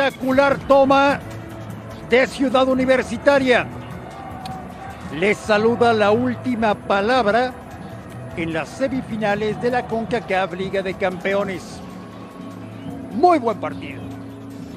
Espectacular 0.00 0.58
toma 0.66 1.20
de 2.08 2.26
Ciudad 2.26 2.66
Universitaria. 2.66 3.66
Les 5.14 5.36
saluda 5.36 5.92
la 5.92 6.10
última 6.10 6.74
palabra 6.74 7.52
en 8.34 8.54
las 8.54 8.70
semifinales 8.70 9.60
de 9.60 9.70
la 9.70 9.86
CONCACAF 9.86 10.54
Liga 10.54 10.80
de 10.80 10.94
Campeones. 10.94 11.80
Muy 13.12 13.38
buen 13.38 13.60
partido. 13.60 14.00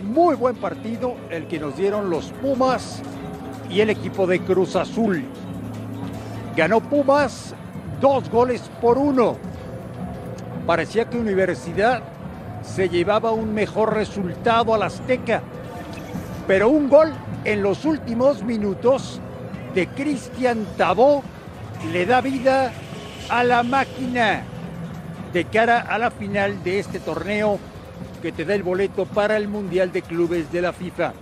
Muy 0.04 0.36
buen 0.36 0.58
partido 0.58 1.16
el 1.30 1.48
que 1.48 1.58
nos 1.58 1.78
dieron 1.78 2.10
los 2.10 2.26
Pumas 2.42 3.02
y 3.70 3.80
el 3.80 3.92
equipo 3.92 4.28
de 4.28 4.42
Cruz 4.42 4.76
Azul. 4.76 5.24
Ganó 6.58 6.82
Pumas 6.82 7.56
dos 8.02 8.30
goles 8.30 8.70
por 8.82 8.98
uno. 8.98 9.38
Parecía 10.68 11.10
que 11.10 11.18
Universidad 11.18 12.13
se 12.64 12.90
llevaba 12.90 13.32
un 13.32 13.54
mejor 13.54 13.94
resultado 13.94 14.74
al 14.74 14.84
Azteca. 14.84 15.42
Pero 16.48 16.70
un 16.70 16.90
gol 16.90 17.14
en 17.46 17.62
los 17.62 17.86
últimos 17.86 18.44
minutos 18.44 19.20
de 19.76 19.88
Cristian 19.88 20.66
Tabó 20.78 21.24
le 21.92 22.06
da 22.06 22.22
vida 22.22 22.72
a 23.30 23.44
la 23.44 23.64
máquina 23.64 24.44
de 25.32 25.46
cara 25.46 25.82
a 25.82 25.98
la 25.98 26.12
final 26.12 26.64
de 26.64 26.80
este 26.80 27.00
torneo 27.00 27.60
que 28.22 28.32
te 28.32 28.46
da 28.46 28.56
el 28.56 28.64
boleto 28.64 29.06
para 29.06 29.36
el 29.38 29.48
Mundial 29.48 29.92
de 29.92 30.02
Clubes 30.02 30.52
de 30.52 30.62
la 30.62 30.74
FIFA. 30.74 31.14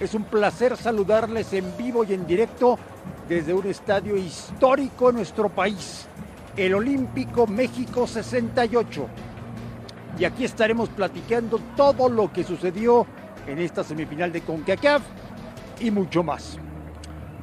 Es 0.00 0.14
un 0.14 0.24
placer 0.24 0.76
saludarles 0.76 1.52
en 1.52 1.76
vivo 1.76 2.04
y 2.04 2.14
en 2.14 2.26
directo 2.26 2.78
desde 3.28 3.54
un 3.54 3.66
estadio 3.66 4.16
histórico 4.16 5.10
en 5.10 5.16
nuestro 5.16 5.48
país, 5.48 6.06
el 6.56 6.74
Olímpico 6.74 7.46
México 7.46 8.06
68 8.06 9.08
y 10.18 10.24
aquí 10.24 10.44
estaremos 10.44 10.88
platicando 10.88 11.60
todo 11.76 12.08
lo 12.08 12.32
que 12.32 12.44
sucedió 12.44 13.06
en 13.46 13.58
esta 13.58 13.84
semifinal 13.84 14.32
de 14.32 14.40
CONCACAF 14.40 15.02
y 15.80 15.90
mucho 15.90 16.22
más. 16.22 16.58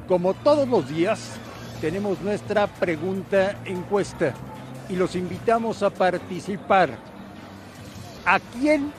Como 0.08 0.34
todos 0.34 0.68
los 0.68 0.88
días, 0.88 1.36
tenemos 1.80 2.20
nuestra 2.20 2.66
pregunta 2.66 3.56
encuesta 3.64 4.34
y 4.88 4.96
los 4.96 5.14
invitamos 5.16 5.82
a 5.82 5.90
participar. 5.90 6.90
¿A 8.26 8.38
quién 8.40 8.92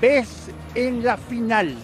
ves 0.00 0.50
en 0.74 1.04
la 1.04 1.16
final? 1.16 1.74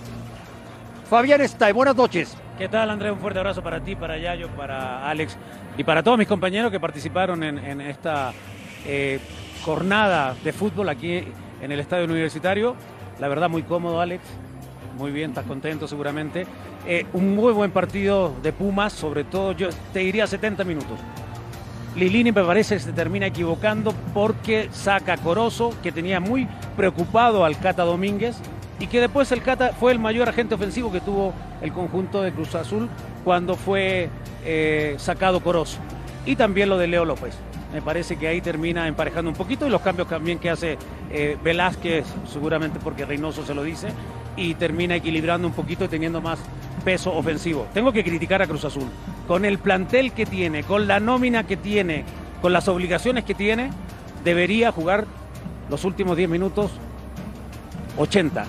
Fabián 1.08 1.40
está, 1.40 1.72
buenas 1.72 1.96
noches. 1.96 2.36
¿Qué 2.58 2.68
tal, 2.68 2.88
Andrés? 2.88 3.12
Un 3.12 3.18
fuerte 3.18 3.40
abrazo 3.40 3.62
para 3.62 3.80
ti, 3.80 3.96
para 3.96 4.16
Yayo, 4.16 4.48
para 4.50 5.08
Alex 5.08 5.36
y 5.76 5.84
para 5.84 6.02
todos 6.02 6.16
mis 6.16 6.28
compañeros 6.28 6.70
que 6.70 6.78
participaron 6.80 7.42
en, 7.42 7.80
esta 7.80 8.32
eh, 8.86 9.18
jornada 9.64 10.36
de 10.44 10.52
fútbol 10.52 10.88
aquí 10.88 11.22
en 11.60 11.72
el 11.72 11.80
estadio 11.80 12.04
universitario. 12.04 12.76
La 13.18 13.28
verdad, 13.28 13.48
muy 13.48 13.62
cómodo, 13.62 14.00
Alex. 14.00 14.22
Muy 14.98 15.10
bien, 15.10 15.30
estás 15.30 15.46
contento 15.46 15.88
seguramente. 15.88 16.46
Eh, 16.86 17.06
un 17.14 17.34
muy 17.34 17.52
buen 17.52 17.70
partido 17.70 18.34
de 18.42 18.52
Pumas, 18.52 18.92
sobre 18.92 19.24
todo, 19.24 19.52
yo 19.52 19.68
te 19.92 20.00
diría 20.00 20.26
70 20.26 20.64
minutos. 20.64 20.98
Lilini 21.96 22.32
me 22.32 22.44
parece 22.44 22.74
que 22.74 22.80
se 22.80 22.92
termina 22.92 23.26
equivocando 23.26 23.94
porque 24.12 24.68
saca 24.72 25.14
a 25.14 25.16
Corozo, 25.16 25.72
que 25.82 25.92
tenía 25.92 26.20
muy 26.20 26.46
preocupado 26.76 27.44
al 27.44 27.58
Cata 27.58 27.84
Domínguez, 27.84 28.36
y 28.80 28.88
que 28.88 29.00
después 29.00 29.30
el 29.32 29.42
Cata 29.42 29.72
fue 29.72 29.92
el 29.92 29.98
mayor 29.98 30.28
agente 30.28 30.56
ofensivo 30.56 30.92
que 30.92 31.00
tuvo 31.00 31.32
el 31.62 31.72
conjunto 31.72 32.20
de 32.20 32.32
Cruz 32.32 32.54
Azul 32.54 32.88
cuando 33.24 33.54
fue 33.54 34.10
eh, 34.44 34.96
sacado 34.98 35.40
Corozo. 35.40 35.78
Y 36.26 36.36
también 36.36 36.68
lo 36.68 36.78
de 36.78 36.88
Leo 36.88 37.04
López. 37.04 37.34
Me 37.74 37.82
parece 37.82 38.14
que 38.16 38.28
ahí 38.28 38.40
termina 38.40 38.86
emparejando 38.86 39.32
un 39.32 39.36
poquito 39.36 39.66
y 39.66 39.70
los 39.70 39.80
cambios 39.80 40.06
también 40.06 40.38
que 40.38 40.48
hace 40.48 40.78
eh, 41.10 41.36
Velázquez, 41.42 42.06
seguramente 42.32 42.78
porque 42.78 43.04
Reynoso 43.04 43.44
se 43.44 43.52
lo 43.52 43.64
dice, 43.64 43.88
y 44.36 44.54
termina 44.54 44.94
equilibrando 44.94 45.48
un 45.48 45.54
poquito 45.54 45.84
y 45.84 45.88
teniendo 45.88 46.20
más 46.20 46.38
peso 46.84 47.12
ofensivo. 47.12 47.66
Tengo 47.74 47.92
que 47.92 48.04
criticar 48.04 48.40
a 48.40 48.46
Cruz 48.46 48.64
Azul. 48.64 48.86
Con 49.26 49.44
el 49.44 49.58
plantel 49.58 50.12
que 50.12 50.24
tiene, 50.24 50.62
con 50.62 50.86
la 50.86 51.00
nómina 51.00 51.48
que 51.48 51.56
tiene, 51.56 52.04
con 52.40 52.52
las 52.52 52.68
obligaciones 52.68 53.24
que 53.24 53.34
tiene, 53.34 53.72
debería 54.22 54.70
jugar 54.70 55.06
los 55.68 55.84
últimos 55.84 56.16
10 56.16 56.28
minutos 56.30 56.70
80, 57.98 58.44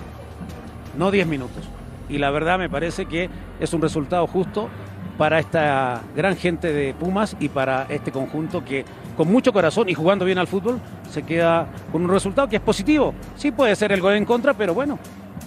no 0.99 1.09
10 1.09 1.25
minutos. 1.25 1.63
Y 2.09 2.19
la 2.19 2.29
verdad 2.29 2.59
me 2.59 2.69
parece 2.69 3.07
que 3.07 3.31
es 3.59 3.73
un 3.73 3.81
resultado 3.81 4.27
justo 4.27 4.69
para 5.17 5.39
esta 5.39 6.01
gran 6.15 6.35
gente 6.35 6.71
de 6.71 6.93
Pumas 6.93 7.35
y 7.39 7.49
para 7.49 7.87
este 7.89 8.11
conjunto 8.11 8.63
que 8.63 8.85
con 9.15 9.31
mucho 9.31 9.53
corazón 9.53 9.89
y 9.89 9.93
jugando 9.93 10.25
bien 10.25 10.37
al 10.37 10.47
fútbol 10.47 10.79
se 11.09 11.23
queda 11.23 11.67
con 11.91 12.03
un 12.03 12.09
resultado 12.09 12.47
que 12.47 12.57
es 12.57 12.61
positivo. 12.61 13.13
Sí 13.35 13.51
puede 13.51 13.75
ser 13.75 13.91
el 13.91 14.01
gol 14.01 14.13
en 14.13 14.25
contra, 14.25 14.53
pero 14.53 14.73
bueno. 14.73 14.99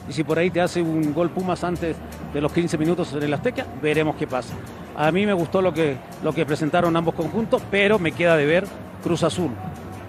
Y 0.08 0.12
si 0.12 0.24
por 0.24 0.38
ahí 0.38 0.50
te 0.50 0.60
hace 0.60 0.80
un 0.80 1.12
gol 1.12 1.30
Pumas 1.30 1.64
antes 1.64 1.96
de 2.32 2.40
los 2.40 2.52
15 2.52 2.78
minutos 2.78 3.12
en 3.12 3.22
el 3.22 3.34
Azteca, 3.34 3.66
veremos 3.82 4.16
qué 4.16 4.26
pasa. 4.26 4.54
A 4.96 5.12
mí 5.12 5.26
me 5.26 5.32
gustó 5.32 5.60
lo 5.62 5.72
que, 5.72 5.96
lo 6.22 6.32
que 6.32 6.46
presentaron 6.46 6.96
ambos 6.96 7.14
conjuntos, 7.14 7.62
pero 7.70 7.98
me 7.98 8.12
queda 8.12 8.36
de 8.36 8.46
ver 8.46 8.64
Cruz 9.02 9.22
Azul, 9.22 9.50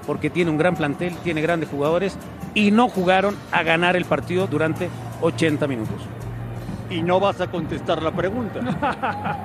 porque 0.08 0.30
tiene 0.30 0.52
un 0.52 0.58
gran 0.58 0.76
plantel, 0.76 1.16
tiene 1.18 1.42
grandes 1.42 1.70
jugadores 1.70 2.18
y 2.54 2.72
no 2.72 2.88
jugaron 2.88 3.36
a 3.52 3.64
ganar 3.64 3.96
el 3.96 4.06
partido 4.06 4.48
durante 4.48 4.90
80 5.22 5.68
minutos 5.68 5.98
y 6.90 7.02
no 7.02 7.20
vas 7.20 7.40
a 7.42 7.48
contestar 7.48 8.02
la 8.02 8.12
pregunta. 8.12 8.60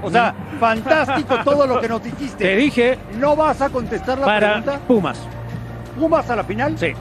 O 0.02 0.10
sea, 0.10 0.34
fantástico 0.58 1.38
todo 1.44 1.66
lo 1.66 1.80
que 1.80 1.88
nos 1.88 2.02
dijiste. 2.02 2.44
Te 2.44 2.56
dije. 2.56 2.98
¿No 3.18 3.36
vas 3.36 3.60
a 3.60 3.70
contestar 3.70 4.18
la 4.18 4.26
para 4.26 4.62
pregunta? 4.62 4.80
Pumas. 4.86 5.20
¿Pumas 5.98 6.28
a 6.30 6.36
la 6.36 6.44
final? 6.44 6.78
Sí. 6.78 6.92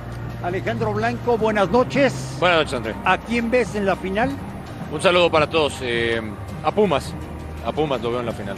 Alejandro 0.44 0.94
Blanco, 0.94 1.38
buenas 1.38 1.70
noches. 1.70 2.38
Buenas 2.40 2.60
noches, 2.60 2.74
André. 2.74 2.96
¿A 3.06 3.18
quién 3.18 3.50
ves 3.50 3.76
en 3.76 3.86
la 3.86 3.96
final? 3.96 4.32
Un 4.92 5.02
saludo 5.02 5.32
para 5.32 5.50
todos. 5.50 5.78
Eh, 5.82 6.22
a 6.64 6.72
Pumas. 6.72 7.14
A 7.66 7.72
Pumas 7.72 8.02
lo 8.02 8.12
veo 8.12 8.20
en 8.20 8.26
la 8.26 8.34
final. 8.34 8.58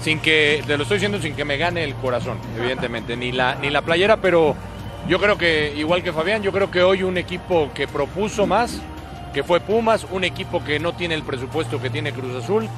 Sin 0.00 0.20
que, 0.20 0.62
te 0.66 0.76
lo 0.76 0.82
estoy 0.82 0.96
diciendo 0.96 1.20
sin 1.20 1.34
que 1.34 1.44
me 1.44 1.56
gane 1.56 1.84
el 1.84 1.94
corazón, 1.94 2.38
evidentemente. 2.58 3.16
Ni 3.16 3.32
la, 3.32 3.54
ni 3.54 3.70
la 3.70 3.82
playera, 3.82 4.18
pero 4.18 4.54
yo 5.08 5.18
creo 5.18 5.38
que, 5.38 5.72
igual 5.76 6.02
que 6.02 6.12
Fabián, 6.12 6.42
yo 6.42 6.52
creo 6.52 6.70
que 6.70 6.82
hoy 6.82 7.02
un 7.02 7.16
equipo 7.16 7.70
que 7.74 7.88
propuso 7.88 8.46
más, 8.46 8.80
que 9.32 9.42
fue 9.42 9.60
Pumas, 9.60 10.06
un 10.10 10.24
equipo 10.24 10.62
que 10.62 10.78
no 10.78 10.92
tiene 10.92 11.14
el 11.14 11.22
presupuesto 11.22 11.80
que 11.80 11.90
tiene 11.90 12.12
Cruz 12.12 12.34
Azul, 12.42 12.68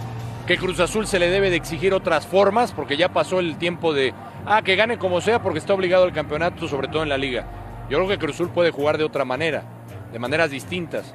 que 0.47 0.57
Cruz 0.57 0.79
Azul 0.81 1.07
se 1.07 1.19
le 1.19 1.31
debe 1.31 1.51
de 1.51 1.57
exigir 1.57 1.95
otras 1.95 2.27
formas, 2.27 2.73
porque 2.73 2.97
ya 2.97 3.09
pasó 3.09 3.41
el 3.41 3.57
tiempo 3.57 3.93
de, 3.93 4.15
ah, 4.47 4.63
que 4.63 4.77
gane 4.77 4.99
como 4.99 5.21
sea, 5.21 5.43
porque 5.43 5.59
está 5.59 5.75
obligado 5.75 6.05
al 6.05 6.13
campeonato, 6.13 6.69
sobre 6.69 6.89
todo 6.89 7.03
en 7.03 7.09
la 7.09 7.19
liga. 7.19 7.47
Yo 7.91 7.99
creo 7.99 8.09
que 8.09 8.19
Cruz 8.19 8.37
Azul 8.37 8.51
puede 8.51 8.71
jugar 8.71 8.99
de 8.99 9.05
otra 9.05 9.25
manera, 9.25 9.65
de 10.13 10.19
maneras 10.19 10.51
distintas. 10.51 11.15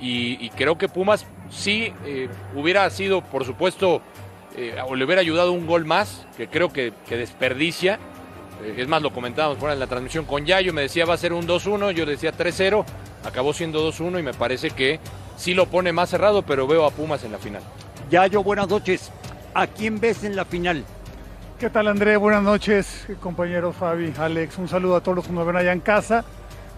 Y, 0.00 0.50
creo 0.50 0.76
que 0.78 0.88
Pumas 0.88 1.26
sí 1.48 1.92
eh, 2.04 2.28
hubiera 2.56 2.90
sido, 2.90 3.20
por 3.22 3.44
supuesto, 3.44 4.02
eh, 4.56 4.74
o 4.84 4.96
le 4.96 5.04
hubiera 5.04 5.20
ayudado 5.20 5.52
un 5.52 5.64
gol 5.64 5.84
más, 5.84 6.26
que 6.36 6.48
creo 6.48 6.72
que 6.72 6.92
desperdicia. 7.08 8.00
Eh, 8.62 8.74
es 8.76 8.88
más, 8.88 9.02
lo 9.02 9.12
comentábamos 9.12 9.58
fuera 9.58 9.74
en 9.74 9.80
la 9.80 9.86
transmisión 9.86 10.24
con 10.24 10.44
Yayo, 10.44 10.72
me 10.72 10.82
decía 10.82 11.04
va 11.04 11.14
a 11.14 11.18
ser 11.18 11.32
un 11.32 11.46
2-1, 11.46 11.92
yo 11.92 12.06
decía 12.06 12.32
3-0, 12.32 12.84
acabó 13.24 13.52
siendo 13.52 13.86
2-1 13.90 14.20
y 14.20 14.22
me 14.22 14.34
parece 14.34 14.70
que 14.70 15.00
sí 15.36 15.54
lo 15.54 15.66
pone 15.66 15.92
más 15.92 16.10
cerrado, 16.10 16.42
pero 16.42 16.66
veo 16.66 16.86
a 16.86 16.90
Pumas 16.90 17.24
en 17.24 17.32
la 17.32 17.38
final. 17.38 17.62
Yayo, 18.10 18.42
buenas 18.42 18.68
noches. 18.68 19.10
¿A 19.54 19.66
quién 19.66 20.00
ves 20.00 20.24
en 20.24 20.36
la 20.36 20.44
final? 20.44 20.84
¿Qué 21.58 21.70
tal 21.70 21.88
André? 21.88 22.16
Buenas 22.16 22.42
noches, 22.42 23.06
compañeros 23.20 23.76
Fabi, 23.76 24.12
Alex. 24.18 24.58
Un 24.58 24.68
saludo 24.68 24.96
a 24.96 25.00
todos 25.00 25.16
los 25.16 25.26
que 25.26 25.32
nos 25.32 25.46
ven 25.46 25.56
allá 25.56 25.72
en 25.72 25.80
casa. 25.80 26.24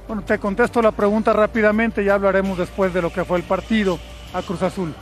Bueno, 0.07 0.23
te 0.23 0.39
contesto 0.39 0.83
la 0.83 0.93
pregunta 0.93 1.33
rápidamente, 1.33 2.05
ya 2.05 2.15
hablaremos 2.15 2.59
después 2.59 2.93
de 2.93 3.01
lo 3.01 3.11
que 3.11 3.25
fue 3.25 3.39
el 3.39 3.45
partido 3.45 3.99
a 4.35 4.43
Cruz 4.43 4.63
Azul. 4.63 4.95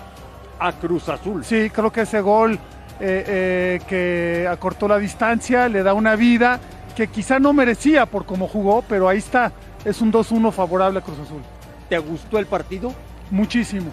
A 0.61 0.73
Cruz 0.73 1.09
Azul. 1.09 1.45
Sí, 1.45 1.71
creo 1.71 1.91
que 1.91 2.03
ese 2.03 2.21
gol 2.21 2.59
eh, 3.01 3.25
eh, 3.27 3.81
que 3.89 4.47
acortó 4.49 4.87
la 4.89 4.99
distancia 4.99 5.69
le 5.69 5.83
da 5.83 5.95
una 5.95 6.17
vida 6.17 6.61
que 6.95 7.07
quizá 7.09 7.39
no 7.39 7.53
merecía 7.53 8.07
por 8.07 8.27
cómo 8.27 8.47
jugó, 8.47 8.83
pero 8.83 9.09
ahí 9.09 9.19
está. 9.19 9.53
Es 9.85 10.01
un 10.01 10.13
2-1 10.13 10.53
favorable 10.53 10.99
a 10.99 11.03
Cruz 11.03 11.19
Azul. 11.19 11.43
¿Te 11.89 11.99
gustó 11.99 12.39
el 12.39 12.47
partido? 12.47 12.93
Muchísimo. 13.31 13.91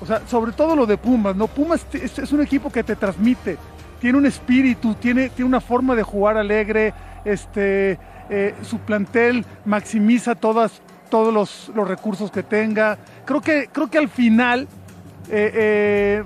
O 0.00 0.06
sea, 0.06 0.22
sobre 0.26 0.52
todo 0.52 0.76
lo 0.76 0.86
de 0.86 0.98
Pumas, 0.98 1.34
¿no? 1.34 1.46
Pumas 1.46 1.86
es, 1.92 2.18
es 2.18 2.32
un 2.32 2.42
equipo 2.42 2.70
que 2.70 2.84
te 2.84 2.94
transmite, 2.96 3.56
tiene 4.00 4.18
un 4.18 4.26
espíritu, 4.26 4.94
tiene, 4.94 5.30
tiene 5.30 5.48
una 5.48 5.60
forma 5.60 5.94
de 5.94 6.02
jugar 6.02 6.36
alegre, 6.36 6.92
este, 7.24 7.98
eh, 8.28 8.54
su 8.62 8.78
plantel 8.78 9.44
maximiza 9.64 10.34
todas, 10.34 10.82
todos 11.10 11.32
los, 11.32 11.72
los, 11.74 11.88
recursos 11.88 12.30
que 12.30 12.42
tenga. 12.42 12.98
Creo 13.24 13.40
que, 13.40 13.68
creo 13.72 13.88
que 13.88 13.98
al 13.98 14.08
final 14.08 14.68
eh, 15.30 15.50
eh, 15.54 16.24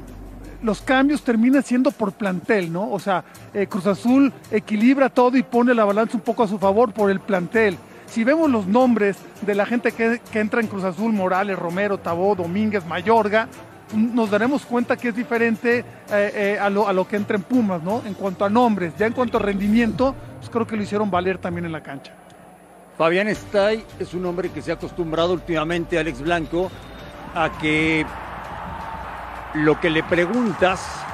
los 0.63 0.81
cambios 0.83 1.23
terminan 1.23 1.63
siendo 1.63 1.91
por 1.91 2.13
plantel, 2.13 2.73
¿no? 2.73 2.91
O 2.91 2.99
sea, 2.99 3.25
eh, 3.55 3.67
Cruz 3.67 3.87
Azul 3.87 4.33
equilibra 4.51 5.09
todo 5.09 5.37
y 5.37 5.43
pone 5.43 5.75
la 5.75 5.85
balanza 5.85 6.17
un 6.17 6.23
poco 6.23 6.43
a 6.43 6.49
su 6.49 6.59
favor 6.59 6.93
por 6.93 7.11
el 7.11 7.21
plantel. 7.21 7.77
Si 8.07 8.25
vemos 8.25 8.51
los 8.51 8.67
nombres 8.67 9.17
de 9.43 9.55
la 9.55 9.67
gente 9.67 9.93
que, 9.93 10.21
entra 10.35 10.61
en 10.61 10.67
Cruz 10.67 10.85
Azul, 10.85 11.13
Morales, 11.13 11.59
Romero, 11.59 11.99
Tabó, 11.99 12.35
Domínguez, 12.35 12.85
Mayorga, 12.85 13.49
nos 13.95 14.31
daremos 14.31 14.67
cuenta 14.67 14.97
que 14.97 15.09
es 15.09 15.17
diferente 15.17 15.79
eh, 15.79 15.85
eh, 16.35 16.59
a, 16.61 16.71
lo, 16.71 16.89
a, 16.89 16.93
lo, 16.93 17.07
que 17.07 17.17
entra 17.17 17.37
en 17.37 17.43
Pumas, 17.43 17.83
¿no? 17.83 18.03
En 18.05 18.15
cuanto 18.15 18.45
a 18.45 18.51
nombres, 18.51 18.93
ya 18.99 19.07
en 19.07 19.13
cuanto 19.13 19.39
a 19.39 19.41
rendimiento, 19.41 20.15
pues 20.39 20.51
creo 20.51 20.67
que 20.67 20.77
lo 20.77 20.83
hicieron 20.83 21.11
valer 21.11 21.39
también 21.39 21.67
en 21.67 21.73
la 21.73 21.83
cancha. 21.83 22.13
Fabián 22.99 23.29
Stay 23.29 23.85
es 23.99 24.13
un 24.13 24.27
hombre 24.27 24.51
que 24.51 24.61
se 24.61 24.71
ha 24.71 24.75
acostumbrado 24.75 25.33
últimamente, 25.33 25.99
Alex 25.99 26.21
Blanco, 26.21 26.71
a 27.35 27.51
que 27.61 28.05
lo 29.55 29.81
que 29.81 29.91
le 29.91 30.03
preguntas 30.03 31.05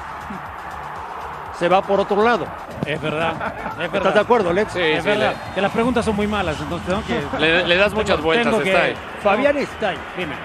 se 1.57 1.67
va 1.67 1.81
por 1.81 1.99
otro 1.99 2.23
lado. 2.23 2.45
Es 2.85 3.01
verdad, 3.01 3.33
es 3.71 3.77
verdad. 3.77 3.95
¿Estás 3.95 4.13
de 4.13 4.19
acuerdo, 4.19 4.49
Alex? 4.51 4.73
Sí, 4.73 4.79
es 4.79 5.03
sí, 5.03 5.09
verdad. 5.09 5.35
Le... 5.47 5.53
Que 5.55 5.61
las 5.61 5.71
preguntas 5.71 6.05
son 6.05 6.15
muy 6.15 6.27
malas, 6.27 6.59
entonces 6.61 6.87
tengo 6.87 7.03
que... 7.03 7.37
Le, 7.39 7.67
le 7.67 7.75
das 7.75 7.93
muchas 7.93 8.17
tengo, 8.17 8.23
vueltas, 8.23 8.45
tengo 8.51 8.63
que... 8.63 8.71
Stay. 8.71 8.95
Fabián 9.21 9.57
Stay, 9.57 9.97
Dime. 10.17 10.35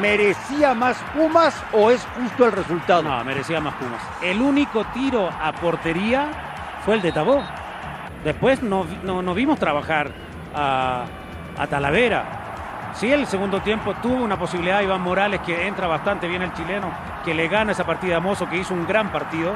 ¿merecía 0.00 0.74
más 0.74 0.98
Pumas 1.14 1.54
o 1.72 1.90
es 1.90 2.06
justo 2.16 2.44
el 2.44 2.52
resultado? 2.52 3.02
No, 3.02 3.24
merecía 3.24 3.60
más 3.60 3.74
Pumas. 3.74 4.02
El 4.22 4.42
único 4.42 4.84
tiro 4.86 5.28
a 5.28 5.52
portería 5.52 6.28
fue 6.84 6.96
el 6.96 7.02
de 7.02 7.12
Tabó. 7.12 7.42
Después 8.24 8.62
no, 8.62 8.86
no, 9.04 9.22
no 9.22 9.34
vimos 9.34 9.58
trabajar 9.58 10.10
a, 10.54 11.04
a 11.56 11.66
Talavera. 11.68 12.24
Sí, 12.94 13.12
el 13.12 13.26
segundo 13.26 13.60
tiempo 13.60 13.94
tuvo 14.02 14.24
una 14.24 14.38
posibilidad 14.38 14.80
Iván 14.80 15.02
Morales, 15.02 15.40
que 15.42 15.66
entra 15.66 15.86
bastante 15.86 16.26
bien 16.26 16.42
el 16.42 16.52
chileno, 16.54 16.90
que 17.24 17.32
le 17.32 17.46
gana 17.48 17.72
esa 17.72 17.84
partida 17.84 18.16
a 18.16 18.20
Mozo, 18.20 18.48
que 18.48 18.56
hizo 18.56 18.74
un 18.74 18.86
gran 18.86 19.12
partido. 19.12 19.54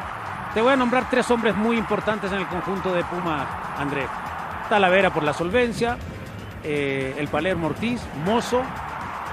Te 0.55 0.61
voy 0.61 0.73
a 0.73 0.76
nombrar 0.76 1.08
tres 1.11 1.31
hombres 1.31 1.56
muy 1.56 1.76
importantes 1.76 2.31
en 2.31 2.38
el 2.38 2.46
conjunto 2.46 2.93
de 2.93 3.02
Puma, 3.05 3.46
Andrés. 3.79 4.06
Talavera 4.69 5.11
por 5.11 5.23
la 5.23 5.32
solvencia, 5.32 5.96
eh, 6.62 7.17
el 7.19 7.29
Palermo 7.29 7.69
Ortiz, 7.69 8.00
Mozo, 8.25 8.62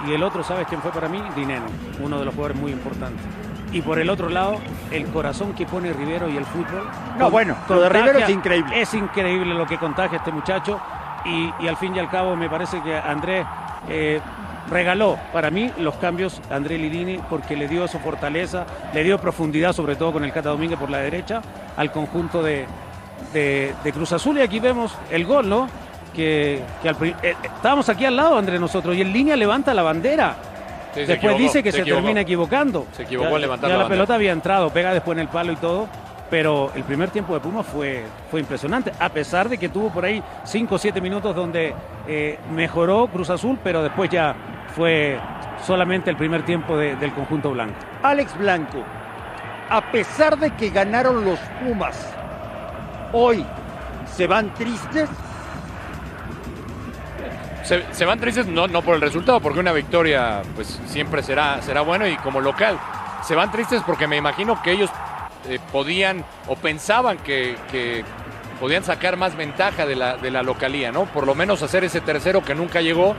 y 0.07 0.13
el 0.13 0.23
otro, 0.23 0.43
¿sabes 0.43 0.65
quién 0.67 0.81
fue 0.81 0.91
para 0.91 1.09
mí? 1.09 1.21
Dineno, 1.35 1.65
uno 1.99 2.19
de 2.19 2.25
los 2.25 2.33
jugadores 2.33 2.57
muy 2.59 2.71
importantes. 2.71 3.23
Y 3.71 3.81
por 3.81 3.99
el 3.99 4.09
otro 4.09 4.29
lado, 4.29 4.59
el 4.91 5.05
corazón 5.07 5.53
que 5.53 5.65
pone 5.65 5.93
Rivero 5.93 6.27
y 6.29 6.37
el 6.37 6.45
fútbol. 6.45 6.89
No, 7.17 7.29
bueno, 7.29 7.55
lo 7.67 7.81
de 7.81 7.89
Rivero 7.89 8.19
es 8.19 8.29
increíble. 8.29 8.81
Es 8.81 8.93
increíble 8.95 9.53
lo 9.53 9.67
que 9.67 9.77
contagia 9.77 10.17
este 10.17 10.31
muchacho. 10.31 10.79
Y, 11.25 11.53
y 11.59 11.67
al 11.67 11.77
fin 11.77 11.95
y 11.95 11.99
al 11.99 12.09
cabo, 12.09 12.35
me 12.35 12.49
parece 12.49 12.81
que 12.81 12.97
Andrés 12.97 13.45
eh, 13.87 14.19
regaló 14.69 15.17
para 15.33 15.49
mí 15.49 15.71
los 15.79 15.95
cambios 15.95 16.41
a 16.51 16.55
André 16.55 16.77
Lidini 16.77 17.19
porque 17.29 17.55
le 17.55 17.67
dio 17.67 17.87
su 17.87 17.99
fortaleza, 17.99 18.65
le 18.93 19.03
dio 19.03 19.19
profundidad, 19.19 19.73
sobre 19.73 19.95
todo 19.95 20.13
con 20.13 20.23
el 20.23 20.31
Cata 20.31 20.49
Domínguez 20.49 20.77
por 20.77 20.89
la 20.89 20.99
derecha, 20.99 21.41
al 21.77 21.91
conjunto 21.91 22.43
de, 22.43 22.65
de, 23.33 23.73
de 23.83 23.93
Cruz 23.93 24.11
Azul. 24.11 24.37
Y 24.37 24.41
aquí 24.41 24.59
vemos 24.59 24.95
el 25.09 25.25
gol, 25.25 25.47
¿no? 25.49 25.67
Que, 26.15 26.61
que 26.81 26.89
al, 26.89 26.95
eh, 27.23 27.35
estábamos 27.43 27.87
aquí 27.89 28.05
al 28.05 28.15
lado, 28.15 28.37
André, 28.37 28.59
nosotros, 28.59 28.95
y 28.95 29.01
en 29.01 29.13
línea 29.13 29.35
levanta 29.35 29.73
la 29.73 29.83
bandera. 29.83 30.35
Sí, 30.93 31.05
después 31.05 31.37
dice 31.37 31.61
que 31.61 31.71
se, 31.71 31.83
se 31.83 31.91
termina 31.91 32.21
equivocando. 32.21 32.87
Se 32.93 33.03
equivocó 33.03 33.31
ya, 33.31 33.39
levantar 33.39 33.69
ya 33.69 33.77
la, 33.77 33.83
la 33.83 33.89
pelota 33.89 34.15
había 34.15 34.31
entrado, 34.31 34.71
pega 34.71 34.91
después 34.91 35.15
en 35.17 35.21
el 35.21 35.27
palo 35.27 35.51
y 35.51 35.55
todo. 35.55 35.87
Pero 36.29 36.71
el 36.75 36.83
primer 36.83 37.09
tiempo 37.09 37.33
de 37.33 37.39
Puma 37.39 37.63
fue, 37.63 38.05
fue 38.29 38.39
impresionante, 38.39 38.91
a 38.99 39.09
pesar 39.09 39.49
de 39.49 39.57
que 39.57 39.69
tuvo 39.69 39.89
por 39.89 40.05
ahí 40.05 40.23
5 40.43 40.75
o 40.75 40.77
7 40.77 41.01
minutos 41.01 41.35
donde 41.35 41.73
eh, 42.07 42.37
mejoró 42.51 43.07
Cruz 43.07 43.29
Azul, 43.31 43.57
pero 43.63 43.81
después 43.81 44.09
ya 44.11 44.35
fue 44.75 45.19
solamente 45.65 46.09
el 46.09 46.17
primer 46.17 46.45
tiempo 46.45 46.77
de, 46.77 46.95
del 46.95 47.13
conjunto 47.13 47.51
blanco. 47.51 47.73
Alex 48.03 48.37
Blanco, 48.37 48.83
a 49.69 49.81
pesar 49.91 50.37
de 50.37 50.51
que 50.51 50.69
ganaron 50.69 51.25
los 51.25 51.39
Pumas, 51.63 52.13
hoy 53.11 53.43
se 54.15 54.27
van 54.27 54.53
tristes. 54.53 55.09
Se, 57.63 57.83
se, 57.91 58.05
van 58.05 58.19
tristes 58.19 58.47
no, 58.47 58.67
no 58.67 58.81
por 58.81 58.95
el 58.95 59.01
resultado, 59.01 59.39
porque 59.39 59.59
una 59.59 59.71
victoria 59.71 60.41
pues 60.55 60.79
siempre 60.87 61.21
será, 61.23 61.61
será 61.61 61.81
bueno 61.81 62.07
y 62.07 62.15
como 62.17 62.39
local. 62.39 62.79
Se 63.23 63.35
van 63.35 63.51
tristes 63.51 63.81
porque 63.85 64.07
me 64.07 64.17
imagino 64.17 64.61
que 64.61 64.71
ellos 64.71 64.89
eh, 65.47 65.59
podían 65.71 66.25
o 66.47 66.55
pensaban 66.55 67.17
que, 67.17 67.55
podían 68.59 68.83
sacar 68.83 69.15
más 69.15 69.37
ventaja 69.37 69.85
de 69.85 69.95
la, 69.95 70.43
localía, 70.43 70.91
¿no? 70.91 71.05
Por 71.05 71.25
lo 71.25 71.35
menos 71.35 71.63
hacer 71.63 71.83
ese 71.83 72.01
tercero 72.01 72.43
que 72.43 72.55
nunca 72.55 72.81
llegó. 72.81 73.15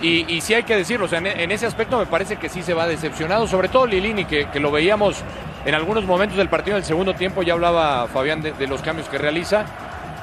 Y, 0.00 0.40
sí 0.40 0.52
hay 0.54 0.64
que 0.64 0.76
decirlo, 0.76 1.06
o 1.06 1.08
sea, 1.08 1.20
en, 1.20 1.52
ese 1.52 1.64
aspecto 1.64 1.96
me 1.96 2.06
parece 2.06 2.34
que 2.34 2.48
sí 2.48 2.62
se 2.62 2.74
va 2.74 2.88
decepcionado, 2.88 3.46
sobre 3.46 3.68
todo 3.68 3.86
Lilini, 3.86 4.24
que, 4.24 4.48
lo 4.58 4.72
veíamos 4.72 5.22
en 5.64 5.76
algunos 5.76 6.04
momentos 6.04 6.36
del 6.36 6.48
partido 6.48 6.74
del 6.74 6.84
segundo 6.84 7.14
tiempo, 7.14 7.44
ya 7.44 7.52
hablaba 7.52 8.08
Fabián 8.08 8.42
de, 8.42 8.50
de, 8.50 8.66
los 8.66 8.82
cambios 8.82 9.08
que 9.08 9.18
realiza, 9.18 9.64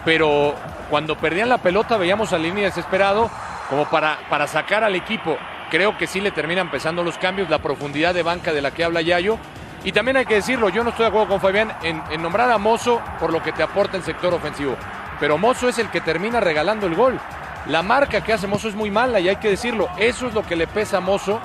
pero 0.04 0.54
cuando 0.90 1.16
perdían 1.16 1.48
la 1.48 1.60
pelota 1.60 1.96
veíamos 1.96 2.34
a 2.34 2.38
Lilini 2.38 2.64
desesperado 2.64 3.30
como 3.70 3.86
para, 3.86 4.20
para 4.30 4.48
sacar 4.48 4.84
al 4.84 4.96
equipo. 4.96 5.38
Creo 5.70 5.98
que 5.98 6.08
sí 6.08 6.20
le 6.20 6.32
terminan 6.32 6.72
pesando 6.72 7.04
los 7.04 7.18
cambios, 7.18 7.50
la 7.50 7.60
profundidad 7.60 8.14
de 8.14 8.24
banca 8.24 8.52
de 8.52 8.62
la 8.62 8.72
que 8.72 8.84
habla 8.84 9.02
Yayo, 9.02 9.38
y 9.84 9.92
también 9.94 10.18
hay 10.18 10.26
que 10.26 10.36
decirlo, 10.36 10.70
yo 10.70 10.84
no 10.84 10.90
estoy 10.90 11.04
de 11.04 11.10
acuerdo 11.10 11.30
con 11.30 11.40
Fabián 11.40 11.72
en, 11.84 12.22
nombrar 12.22 12.52
a 12.52 12.58
Mozo 12.58 13.02
por 13.20 13.32
lo 13.32 13.42
que 13.42 13.54
te 13.54 13.64
aporta 13.64 13.96
en 13.98 14.04
sector 14.04 14.34
ofensivo. 14.34 14.76
Pero 15.20 15.38
Mozo 15.38 15.70
es 15.70 15.80
el 15.80 15.90
que 15.90 16.02
termina 16.02 16.40
regalando 16.40 16.86
el 16.86 16.96
gol. 16.96 17.20
La 17.66 17.82
marca 17.82 18.22
que 18.22 18.34
hace 18.34 18.48
Mozo 18.48 18.68
es 18.68 18.76
muy 18.76 18.92
mala 18.92 19.20
y 19.20 19.30
hay 19.30 19.38
que 19.38 19.50
decirlo. 19.50 19.90
Eso 19.98 20.28
es 20.28 20.34
lo 20.34 20.44
que 20.44 20.56
le 20.56 20.68
pesa 20.68 20.98
a 20.98 21.02
Mozo. 21.02 21.40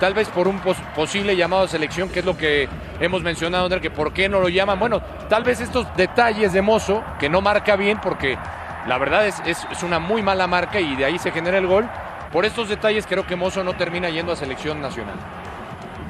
Tal 0.00 0.14
vez 0.14 0.28
por 0.28 0.48
un 0.48 0.60
pos 0.60 0.76
posible 0.94 1.36
llamado 1.36 1.64
a 1.64 1.68
selección, 1.68 2.08
que 2.08 2.20
es 2.20 2.24
lo 2.24 2.36
que 2.36 2.68
hemos 3.00 3.22
mencionado, 3.22 3.64
André, 3.64 3.80
que 3.80 3.90
por 3.90 4.12
qué 4.12 4.28
no 4.28 4.40
lo 4.40 4.48
llaman. 4.48 4.78
Bueno, 4.78 5.00
tal 5.28 5.42
vez 5.42 5.60
estos 5.60 5.86
detalles 5.96 6.52
de 6.52 6.62
Mozo, 6.62 7.02
que 7.18 7.28
no 7.28 7.40
marca 7.40 7.76
bien, 7.76 8.00
porque 8.00 8.38
la 8.86 8.96
verdad 8.96 9.26
es, 9.26 9.42
es, 9.44 9.66
es 9.70 9.82
una 9.82 9.98
muy 9.98 10.22
mala 10.22 10.46
marca 10.46 10.80
y 10.80 10.94
de 10.96 11.04
ahí 11.04 11.18
se 11.18 11.32
genera 11.32 11.58
el 11.58 11.66
gol. 11.66 11.88
Por 12.32 12.44
estos 12.44 12.68
detalles 12.68 13.06
creo 13.06 13.26
que 13.26 13.36
Mozo 13.36 13.64
no 13.64 13.74
termina 13.74 14.08
yendo 14.08 14.32
a 14.32 14.36
selección 14.36 14.80
nacional. 14.80 15.16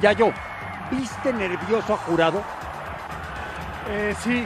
Ya 0.01 0.11
yo, 0.13 0.31
¿Viste 0.91 1.33
nervioso 1.33 1.93
a 1.93 1.97
Jurado? 1.97 2.41
Eh, 3.89 4.15
sí. 4.19 4.45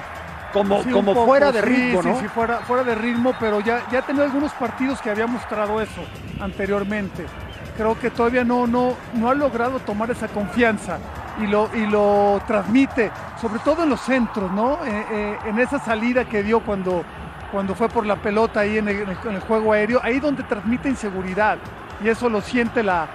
Como, 0.51 0.83
sí, 0.83 0.91
como 0.91 1.13
poco, 1.13 1.25
fuera 1.25 1.51
de 1.51 1.61
ritmo, 1.61 2.03
sí, 2.03 2.09
¿no? 2.09 2.19
Sí, 2.19 2.27
fuera, 2.27 2.59
fuera 2.59 2.83
de 2.83 2.93
ritmo, 2.93 3.33
pero 3.39 3.59
ya, 3.59 3.81
ya 3.91 4.03
tenido 4.03 4.23
algunos 4.23 4.51
partidos 4.53 5.01
que 5.01 5.09
había 5.09 5.25
mostrado 5.25 5.81
eso 5.81 6.01
anteriormente. 6.39 7.25
Creo 7.75 7.99
que 7.99 8.11
todavía 8.11 8.43
no, 8.43 8.67
no, 8.67 8.95
no 9.13 9.29
ha 9.29 9.33
logrado 9.33 9.79
tomar 9.79 10.11
esa 10.11 10.27
confianza 10.27 10.99
y 11.41 11.47
lo, 11.47 11.69
y 11.73 11.87
lo 11.87 12.39
transmite, 12.45 13.11
sobre 13.41 13.59
todo 13.59 13.83
en 13.83 13.89
los 13.89 14.01
centros, 14.01 14.51
¿no? 14.51 14.85
Eh, 14.85 15.05
eh, 15.11 15.37
en 15.45 15.57
esa 15.57 15.79
salida 15.79 16.25
que 16.25 16.43
dio 16.43 16.59
cuando, 16.59 17.03
cuando 17.51 17.73
fue 17.73 17.89
por 17.89 18.05
la 18.05 18.17
pelota 18.17 18.59
ahí 18.59 18.77
en 18.77 18.87
el, 18.87 19.01
en 19.01 19.33
el 19.33 19.41
juego 19.41 19.73
aéreo, 19.73 20.01
ahí 20.03 20.19
donde 20.19 20.43
transmite 20.43 20.87
inseguridad 20.87 21.57
y 22.03 22.09
eso 22.09 22.29
lo 22.29 22.41
siente 22.41 22.83
la, 22.83 23.07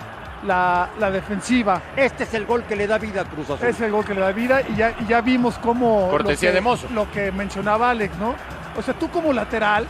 la, 0.49 0.89
la, 0.99 1.11
defensiva. 1.11 1.81
Este 1.95 2.25
es 2.25 2.35
el 2.35 2.47
gol 2.47 2.65
que 2.65 2.75
le 2.75 2.87
da 2.87 2.99
vida 2.99 3.21
a 3.21 3.25
Cruz 3.25 3.51
Azul. 3.51 3.67
Es 3.69 3.81
el 3.81 3.93
gol 3.93 4.05
que 4.05 4.15
le 4.15 4.21
da 4.21 4.33
vida 4.33 4.63
y 4.63 4.75
ya, 4.75 4.95
y 4.99 5.07
ya 5.07 5.21
vimos 5.21 5.59
cómo... 5.59 6.09
Cortesía 6.11 6.49
lo 6.49 6.53
que, 6.53 6.55
de 6.57 6.61
Mozo. 6.61 6.87
Lo 6.93 7.11
que 7.11 7.31
mencionaba 7.31 7.91
Alex, 7.91 8.17
¿no? 8.19 8.35
O 8.77 8.83
sea, 8.83 8.95
tú 8.95 9.09
como 9.11 9.33
lateral 9.33 9.85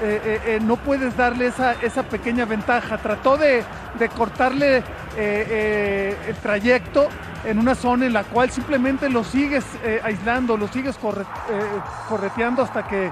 eh, 0.00 0.20
eh, 0.24 0.40
eh, 0.46 0.58
no 0.62 0.76
puedes 0.76 1.16
darle 1.16 1.46
esa, 1.46 1.72
esa 1.82 2.02
pequeña 2.02 2.44
ventaja. 2.44 2.98
Trató 2.98 3.36
de, 3.36 3.62
de 3.98 4.08
cortarle 4.08 4.82
eh, 5.16 6.16
el 6.26 6.34
trayecto 6.36 7.08
en 7.44 7.58
una 7.58 7.74
zona 7.74 8.06
en 8.06 8.12
la 8.12 8.24
cual 8.24 8.50
simplemente 8.50 9.08
lo 9.08 9.22
sigues 9.24 9.64
eh, 9.84 10.00
aislando, 10.02 10.56
lo 10.56 10.68
sigues 10.68 10.98
corre- 10.98 11.22
eh, 11.50 11.80
correteando 12.08 12.62
hasta 12.62 12.86
que 12.86 13.10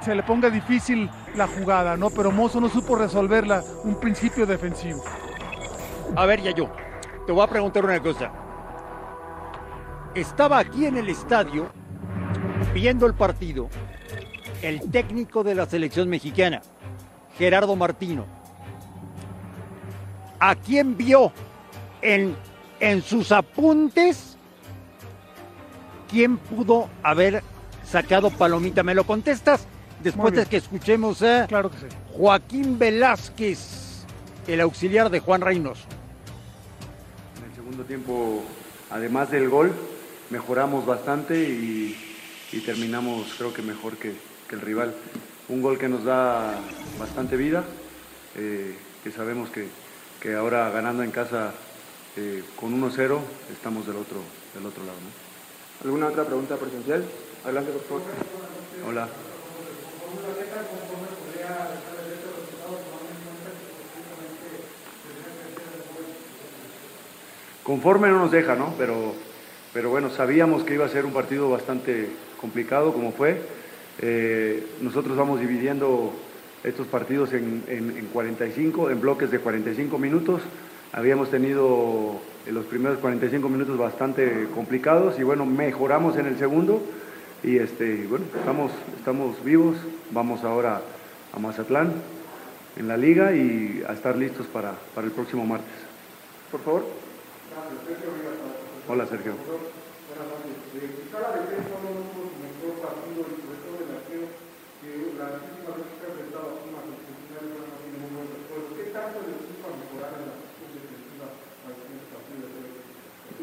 se 0.00 0.14
le 0.14 0.22
ponga 0.22 0.48
difícil 0.48 1.10
la 1.34 1.46
jugada, 1.46 1.96
¿no? 1.96 2.10
Pero 2.10 2.30
Mozo 2.30 2.60
no 2.60 2.68
supo 2.68 2.96
resolverla, 2.96 3.62
un 3.84 4.00
principio 4.00 4.46
defensivo. 4.46 5.04
A 6.16 6.26
ver, 6.26 6.42
ya 6.42 6.50
yo, 6.50 6.70
te 7.26 7.32
voy 7.32 7.42
a 7.42 7.46
preguntar 7.46 7.84
una 7.84 8.00
cosa. 8.00 8.30
Estaba 10.14 10.58
aquí 10.58 10.86
en 10.86 10.96
el 10.96 11.08
estadio 11.08 11.70
viendo 12.74 13.06
el 13.06 13.14
partido 13.14 13.68
el 14.62 14.90
técnico 14.90 15.42
de 15.42 15.54
la 15.54 15.66
selección 15.66 16.08
mexicana, 16.08 16.62
Gerardo 17.38 17.76
Martino. 17.76 18.26
¿A 20.38 20.54
quién 20.54 20.96
vio 20.96 21.32
en, 22.02 22.36
en 22.80 23.02
sus 23.02 23.32
apuntes? 23.32 24.36
¿Quién 26.10 26.38
pudo 26.38 26.88
haber 27.02 27.42
sacado 27.84 28.30
palomita? 28.30 28.82
¿Me 28.82 28.94
lo 28.94 29.04
contestas? 29.04 29.66
Después 30.02 30.34
de 30.34 30.46
que 30.46 30.56
escuchemos 30.56 31.22
a 31.22 31.46
Claro 31.46 31.70
que 31.70 31.76
sí. 31.76 31.86
Joaquín 32.16 32.78
Velázquez, 32.78 34.04
el 34.46 34.60
auxiliar 34.60 35.10
de 35.10 35.20
Juan 35.20 35.42
Reynoso. 35.42 35.86
Segundo 37.80 38.04
tiempo, 38.04 38.44
además 38.90 39.30
del 39.30 39.48
gol, 39.48 39.72
mejoramos 40.28 40.84
bastante 40.84 41.48
y, 41.48 41.96
y 42.52 42.60
terminamos 42.60 43.32
creo 43.38 43.54
que 43.54 43.62
mejor 43.62 43.96
que, 43.96 44.12
que 44.46 44.54
el 44.54 44.60
rival. 44.60 44.94
Un 45.48 45.62
gol 45.62 45.78
que 45.78 45.88
nos 45.88 46.04
da 46.04 46.60
bastante 46.98 47.38
vida, 47.38 47.64
eh, 48.36 48.76
que 49.02 49.10
sabemos 49.10 49.48
que, 49.48 49.68
que 50.20 50.34
ahora 50.34 50.68
ganando 50.68 51.02
en 51.02 51.10
casa 51.10 51.54
eh, 52.18 52.44
con 52.54 52.78
1-0 52.78 53.18
estamos 53.50 53.86
del 53.86 53.96
otro, 53.96 54.20
del 54.52 54.66
otro 54.66 54.84
lado. 54.84 54.98
¿no? 55.00 55.86
¿Alguna 55.86 56.08
otra 56.08 56.24
pregunta 56.26 56.56
presencial? 56.56 57.02
Adelante, 57.44 57.72
por 57.72 57.82
favor. 57.84 58.02
Hola. 58.86 59.08
Conforme 67.70 68.08
no 68.08 68.18
nos 68.18 68.32
deja, 68.32 68.56
¿no? 68.56 68.74
Pero, 68.76 69.14
pero 69.72 69.90
bueno, 69.90 70.10
sabíamos 70.10 70.64
que 70.64 70.74
iba 70.74 70.86
a 70.86 70.88
ser 70.88 71.06
un 71.06 71.12
partido 71.12 71.48
bastante 71.48 72.08
complicado 72.40 72.92
como 72.92 73.12
fue. 73.12 73.40
Eh, 74.00 74.66
nosotros 74.80 75.16
vamos 75.16 75.38
dividiendo 75.38 76.12
estos 76.64 76.88
partidos 76.88 77.32
en, 77.32 77.62
en- 77.68 77.96
en 77.96 78.06
45, 78.06 78.90
en 78.90 79.00
bloques 79.00 79.30
de 79.30 79.38
45 79.38 79.98
minutos. 80.00 80.42
Habíamos 80.92 81.30
tenido 81.30 82.20
en 82.44 82.54
los 82.56 82.64
primeros 82.64 82.98
45 82.98 83.48
minutos 83.48 83.78
bastante 83.78 84.48
complicados 84.52 85.20
y 85.20 85.22
bueno, 85.22 85.46
mejoramos 85.46 86.16
en 86.16 86.26
el 86.26 86.36
segundo 86.38 86.82
y 87.44 87.58
este, 87.58 88.04
bueno, 88.08 88.24
estamos, 88.36 88.72
estamos 88.98 89.44
vivos, 89.44 89.76
vamos 90.10 90.42
ahora 90.42 90.80
a 91.32 91.38
Mazatlán 91.38 91.92
en 92.76 92.88
la 92.88 92.96
liga 92.96 93.32
y 93.32 93.84
a 93.88 93.92
estar 93.92 94.16
listos 94.16 94.48
para, 94.48 94.74
para 94.92 95.06
el 95.06 95.12
próximo 95.12 95.46
martes. 95.46 95.70
Por 96.50 96.60
favor. 96.62 96.99
Hola 98.88 99.06
Sergio. 99.06 99.32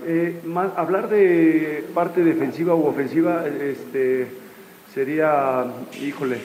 Eh, 0.05 0.41
hablar 0.77 1.09
de 1.09 1.83
parte 1.93 2.23
defensiva 2.23 2.75
u 2.75 2.85
ofensiva 2.85 3.45
este, 3.45 4.27
sería, 4.93 5.65
híjole, 6.01 6.37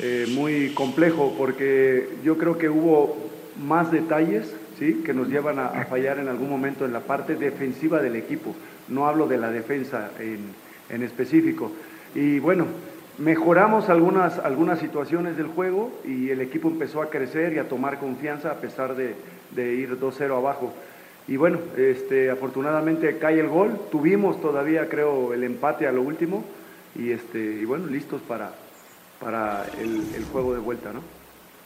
eh, 0.00 0.26
muy 0.34 0.74
complejo 0.74 1.34
porque 1.38 2.10
yo 2.22 2.36
creo 2.36 2.58
que 2.58 2.68
hubo 2.68 3.16
más 3.58 3.90
detalles 3.90 4.54
que 4.80 5.12
nos 5.12 5.28
llevan 5.28 5.58
a, 5.58 5.66
a 5.66 5.84
fallar 5.84 6.18
en 6.18 6.28
algún 6.28 6.48
momento 6.48 6.84
en 6.84 6.92
la 6.92 7.00
parte 7.00 7.36
defensiva 7.36 8.00
del 8.00 8.16
equipo. 8.16 8.56
No 8.88 9.06
hablo 9.06 9.28
de 9.28 9.36
la 9.36 9.50
defensa 9.50 10.10
en, 10.18 10.38
en 10.88 11.02
específico. 11.02 11.70
Y 12.14 12.38
bueno, 12.38 12.66
mejoramos 13.18 13.88
algunas, 13.88 14.38
algunas 14.38 14.78
situaciones 14.78 15.36
del 15.36 15.46
juego 15.48 15.92
y 16.04 16.30
el 16.30 16.40
equipo 16.40 16.68
empezó 16.68 17.02
a 17.02 17.10
crecer 17.10 17.52
y 17.52 17.58
a 17.58 17.68
tomar 17.68 17.98
confianza 17.98 18.50
a 18.50 18.56
pesar 18.56 18.96
de, 18.96 19.14
de 19.54 19.74
ir 19.74 19.98
2-0 19.98 20.36
abajo. 20.36 20.72
Y 21.28 21.36
bueno, 21.36 21.58
este, 21.76 22.30
afortunadamente 22.30 23.18
cae 23.18 23.38
el 23.38 23.48
gol. 23.48 23.78
Tuvimos 23.90 24.40
todavía, 24.40 24.88
creo, 24.88 25.34
el 25.34 25.44
empate 25.44 25.86
a 25.86 25.92
lo 25.92 26.02
último. 26.02 26.44
Y, 26.96 27.12
este, 27.12 27.38
y 27.38 27.64
bueno, 27.64 27.86
listos 27.86 28.20
para, 28.22 28.52
para 29.20 29.64
el, 29.78 30.02
el 30.16 30.24
juego 30.32 30.54
de 30.54 30.60
vuelta, 30.60 30.92
¿no? 30.92 31.19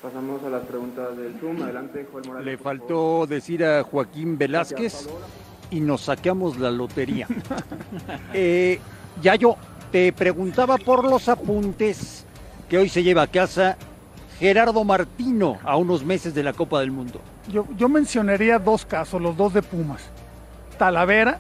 Pasamos 0.05 0.45
a 0.45 0.51
las 0.51 0.65
preguntas 0.65 1.17
del 1.17 1.35
Zoom. 1.41 1.63
Adelante, 1.63 2.07
Joel 2.13 2.27
Morales. 2.27 2.45
Le 2.45 2.59
faltó 2.59 3.27
decir 3.27 3.65
a 3.65 3.83
Joaquín 3.83 4.37
Velázquez 4.37 5.09
y 5.71 5.81
nos 5.81 6.03
saqueamos 6.03 6.59
la 6.59 6.71
lotería. 6.71 7.27
Eh, 8.35 8.81
ya 9.23 9.37
yo 9.37 9.57
te 9.93 10.13
preguntaba 10.13 10.77
por 10.77 11.05
los 11.05 11.29
apuntes 11.31 12.27
que 12.69 12.77
hoy 12.77 12.91
se 12.91 13.03
lleva 13.03 13.23
a 13.23 13.27
casa 13.29 13.79
Gerardo 14.39 14.85
Martino 14.85 15.59
a 15.65 15.77
unos 15.77 16.05
meses 16.05 16.35
de 16.35 16.43
la 16.43 16.53
Copa 16.53 16.81
del 16.81 16.91
Mundo. 16.91 17.21
Yo, 17.51 17.67
yo 17.77 17.89
mencionaría 17.89 18.59
dos 18.59 18.85
casos, 18.85 19.23
los 19.23 19.37
dos 19.37 19.55
de 19.55 19.63
Pumas. 19.63 20.03
Talavera, 20.77 21.39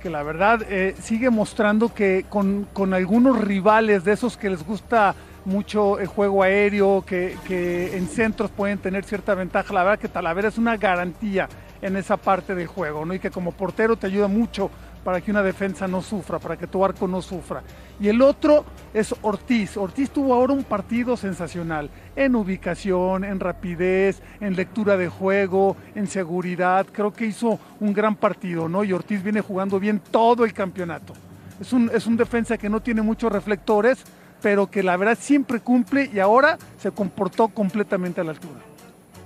que 0.00 0.10
la 0.10 0.24
verdad 0.24 0.62
eh, 0.68 0.96
sigue 1.00 1.30
mostrando 1.30 1.94
que 1.94 2.24
con, 2.28 2.66
con 2.72 2.92
algunos 2.92 3.38
rivales 3.38 4.02
de 4.02 4.14
esos 4.14 4.36
que 4.36 4.50
les 4.50 4.66
gusta 4.66 5.14
mucho 5.44 5.98
el 5.98 6.06
juego 6.06 6.42
aéreo, 6.42 7.04
que, 7.06 7.96
en 7.96 8.06
centros 8.08 8.50
pueden 8.50 8.78
tener 8.78 9.04
cierta 9.04 9.34
ventaja, 9.34 9.72
la 9.72 9.82
verdad 9.84 9.98
que 9.98 10.08
Talavera 10.08 10.48
es 10.48 10.58
una 10.58 10.76
garantía 10.76 11.48
en 11.82 11.96
esa 11.96 12.16
parte 12.16 12.54
del 12.54 12.66
juego, 12.66 13.04
¿no? 13.04 13.14
Y 13.14 13.18
que 13.18 13.30
como 13.30 13.52
portero 13.52 13.96
te 13.96 14.06
ayuda 14.06 14.28
mucho 14.28 14.70
para 15.04 15.20
que 15.20 15.30
una 15.30 15.42
defensa 15.42 15.88
no 15.88 16.02
sufra, 16.02 16.38
para 16.38 16.56
que 16.56 16.66
tu 16.66 16.84
arco 16.84 17.08
no 17.08 17.22
sufra. 17.22 17.62
Y 17.98 18.08
el 18.08 18.20
otro 18.20 18.64
es 18.92 19.14
Ortiz. 19.22 19.76
Ortiz 19.76 20.10
tuvo 20.10 20.34
ahora 20.34 20.52
un 20.52 20.64
partido 20.64 21.16
sensacional 21.16 21.90
en 22.16 22.34
ubicación, 22.34 23.24
en 23.24 23.40
rapidez, 23.40 24.22
en 24.40 24.56
lectura 24.56 24.96
de 24.96 25.08
juego, 25.08 25.76
en 25.94 26.06
seguridad. 26.06 26.86
Creo 26.92 27.12
que 27.12 27.26
hizo 27.26 27.58
un 27.80 27.92
gran 27.92 28.16
partido, 28.16 28.68
¿no? 28.68 28.84
Y 28.84 28.92
Ortiz 28.92 29.22
viene 29.22 29.40
jugando 29.40 29.80
bien 29.80 30.00
todo 30.10 30.44
el 30.44 30.52
campeonato. 30.52 31.14
Es 31.60 31.72
un, 31.72 31.90
es 31.92 32.06
un 32.06 32.16
defensa 32.16 32.56
que 32.56 32.70
no 32.70 32.80
tiene 32.80 33.02
muchos 33.02 33.30
reflectores, 33.30 34.04
pero 34.42 34.70
que 34.70 34.82
la 34.82 34.96
verdad 34.96 35.18
siempre 35.20 35.60
cumple 35.60 36.10
y 36.12 36.18
ahora 36.18 36.58
se 36.78 36.90
comportó 36.90 37.48
completamente 37.48 38.20
a 38.20 38.24
la 38.24 38.30
altura. 38.32 38.60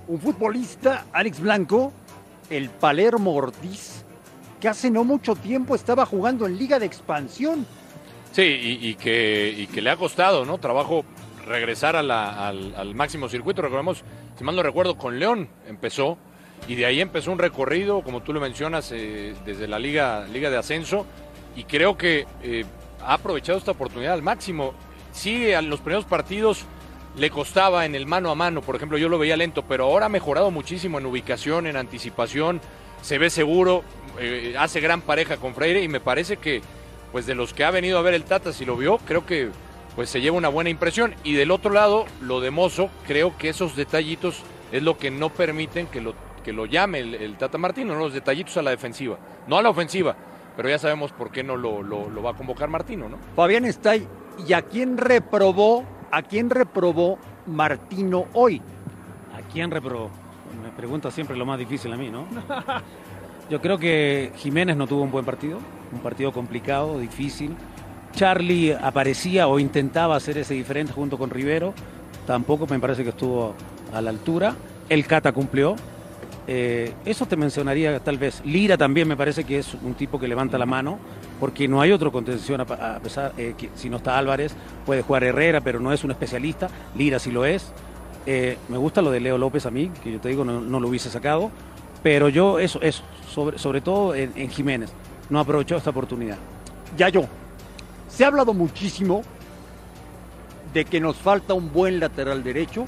Un 0.07 0.19
futbolista, 0.19 1.05
Alex 1.13 1.39
Blanco, 1.39 1.91
el 2.49 2.69
Palermo 2.69 3.33
Ortiz, 3.33 4.03
que 4.59 4.67
hace 4.67 4.89
no 4.91 5.03
mucho 5.03 5.35
tiempo 5.35 5.75
estaba 5.75 6.05
jugando 6.05 6.45
en 6.45 6.57
Liga 6.57 6.79
de 6.79 6.85
Expansión. 6.85 7.65
Sí, 8.31 8.41
y, 8.41 8.89
y 8.89 8.95
que, 8.95 9.53
y 9.57 9.67
que 9.67 9.81
le 9.81 9.89
ha 9.89 9.95
costado, 9.97 10.45
¿no? 10.45 10.57
Trabajo 10.57 11.05
regresar 11.47 11.95
a 11.95 12.03
la- 12.03 12.47
al, 12.47 12.75
al 12.75 12.93
máximo 12.95 13.29
circuito. 13.29 13.61
Recordemos, 13.61 14.03
si 14.37 14.43
mal 14.43 14.55
no 14.55 14.63
recuerdo, 14.63 14.97
con 14.97 15.19
León 15.19 15.47
empezó 15.67 16.17
y 16.67 16.75
de 16.75 16.85
ahí 16.85 17.01
empezó 17.01 17.31
un 17.31 17.39
recorrido, 17.39 18.01
como 18.01 18.21
tú 18.21 18.33
lo 18.33 18.41
mencionas, 18.41 18.91
eh, 18.91 19.33
desde 19.45 19.67
la 19.67 19.79
Liga, 19.79 20.25
Liga 20.31 20.49
de 20.49 20.57
Ascenso 20.57 21.05
y 21.55 21.63
creo 21.63 21.97
que 21.97 22.25
eh, 22.43 22.65
ha 23.05 23.13
aprovechado 23.13 23.57
esta 23.57 23.71
oportunidad 23.71 24.13
al 24.13 24.21
máximo. 24.23 24.73
Sí, 25.15 25.49
en 25.51 25.69
los 25.69 25.79
primeros 25.79 26.05
partidos 26.05 26.65
le 27.17 27.29
costaba 27.29 27.85
en 27.85 27.95
el 27.95 28.05
mano 28.05 28.29
a 28.29 28.35
mano, 28.35 28.61
por 28.61 28.75
ejemplo, 28.75 28.97
yo 28.97 29.07
lo 29.07 29.17
veía 29.17 29.37
lento, 29.37 29.63
pero 29.63 29.85
ahora 29.85 30.07
ha 30.07 30.09
mejorado 30.09 30.51
muchísimo 30.51 30.99
en 30.99 31.05
ubicación, 31.05 31.65
en 31.65 31.77
anticipación, 31.77 32.59
se 33.01 33.17
ve 33.17 33.29
seguro, 33.29 33.83
eh, 34.19 34.55
hace 34.59 34.81
gran 34.81 35.01
pareja 35.01 35.37
con 35.37 35.55
Freire 35.55 35.81
y 35.81 35.87
me 35.87 35.99
parece 36.01 36.37
que 36.37 36.61
pues 37.13 37.25
de 37.25 37.35
los 37.35 37.53
que 37.53 37.63
ha 37.63 37.71
venido 37.71 37.97
a 37.97 38.01
ver 38.01 38.13
el 38.13 38.25
Tata, 38.25 38.51
si 38.51 38.65
lo 38.65 38.75
vio, 38.75 38.97
creo 38.97 39.25
que 39.25 39.49
pues 39.95 40.09
se 40.09 40.19
lleva 40.19 40.35
una 40.35 40.49
buena 40.49 40.69
impresión. 40.69 41.15
Y 41.23 41.33
del 41.33 41.51
otro 41.51 41.71
lado, 41.71 42.05
lo 42.21 42.41
de 42.41 42.51
Mozo, 42.51 42.89
creo 43.07 43.37
que 43.37 43.47
esos 43.47 43.77
detallitos 43.77 44.41
es 44.73 44.83
lo 44.83 44.97
que 44.97 45.09
no 45.11 45.29
permiten 45.29 45.87
que 45.87 46.01
lo, 46.01 46.13
que 46.43 46.51
lo 46.51 46.65
llame 46.65 46.99
el, 46.99 47.37
Tata 47.37 47.57
Martino, 47.57 47.93
¿no? 47.93 47.99
los 48.01 48.13
detallitos 48.13 48.57
a 48.57 48.61
la 48.61 48.71
defensiva, 48.71 49.17
no 49.47 49.57
a 49.57 49.61
la 49.61 49.69
ofensiva, 49.69 50.17
pero 50.57 50.67
ya 50.67 50.77
sabemos 50.77 51.13
por 51.13 51.31
qué 51.31 51.41
no 51.41 51.55
lo, 51.55 51.81
lo- 51.81 52.09
lo 52.09 52.21
va 52.21 52.31
a 52.31 52.35
convocar 52.35 52.67
Martino, 52.67 53.07
¿no? 53.07 53.17
Fabián 53.33 53.63
está 53.63 53.91
ahí. 53.91 54.05
¿Y 54.47 54.53
a 54.53 54.61
quién 54.61 54.97
reprobó, 54.97 55.83
a 56.11 56.21
quién 56.21 56.49
reprobó 56.49 57.17
Martino 57.45 58.25
hoy? 58.33 58.61
¿A 59.33 59.41
quién 59.51 59.71
reprobó? 59.71 60.09
Me 60.63 60.69
pregunta 60.69 61.11
siempre 61.11 61.35
lo 61.37 61.45
más 61.45 61.59
difícil 61.59 61.91
a 61.93 61.97
mí, 61.97 62.09
¿no? 62.09 62.25
Yo 63.49 63.61
creo 63.61 63.77
que 63.77 64.31
Jiménez 64.37 64.75
no 64.75 64.87
tuvo 64.87 65.03
un 65.03 65.11
buen 65.11 65.25
partido, 65.25 65.59
un 65.91 65.99
partido 65.99 66.31
complicado, 66.31 66.99
difícil. 66.99 67.55
Charlie 68.13 68.73
aparecía 68.73 69.47
o 69.47 69.59
intentaba 69.59 70.15
hacer 70.15 70.37
ese 70.37 70.53
diferente 70.53 70.93
junto 70.93 71.17
con 71.17 71.29
Rivero, 71.29 71.73
tampoco 72.25 72.65
me 72.67 72.79
parece 72.79 73.03
que 73.03 73.09
estuvo 73.09 73.53
a 73.93 74.01
la 74.01 74.09
altura. 74.09 74.55
El 74.89 75.05
Cata 75.05 75.31
cumplió, 75.31 75.75
Eh, 76.47 76.93
eso 77.05 77.25
te 77.25 77.35
mencionaría 77.35 77.99
tal 78.01 78.19
vez. 78.19 78.43
Lira 78.45 78.77
también 78.77 79.07
me 79.07 79.17
parece 79.17 79.45
que 79.45 79.57
es 79.57 79.73
un 79.73 79.95
tipo 79.95 80.19
que 80.19 80.27
levanta 80.27 80.59
la 80.59 80.67
mano, 80.67 80.99
porque 81.39 81.67
no 81.67 81.81
hay 81.81 81.91
otro 81.91 82.11
contención, 82.11 82.61
a, 82.61 82.99
pesar 82.99 83.33
eh, 83.37 83.55
que 83.57 83.69
si 83.75 83.89
no 83.89 83.97
está 83.97 84.17
Álvarez, 84.17 84.55
puede 84.85 85.01
jugar 85.01 85.23
Herrera, 85.23 85.61
pero 85.61 85.79
no 85.79 85.91
es 85.91 86.03
un 86.03 86.11
especialista. 86.11 86.69
Lira 86.95 87.19
sí 87.19 87.31
lo 87.31 87.45
es. 87.45 87.71
Eh, 88.25 88.57
me 88.69 88.77
gusta 88.77 89.01
lo 89.01 89.11
de 89.11 89.19
Leo 89.19 89.37
López 89.37 89.65
a 89.65 89.71
mí, 89.71 89.91
que 90.03 90.13
yo 90.13 90.19
te 90.19 90.29
digo, 90.29 90.45
no, 90.45 90.79
lo 90.79 90.87
hubiese 90.87 91.09
sacado. 91.09 91.51
Pero 92.01 92.29
yo, 92.29 92.59
eso, 92.59 92.81
eso, 92.81 93.03
sobre, 93.29 93.57
sobre 93.57 93.81
todo 93.81 94.15
en, 94.15 94.49
Jiménez, 94.49 94.91
no 95.29 95.39
aprovechó 95.39 95.75
esta 95.75 95.89
oportunidad. 95.89 96.37
Ya 96.97 97.09
yo. 97.09 97.25
Se 98.07 98.23
ha 98.23 98.27
hablado 98.27 98.53
muchísimo 98.53 99.23
de 100.73 100.85
que 100.85 100.99
nos 100.99 101.17
falta 101.17 101.53
un 101.53 101.71
buen 101.71 101.99
lateral 101.99 102.43
derecho 102.43 102.85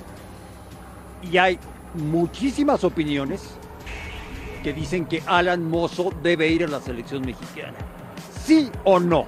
y 1.29 1.37
hay 1.37 1.59
muchísimas 1.95 2.83
opiniones 2.83 3.55
que 4.63 4.73
dicen 4.73 5.05
que 5.05 5.23
Alan 5.25 5.67
Mozo 5.67 6.13
debe 6.21 6.47
ir 6.49 6.63
a 6.63 6.67
la 6.67 6.79
selección 6.79 7.25
mexicana. 7.25 7.75
¿Sí 8.47 8.71
o 8.85 8.97
no? 8.97 9.25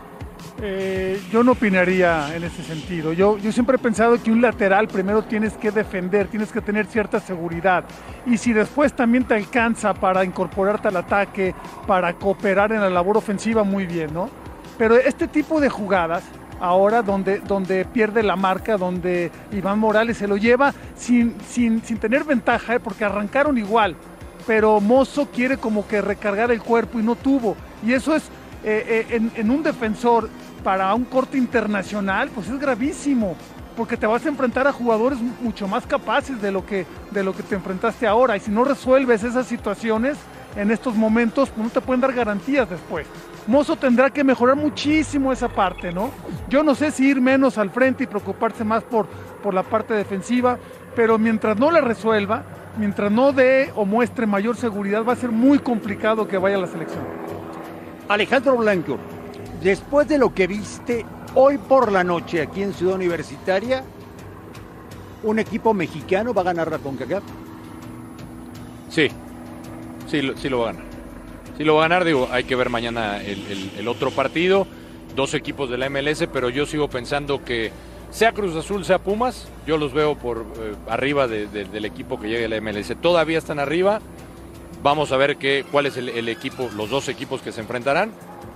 Eh, 0.61 1.21
yo 1.29 1.43
no 1.43 1.51
opinaría 1.51 2.33
en 2.33 2.45
ese 2.45 2.63
sentido. 2.63 3.11
Yo, 3.11 3.37
yo 3.37 3.51
siempre 3.51 3.75
he 3.75 3.77
pensado 3.77 4.17
que 4.23 4.31
un 4.31 4.41
lateral 4.41 4.87
primero 4.87 5.23
tienes 5.23 5.57
que 5.57 5.71
defender, 5.71 6.27
tienes 6.27 6.53
que 6.53 6.61
tener 6.61 6.85
cierta 6.85 7.19
seguridad. 7.19 7.83
Y 8.25 8.37
si 8.37 8.53
después 8.53 8.93
también 8.93 9.25
te 9.25 9.33
alcanza 9.33 9.93
para 9.93 10.23
incorporarte 10.23 10.87
al 10.87 10.95
ataque, 10.95 11.53
para 11.85 12.13
cooperar 12.13 12.71
en 12.71 12.79
la 12.79 12.89
labor 12.89 13.17
ofensiva, 13.17 13.65
muy 13.65 13.85
bien, 13.85 14.13
¿no? 14.13 14.29
Pero 14.77 14.95
este 14.95 15.27
tipo 15.27 15.59
de 15.59 15.67
jugadas 15.67 16.23
ahora 16.61 17.01
donde, 17.01 17.39
donde 17.39 17.83
pierde 17.83 18.23
la 18.23 18.37
marca, 18.37 18.77
donde 18.77 19.31
Iván 19.51 19.79
Morales 19.79 20.15
se 20.15 20.29
lo 20.29 20.37
lleva 20.37 20.73
sin, 20.95 21.35
sin, 21.41 21.83
sin 21.83 21.97
tener 21.97 22.23
ventaja, 22.23 22.75
¿eh? 22.75 22.79
porque 22.79 23.03
arrancaron 23.03 23.57
igual, 23.57 23.97
pero 24.47 24.79
Mozo 24.79 25.27
quiere 25.27 25.57
como 25.57 25.85
que 25.85 25.99
recargar 25.99 26.51
el 26.51 26.61
cuerpo 26.61 27.01
y 27.01 27.03
no 27.03 27.15
tuvo. 27.15 27.57
Y 27.85 27.93
eso 27.93 28.15
es 28.15 28.29
eh, 28.63 29.07
eh, 29.09 29.31
en, 29.35 29.51
un 29.51 29.63
defensor 29.63 30.29
para 30.63 30.93
un 30.93 31.05
corte 31.05 31.37
internacional, 31.37 32.29
pues 32.33 32.49
es 32.49 32.59
gravísimo, 32.59 33.35
porque 33.77 33.95
te 33.95 34.05
vas 34.05 34.25
a 34.25 34.29
enfrentar 34.29 34.67
a 34.67 34.73
jugadores 34.73 35.19
mucho 35.41 35.67
más 35.67 35.85
capaces 35.85 36.41
de 36.41 36.51
lo 36.51 36.65
que, 36.65 36.85
de 37.11 37.23
lo 37.23 37.33
que 37.33 37.43
te 37.43 37.55
enfrentaste 37.55 38.05
ahora. 38.05 38.35
Y 38.35 38.41
si 38.41 38.51
no 38.51 38.65
resuelves 38.65 39.23
esas 39.23 39.47
situaciones 39.47 40.17
en 40.55 40.71
estos 40.71 40.95
momentos, 40.95 41.49
pues 41.49 41.65
no 41.65 41.71
te 41.71 41.79
pueden 41.79 42.01
dar 42.01 42.13
garantías 42.13 42.69
después. 42.69 43.07
Mozo 43.47 43.77
tendrá 43.77 44.09
que 44.09 44.23
mejorar 44.23 44.55
muchísimo 44.55 45.31
esa 45.31 45.47
parte, 45.47 45.91
¿no? 45.91 46.11
Yo 46.49 46.61
no 46.61 46.75
sé 46.75 46.91
si 46.91 47.07
ir 47.07 47.21
menos 47.21 47.57
al 47.57 47.69
frente 47.69 48.03
y 48.03 48.07
preocuparse 48.07 48.63
más 48.63 48.83
por, 48.83 49.07
por 49.41 49.53
la 49.53 49.63
parte 49.63 49.93
defensiva, 49.93 50.59
pero 50.95 51.17
mientras 51.17 51.57
no 51.57 51.71
la 51.71 51.81
resuelva, 51.81 52.43
mientras 52.77 53.11
no 53.11 53.31
dé 53.31 53.71
o 53.75 53.85
muestre 53.85 54.27
mayor 54.27 54.57
seguridad, 54.57 55.03
va 55.03 55.13
a 55.13 55.15
ser 55.15 55.31
muy 55.31 55.59
complicado 55.59 56.27
que 56.27 56.37
vaya 56.37 56.57
a 56.57 56.59
la 56.59 56.67
selección. 56.67 57.18
Alejandro 58.09 58.57
Blanco, 58.57 58.97
después 59.61 60.07
de 60.07 60.17
lo 60.17 60.33
que 60.33 60.47
viste 60.47 61.05
hoy 61.35 61.59
por 61.59 61.91
la 61.91 62.03
noche 62.03 62.41
aquí 62.41 62.63
en 62.63 62.73
Ciudad 62.73 62.95
Universitaria, 62.95 63.83
¿un 65.21 65.37
equipo 65.37 65.75
mexicano 65.75 66.33
va 66.33 66.41
a 66.41 66.45
ganar 66.45 66.71
la 66.71 66.79
CONCACAF? 66.79 67.23
Sí, 68.89 69.09
sí, 70.07 70.31
sí 70.37 70.49
lo 70.49 70.61
va 70.61 70.69
a 70.69 70.73
ganar. 70.73 70.89
Si 71.55 71.63
lo 71.63 71.75
va 71.75 71.85
a 71.85 71.87
ganar, 71.87 72.03
digo, 72.03 72.27
hay 72.31 72.45
que 72.45 72.55
ver 72.55 72.71
mañana 72.71 73.21
el, 73.21 73.87
otro 73.87 74.09
partido. 74.09 74.65
Dos 75.15 75.35
equipos 75.35 75.69
de 75.69 75.77
la 75.77 75.87
MLS, 75.91 76.27
pero 76.33 76.49
yo 76.49 76.65
sigo 76.65 76.89
pensando 76.89 77.43
que 77.45 77.71
sea 78.09 78.31
Cruz 78.31 78.55
Azul, 78.55 78.85
sea 78.85 78.97
Pumas, 78.97 79.47
yo 79.67 79.77
los 79.77 79.93
veo 79.93 80.17
por 80.17 80.47
eh, 80.57 80.73
arriba 80.87 81.27
del 81.27 81.85
equipo 81.85 82.19
que 82.19 82.27
llegue 82.27 82.45
a 82.45 82.49
la 82.49 82.59
MLS. 82.59 82.95
Todavía 82.99 83.37
están 83.37 83.59
arriba. 83.59 83.99
Vamos 84.81 85.11
a 85.11 85.17
ver 85.17 85.35
qué, 85.35 85.65
cuál 85.69 85.87
es 85.87 85.97
el, 85.97 86.29
equipo, 86.29 86.69
los 86.75 86.89
dos 86.89 87.09
equipos 87.09 87.41
que 87.41 87.51
se 87.51 87.59
enfrentarán, 87.59 88.11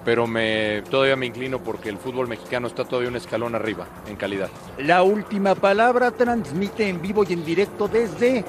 pero 0.06 0.26
me, 0.26 0.82
todavía 0.90 1.18
me 1.18 1.26
inclino 1.26 1.62
porque 1.62 1.90
el 1.90 1.98
fútbol 1.98 2.30
mexicano 2.30 2.68
está 2.68 2.86
todavía 2.86 3.10
un 3.10 3.18
escalón 3.18 3.56
arriba 3.56 3.88
en 4.08 4.16
calidad. 4.16 4.50
La 4.78 5.04
última 5.04 5.54
palabra 5.54 6.12
transmite 6.12 6.88
en 6.88 7.02
vivo 7.02 7.26
y 7.28 7.34
en 7.34 7.44
directo 7.44 7.90
desde 7.90 8.46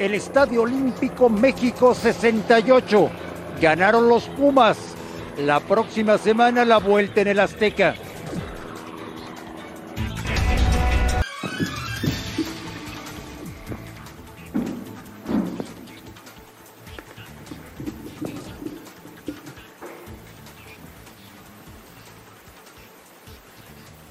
el 0.00 0.14
Estadio 0.14 0.62
Olímpico 0.62 1.28
México 1.28 1.94
68. 1.94 3.10
Ganaron 3.60 4.08
los 4.08 4.24
Pumas. 4.30 4.76
La 5.38 5.60
próxima 5.60 6.18
semana 6.18 6.64
la 6.64 6.78
vuelta 6.78 7.20
en 7.20 7.28
el 7.28 7.40
Azteca. 7.40 7.94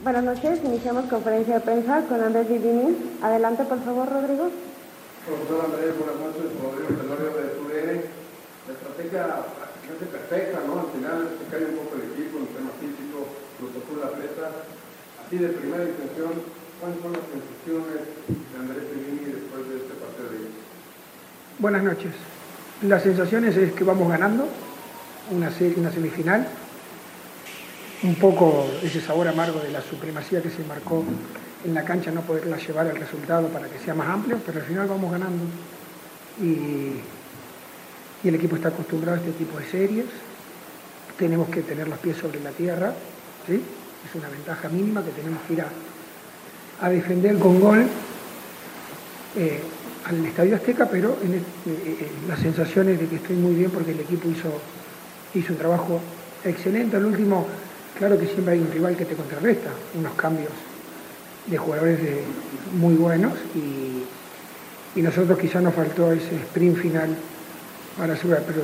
Buenas 0.04 0.26
noches, 0.26 0.60
iniciamos 0.66 1.06
conferencia 1.06 1.56
de 1.56 1.60
prensa 1.62 2.04
con 2.10 2.20
Andrés 2.20 2.50
Vivini. 2.50 3.16
Adelante, 3.24 3.64
por 3.64 3.80
favor, 3.86 4.04
Rodrigo. 4.12 4.52
Profesor 5.24 5.64
Andrés, 5.64 5.96
buenas 5.96 6.20
noches, 6.20 6.44
Rodrigo 6.60 6.92
Tenorio 6.92 7.32
de 7.32 7.56
TUDN 7.56 8.04
la 8.68 8.74
estrategia 8.76 9.48
es 9.88 10.08
perfecta, 10.12 10.60
¿no? 10.68 10.84
Al 10.84 10.92
final 10.92 11.32
se 11.40 11.48
cae 11.48 11.72
un 11.72 11.80
poco 11.80 11.96
el 11.96 12.12
equipo 12.12 12.36
en 12.36 12.52
tema 12.52 12.76
físico, 12.84 13.32
lo 13.64 13.68
tocó 13.72 13.96
la 14.04 14.12
presa. 14.12 14.52
Así 15.24 15.38
de 15.40 15.48
primera 15.56 15.88
intención, 15.88 16.36
¿cuáles 16.84 17.00
son 17.00 17.12
las 17.16 17.24
sensaciones 17.32 18.04
de 18.04 18.56
Andrés 18.60 18.84
Pelini 18.92 19.40
después 19.40 19.64
de 19.72 19.88
este 19.88 19.94
partido 20.04 20.28
de 20.28 20.36
hoy? 20.36 20.52
Buenas 21.60 21.84
noches. 21.84 22.12
Las 22.84 23.04
sensaciones 23.04 23.56
es 23.56 23.72
que 23.72 23.88
vamos 23.88 24.12
ganando 24.12 24.52
una, 25.32 25.48
una 25.48 25.92
semifinal, 25.96 26.44
un 28.04 28.16
poco 28.16 28.68
ese 28.82 29.02
sabor 29.02 29.28
amargo 29.28 29.60
de 29.60 29.72
la 29.72 29.82
supremacía 29.82 30.42
que 30.42 30.50
se 30.50 30.64
marcó 30.64 31.04
en 31.66 31.74
la 31.74 31.84
cancha, 31.84 32.12
no 32.12 32.22
poderla 32.22 32.58
llevar 32.58 32.88
al 32.88 32.98
resultado 32.98 33.48
para 33.48 33.68
que 33.68 33.80
sea 33.80 33.94
más 33.94 34.10
amplio, 34.10 34.40
pero 34.46 34.60
al 34.60 34.66
final 34.66 34.88
vamos 34.88 35.12
ganando. 35.12 35.44
Y 36.42 37.00
y 38.24 38.30
el 38.30 38.36
equipo 38.36 38.56
está 38.56 38.70
acostumbrado 38.70 39.18
a 39.18 39.20
este 39.20 39.34
tipo 39.34 39.58
de 39.60 39.66
series. 39.66 40.06
Tenemos 41.18 41.50
que 41.50 41.62
tener 41.62 41.88
los 41.88 42.00
pies 42.00 42.18
sobre 42.18 42.40
la 42.40 42.52
tierra, 42.52 42.94
¿sí? 43.46 43.56
es 43.56 44.16
una 44.16 44.30
ventaja 44.30 44.70
mínima 44.70 45.04
que 45.04 45.12
tenemos 45.12 45.40
que 45.48 45.54
ir 45.54 45.62
a, 45.62 46.90
defender 46.90 47.38
con 47.40 47.62
gol 47.62 47.86
eh, 49.38 49.62
al 50.06 50.26
Estadio 50.26 50.56
Azteca, 50.56 50.88
pero 50.90 51.12
eh, 51.24 51.42
eh, 51.68 52.12
las 52.28 52.40
sensaciones 52.40 53.00
de 53.00 53.08
que 53.08 53.16
estoy 53.18 53.38
muy 53.38 53.54
bien 53.56 53.72
porque 53.72 53.92
el 53.92 54.00
equipo 54.02 54.30
hizo, 54.30 54.52
hizo 55.34 55.54
un 55.54 55.60
trabajo 55.60 56.02
excelente. 56.44 56.98
Al 56.98 57.06
último, 57.06 57.48
claro 57.98 58.18
que 58.18 58.28
siempre 58.28 58.54
hay 58.54 58.60
un 58.60 58.72
rival 58.72 58.96
que 58.96 59.06
te 59.06 59.16
contrarresta, 59.16 59.70
unos 59.96 60.14
cambios 60.14 60.52
de 61.48 61.58
jugadores 61.58 62.00
muy 62.74 62.96
buenos 62.96 63.34
y, 63.56 64.04
nosotros 65.02 65.40
quizás 65.40 65.64
nos 65.64 65.74
faltó 65.74 66.12
ese 66.12 66.36
sprint 66.36 66.78
final 66.78 67.16
para 67.98 68.14
asegurar, 68.14 68.44
pero 68.46 68.62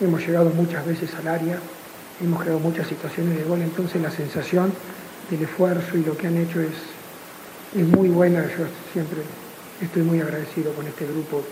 hemos 0.00 0.24
llegado 0.24 0.50
muchas 0.50 0.86
veces 0.86 1.12
al 1.16 1.26
área, 1.26 1.58
hemos 2.22 2.40
creado 2.40 2.60
muchas 2.60 2.86
situaciones 2.86 3.36
de 3.36 3.42
gol, 3.42 3.60
entonces 3.60 4.00
la 4.00 4.12
sensación 4.12 4.72
del 5.28 5.42
esfuerzo 5.42 5.98
y 5.98 6.04
lo 6.04 6.16
que 6.16 6.28
han 6.28 6.36
hecho 6.36 6.60
es, 6.60 6.70
es 7.76 7.86
muy 7.86 8.08
buena. 8.08 8.42
Yo 8.42 8.64
siempre 8.92 9.18
estoy 9.82 10.02
muy 10.02 10.20
agradecido 10.20 10.72
con 10.72 10.86
este 10.86 11.04
grupo 11.04 11.42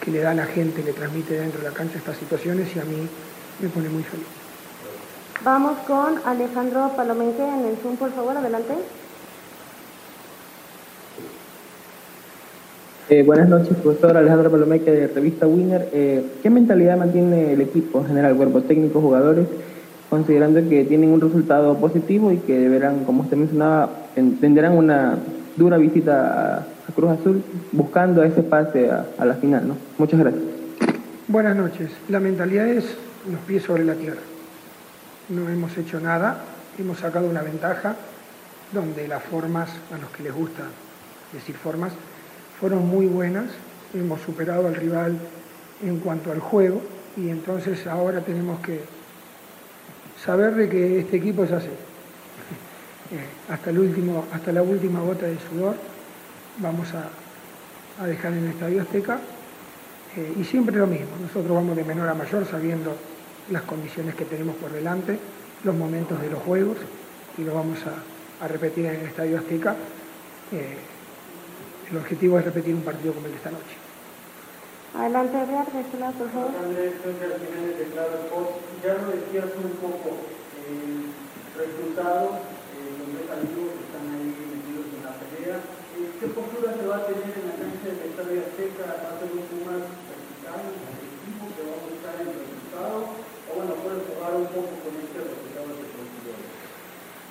que 0.00 0.10
le 0.10 0.20
da 0.20 0.32
a 0.32 0.34
la 0.34 0.46
gente, 0.46 0.82
le 0.82 0.92
transmite 0.92 1.34
dentro 1.34 1.60
de 1.60 1.68
la 1.68 1.74
cancha 1.74 1.98
estas 1.98 2.18
situaciones 2.18 2.68
y 2.76 2.78
a 2.78 2.84
mí 2.84 3.08
me 3.60 3.68
pone 3.70 3.88
muy 3.88 4.02
feliz. 4.02 4.37
Vamos 5.44 5.78
con 5.86 6.14
Alejandro 6.24 6.90
Palomenque 6.96 7.42
en 7.42 7.66
el 7.66 7.76
Zoom, 7.76 7.96
por 7.96 8.10
favor, 8.10 8.36
adelante. 8.36 8.74
Eh, 13.08 13.22
buenas 13.22 13.48
noches, 13.48 13.76
profesor 13.78 14.16
Alejandro 14.16 14.50
Palomeque 14.50 14.90
de 14.90 15.06
Revista 15.06 15.46
Winner. 15.46 15.88
Eh, 15.92 16.24
¿Qué 16.42 16.50
mentalidad 16.50 16.98
mantiene 16.98 17.52
el 17.52 17.60
equipo 17.60 18.00
en 18.00 18.06
general, 18.08 18.36
cuerpo 18.36 18.62
técnico, 18.62 19.00
jugadores, 19.00 19.46
considerando 20.10 20.60
que 20.68 20.84
tienen 20.84 21.10
un 21.10 21.20
resultado 21.20 21.78
positivo 21.78 22.32
y 22.32 22.38
que 22.38 22.58
deberán, 22.58 23.04
como 23.04 23.22
usted 23.22 23.36
mencionaba, 23.36 23.90
tendrán 24.40 24.76
una 24.76 25.18
dura 25.56 25.78
visita 25.78 26.58
a, 26.58 26.66
Cruz 26.94 27.12
Azul 27.12 27.42
buscando 27.70 28.24
ese 28.24 28.42
pase 28.42 28.90
a, 28.90 29.24
la 29.24 29.34
final? 29.34 29.68
¿no? 29.68 29.76
Muchas 29.98 30.18
gracias. 30.18 30.42
Buenas 31.28 31.54
noches. 31.54 31.90
La 32.08 32.18
mentalidad 32.18 32.66
es 32.66 32.84
los 33.30 33.40
pies 33.46 33.62
sobre 33.62 33.84
la 33.84 33.94
tierra. 33.94 34.20
No 35.28 35.46
hemos 35.48 35.76
hecho 35.76 36.00
nada, 36.00 36.42
hemos 36.78 37.00
sacado 37.00 37.28
una 37.28 37.42
ventaja 37.42 37.96
donde 38.72 39.06
las 39.06 39.22
formas, 39.22 39.68
a 39.94 39.98
los 39.98 40.10
que 40.10 40.22
les 40.22 40.32
gusta 40.32 40.62
decir 41.32 41.54
formas, 41.56 41.92
fueron 42.58 42.86
muy 42.88 43.06
buenas, 43.06 43.46
hemos 43.92 44.22
superado 44.22 44.68
al 44.68 44.74
rival 44.74 45.18
en 45.84 46.00
cuanto 46.00 46.32
al 46.32 46.40
juego 46.40 46.80
y 47.16 47.28
entonces 47.28 47.86
ahora 47.86 48.20
tenemos 48.22 48.60
que 48.60 48.80
saber 50.24 50.54
de 50.54 50.68
que 50.68 51.00
este 51.00 51.16
equipo 51.16 51.44
es 51.44 51.52
así. 51.52 51.68
Eh, 53.10 53.24
hasta, 53.50 53.70
el 53.70 53.78
último, 53.78 54.26
hasta 54.34 54.52
la 54.52 54.60
última 54.60 55.00
gota 55.00 55.24
de 55.24 55.38
sudor 55.38 55.76
vamos 56.58 56.88
a, 56.92 58.04
dejar 58.04 58.34
en 58.34 58.44
el 58.44 58.50
Estadio 58.50 58.82
Azteca 58.82 59.18
Eh, 60.14 60.34
y 60.38 60.44
siempre 60.44 60.76
lo 60.76 60.86
mismo, 60.86 61.16
nosotros 61.18 61.54
vamos 61.54 61.74
de 61.74 61.84
menor 61.84 62.06
a 62.06 62.12
mayor 62.12 62.44
sabiendo 62.44 62.94
las 63.50 63.62
condiciones 63.62 64.14
que 64.14 64.24
tenemos 64.24 64.56
por 64.56 64.70
delante, 64.72 65.18
los 65.64 65.74
momentos 65.74 66.20
de 66.20 66.30
los 66.30 66.42
juegos, 66.42 66.76
y 67.38 67.42
lo 67.42 67.54
vamos 67.54 67.78
a, 67.86 68.44
a 68.44 68.48
repetir 68.48 68.86
en 68.86 69.00
el 69.00 69.06
Estadio 69.06 69.38
Azteca. 69.38 69.76
Eh, 70.52 70.76
el 71.90 71.96
objetivo 71.96 72.38
es 72.38 72.44
repetir 72.44 72.74
un 72.74 72.82
partido 72.82 73.14
como 73.14 73.26
el 73.26 73.32
de 73.32 73.38
esta 73.38 73.50
noche. 73.50 73.76
Adelante, 74.94 75.36
Edgar, 75.36 75.72
de 75.72 75.80
este 75.80 75.98
lado, 75.98 76.12
por 76.14 76.28
favor. 76.30 76.50
Ya 78.84 78.94
lo 78.94 79.06
decías 79.12 79.50
un 79.56 79.72
poco, 79.80 80.16
el 80.68 81.12
resultado, 81.56 82.40
eh, 82.76 82.92
los 83.08 83.24
que 83.24 83.84
están 83.88 84.04
ahí 84.12 84.28
metidos 84.28 84.86
en 84.92 85.02
la 85.04 85.12
pelea. 85.16 85.56
Eh, 85.96 86.08
¿Qué 86.20 86.26
postura 86.28 86.76
se 86.76 86.86
va 86.86 86.96
a 86.96 87.06
tener 87.06 87.32
en 87.32 87.44
la 87.48 87.56
cancha 87.56 87.88
del 87.88 88.12
Estadio 88.12 88.40
Azteca, 88.44 88.84
aparte 88.92 89.24
de 89.28 89.34
un 89.34 89.44
Pumas 89.48 89.84
vertical, 89.88 90.60
el 90.68 91.08
equipo 91.16 91.48
que 91.52 91.62
va 91.68 91.74
a 91.76 91.84
buscar 91.88 92.14
el 92.20 92.30
resultado? 92.32 93.28
Este. 93.78 94.08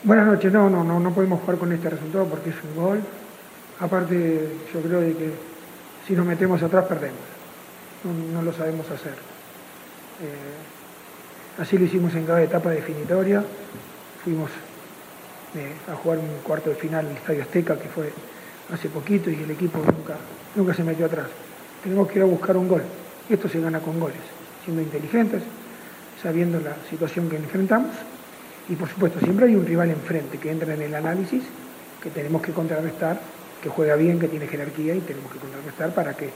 Buenas 0.04 0.28
noches, 0.28 0.54
no, 0.54 0.70
no, 0.70 0.84
no, 0.84 1.00
no 1.00 1.14
podemos 1.14 1.42
jugar 1.42 1.58
con 1.58 1.74
este 1.74 1.90
resultado 1.90 2.26
porque 2.26 2.52
es 2.52 2.56
un 2.64 2.82
gol. 2.82 3.02
Aparte, 3.80 4.50
yo 4.74 4.82
creo 4.82 5.02
de 5.02 5.14
que 5.14 5.32
si 6.08 6.14
nos 6.14 6.26
metemos 6.26 6.64
atrás 6.64 6.86
perdemos. 6.86 7.20
No, 8.34 8.42
lo 8.42 8.54
sabemos 8.54 8.90
hacer. 8.90 9.12
Eh, 10.22 11.62
así 11.62 11.78
lo 11.78 11.86
hicimos 11.86 12.16
en 12.16 12.26
cada 12.26 12.42
etapa 12.42 12.70
definitoria. 12.70 13.44
Fuimos 14.24 14.50
eh, 15.56 15.74
a 15.92 15.96
jugar 15.96 16.20
un 16.20 16.30
cuarto 16.44 16.70
de 16.70 16.78
final 16.78 17.06
en 17.06 17.12
el 17.12 17.18
Estadio 17.18 17.42
Azteca, 17.42 17.78
que 17.78 17.90
fue 17.90 18.14
hace 18.74 18.88
poquito, 18.88 19.30
y 19.30 19.44
el 19.44 19.52
equipo 19.52 19.80
nunca, 19.80 20.16
nunca 20.56 20.74
se 20.74 20.84
metió 20.84 21.08
atrás. 21.08 21.28
Tenemos 21.84 22.08
que 22.08 22.20
ir 22.20 22.24
a 22.24 22.26
buscar 22.26 22.56
un 22.56 22.70
gol. 22.70 22.84
Esto 23.30 23.50
se 23.50 23.60
gana 23.60 23.80
con 23.80 24.00
goles, 24.00 24.22
siendo 24.64 24.82
inteligentes, 24.82 25.44
sabiendo 26.22 26.60
la 26.60 26.76
situación 26.90 27.30
que 27.30 27.38
enfrentamos. 27.38 27.92
Y 28.70 28.76
por 28.76 28.90
supuesto, 28.90 29.20
siempre 29.20 29.48
hay 29.48 29.56
un 29.56 29.66
rival 29.66 29.90
enfrente 29.92 30.38
que 30.38 30.52
entra 30.52 30.74
en 30.74 30.82
el 30.82 30.96
análisis 30.96 31.44
que 32.02 32.10
tenemos 32.10 32.42
que 32.42 32.52
contrarrestar, 32.52 33.20
que 33.62 33.70
juega 33.70 33.96
bien, 33.96 34.20
que 34.20 34.28
tiene 34.28 34.48
jerarquía 34.48 34.96
y 34.96 35.00
tenemos 35.00 35.32
que 35.32 35.40
contrarrestar 35.40 35.94
para 35.94 36.14
que 36.16 36.30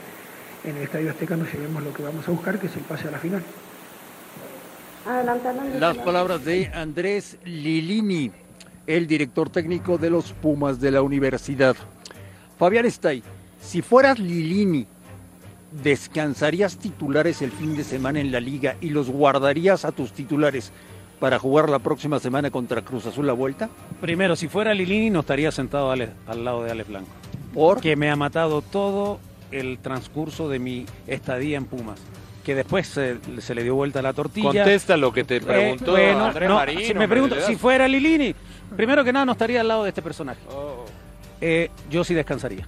en 0.64 0.76
el 0.76 0.82
Estadio 0.82 1.10
Azteca 1.10 1.36
nos 1.36 1.52
llevemos 1.52 1.82
lo 1.82 1.92
que 1.92 2.02
vamos 2.02 2.26
a 2.26 2.30
buscar, 2.30 2.58
que 2.58 2.66
es 2.66 2.76
el 2.76 2.82
pase 2.82 3.08
a 3.08 3.10
la 3.10 3.18
final. 3.18 3.42
Las 5.78 5.96
palabras 5.98 6.44
de 6.44 6.70
Andrés 6.72 7.36
Lilini, 7.44 8.30
el 8.86 9.06
director 9.06 9.50
técnico 9.50 9.98
de 9.98 10.10
los 10.10 10.32
Pumas 10.32 10.80
de 10.80 10.92
la 10.92 11.02
universidad. 11.02 11.76
Fabián 12.58 12.86
Stay, 12.86 13.22
si 13.60 13.82
fueras 13.82 14.18
Lilini, 14.18 14.86
¿descansarías 15.82 16.76
titulares 16.78 17.42
el 17.42 17.50
fin 17.52 17.76
de 17.76 17.84
semana 17.84 18.20
en 18.20 18.30
la 18.32 18.40
liga 18.40 18.76
y 18.80 18.90
los 18.90 19.08
guardarías 19.08 19.84
a 19.84 19.92
tus 19.92 20.12
titulares 20.12 20.72
para 21.20 21.38
jugar 21.38 21.68
la 21.70 21.78
próxima 21.78 22.18
semana 22.18 22.50
contra 22.50 22.82
Cruz 22.82 23.06
Azul 23.06 23.26
la 23.26 23.32
vuelta? 23.32 23.68
Primero, 24.00 24.36
si 24.36 24.48
fuera 24.48 24.74
Lilini, 24.74 25.10
no 25.10 25.20
estaría 25.20 25.50
sentado 25.52 25.90
Ale- 25.90 26.10
al 26.26 26.44
lado 26.44 26.64
de 26.64 26.70
Alex 26.72 26.88
Blanco. 26.88 27.08
¿Por? 27.54 27.80
Que 27.80 27.96
me 27.96 28.10
ha 28.10 28.16
matado 28.16 28.62
todo 28.62 29.20
el 29.50 29.78
transcurso 29.78 30.48
de 30.48 30.58
mi 30.58 30.86
estadía 31.06 31.56
en 31.58 31.64
Pumas. 31.66 32.00
Que 32.44 32.54
después 32.56 32.88
se, 32.88 33.18
se 33.40 33.54
le 33.54 33.62
dio 33.62 33.74
vuelta 33.76 34.02
la 34.02 34.12
tortilla. 34.12 34.48
Contesta 34.48 34.96
lo 34.96 35.12
que 35.12 35.22
te 35.22 35.36
Eh, 35.36 35.40
preguntó 35.40 35.92
bueno, 35.92 36.24
Andrés 36.24 36.48
no, 36.48 36.60
si 36.84 36.94
me 36.94 37.06
pregunto, 37.06 37.36
si 37.46 37.54
fuera 37.54 37.86
Lilini, 37.86 38.34
primero 38.76 39.04
que 39.04 39.12
nada 39.12 39.24
no 39.24 39.32
estaría 39.32 39.60
al 39.60 39.68
lado 39.68 39.84
de 39.84 39.90
este 39.90 40.02
personaje. 40.02 40.40
Oh. 40.50 40.84
Eh, 41.40 41.70
yo 41.90 42.02
sí 42.02 42.14
descansaría. 42.14 42.66